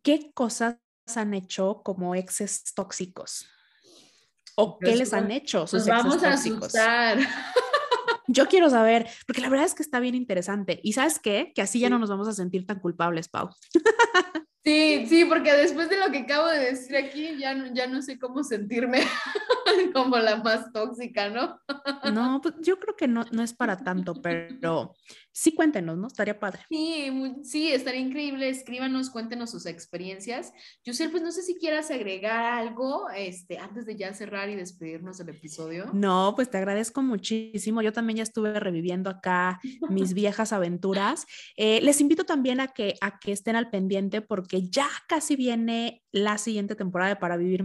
qué 0.03 0.31
cosas 0.33 0.79
han 1.15 1.35
hecho 1.35 1.83
como 1.85 2.15
exes 2.15 2.73
tóxicos. 2.75 3.49
¿O 4.57 4.79
qué 4.79 4.97
les 4.97 5.13
han 5.13 5.31
hecho 5.31 5.67
sus 5.67 5.87
exes 5.87 6.05
vamos 6.05 6.23
tóxicos? 6.23 6.75
a 6.75 7.11
asustar. 7.11 7.19
Yo 8.27 8.47
quiero 8.49 8.71
saber, 8.71 9.07
porque 9.27 9.43
la 9.43 9.49
verdad 9.49 9.67
es 9.67 9.75
que 9.75 9.83
está 9.83 10.01
bien 10.01 10.15
interesante. 10.15 10.81
¿Y 10.83 10.95
sabes 10.95 11.19
qué? 11.19 11.53
Que 11.55 11.63
así 11.63 11.81
ya 11.81 11.91
no 11.91 11.99
nos 11.99 12.11
vamos 12.11 12.29
a 12.29 12.33
sentir 12.33 12.67
tan 12.67 12.81
culpables, 12.81 13.29
Pau. 13.29 13.51
Sí, 14.65 15.05
sí, 15.11 15.27
porque 15.27 15.53
después 15.53 15.91
de 15.91 15.99
lo 15.99 16.11
que 16.11 16.21
acabo 16.21 16.49
de 16.49 16.59
decir 16.59 16.97
aquí, 16.97 17.37
ya, 17.39 17.55
ya 17.75 17.87
no 17.87 18.01
sé 18.01 18.19
cómo 18.19 18.43
sentirme 18.43 19.03
como 19.93 20.17
la 20.17 20.37
más 20.37 20.73
tóxica, 20.73 21.29
¿no? 21.29 21.61
No, 22.11 22.41
pues 22.41 22.55
yo 22.61 22.79
creo 22.79 22.97
que 22.97 23.07
no, 23.07 23.27
no 23.31 23.43
es 23.43 23.53
para 23.53 23.77
tanto, 23.77 24.15
pero 24.23 24.95
sí 25.35 25.53
cuéntenos, 25.53 25.99
¿no? 25.99 26.07
Estaría 26.07 26.39
padre. 26.39 26.61
Sí, 26.71 27.11
sí, 27.43 27.73
estaría 27.73 28.01
increíble. 28.01 28.49
Escríbanos, 28.49 29.11
cuéntenos 29.11 29.51
sus 29.51 29.67
experiencias. 29.67 30.53
Yusel, 30.85 31.11
pues 31.11 31.25
no 31.25 31.33
sé 31.33 31.43
si 31.43 31.57
quieras 31.57 31.91
agregar 31.91 32.45
algo 32.45 33.11
este, 33.11 33.59
antes 33.59 33.85
de 33.85 33.97
ya 33.97 34.15
cerrar 34.15 34.49
y 34.49 34.55
despedirnos 34.55 35.19
del 35.19 35.31
episodio. 35.31 35.87
No, 35.93 36.35
pues 36.37 36.51
te 36.51 36.59
agradezco 36.59 37.03
muchísimo. 37.03 37.83
Yo 37.83 37.93
también 37.93 38.19
ya 38.19 38.23
estuve 38.23 38.59
reviviendo 38.61 39.11
acá 39.11 39.61
mis 39.91 40.15
viejas 40.15 40.53
aventuras. 40.53 41.27
Eh, 41.57 41.81
les 41.83 42.01
invito 42.01 42.25
también 42.25 42.61
a 42.61 42.69
que, 42.69 42.95
a 43.01 43.19
que 43.19 43.33
estén 43.33 43.57
al 43.57 43.71
pendiente 43.71 44.21
porque 44.21 44.69
ya 44.71 44.87
casi 45.09 45.35
viene 45.35 46.05
la 46.13 46.39
siguiente 46.39 46.77
temporada 46.77 47.11
de 47.11 47.17
Para 47.17 47.37
Vivir 47.37 47.65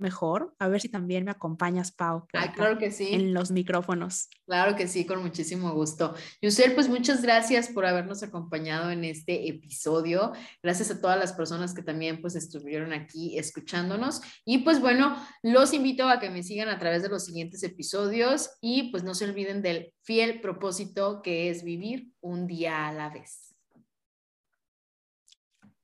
Mejor. 0.00 0.54
A 0.58 0.68
ver 0.68 0.80
si 0.80 0.88
también 0.88 1.24
me 1.24 1.30
acompañas, 1.30 1.92
Pau. 1.92 2.26
claro 2.54 2.78
que 2.78 2.90
sí. 2.90 3.08
En 3.12 3.34
los 3.34 3.50
micrófonos. 3.50 4.28
Claro 4.46 4.74
que 4.74 4.88
sí, 4.88 5.04
con 5.04 5.22
muchísimo 5.22 5.72
gusto. 5.72 6.14
Yusel, 6.42 6.74
pues 6.74 6.88
muchas 6.88 7.22
gracias 7.22 7.68
por 7.68 7.86
habernos 7.86 8.22
acompañado 8.22 8.90
en 8.90 9.04
este 9.04 9.48
episodio. 9.48 10.32
Gracias 10.62 10.90
a 10.90 11.00
todas 11.00 11.18
las 11.18 11.32
personas 11.32 11.74
que 11.74 11.82
también 11.82 12.20
pues 12.20 12.34
estuvieron 12.34 12.92
aquí 12.92 13.38
escuchándonos. 13.38 14.20
Y 14.44 14.58
pues 14.58 14.80
bueno, 14.80 15.16
los 15.42 15.72
invito 15.72 16.08
a 16.08 16.18
que 16.18 16.30
me 16.30 16.42
sigan 16.42 16.68
a 16.68 16.78
través 16.78 17.02
de 17.02 17.10
los 17.10 17.24
siguientes 17.24 17.62
episodios 17.62 18.50
y 18.60 18.90
pues 18.90 19.04
no 19.04 19.14
se 19.14 19.26
olviden 19.26 19.62
del 19.62 19.92
fiel 20.02 20.40
propósito 20.40 21.22
que 21.22 21.50
es 21.50 21.62
vivir 21.62 22.12
un 22.20 22.46
día 22.46 22.88
a 22.88 22.92
la 22.92 23.10
vez. 23.10 23.49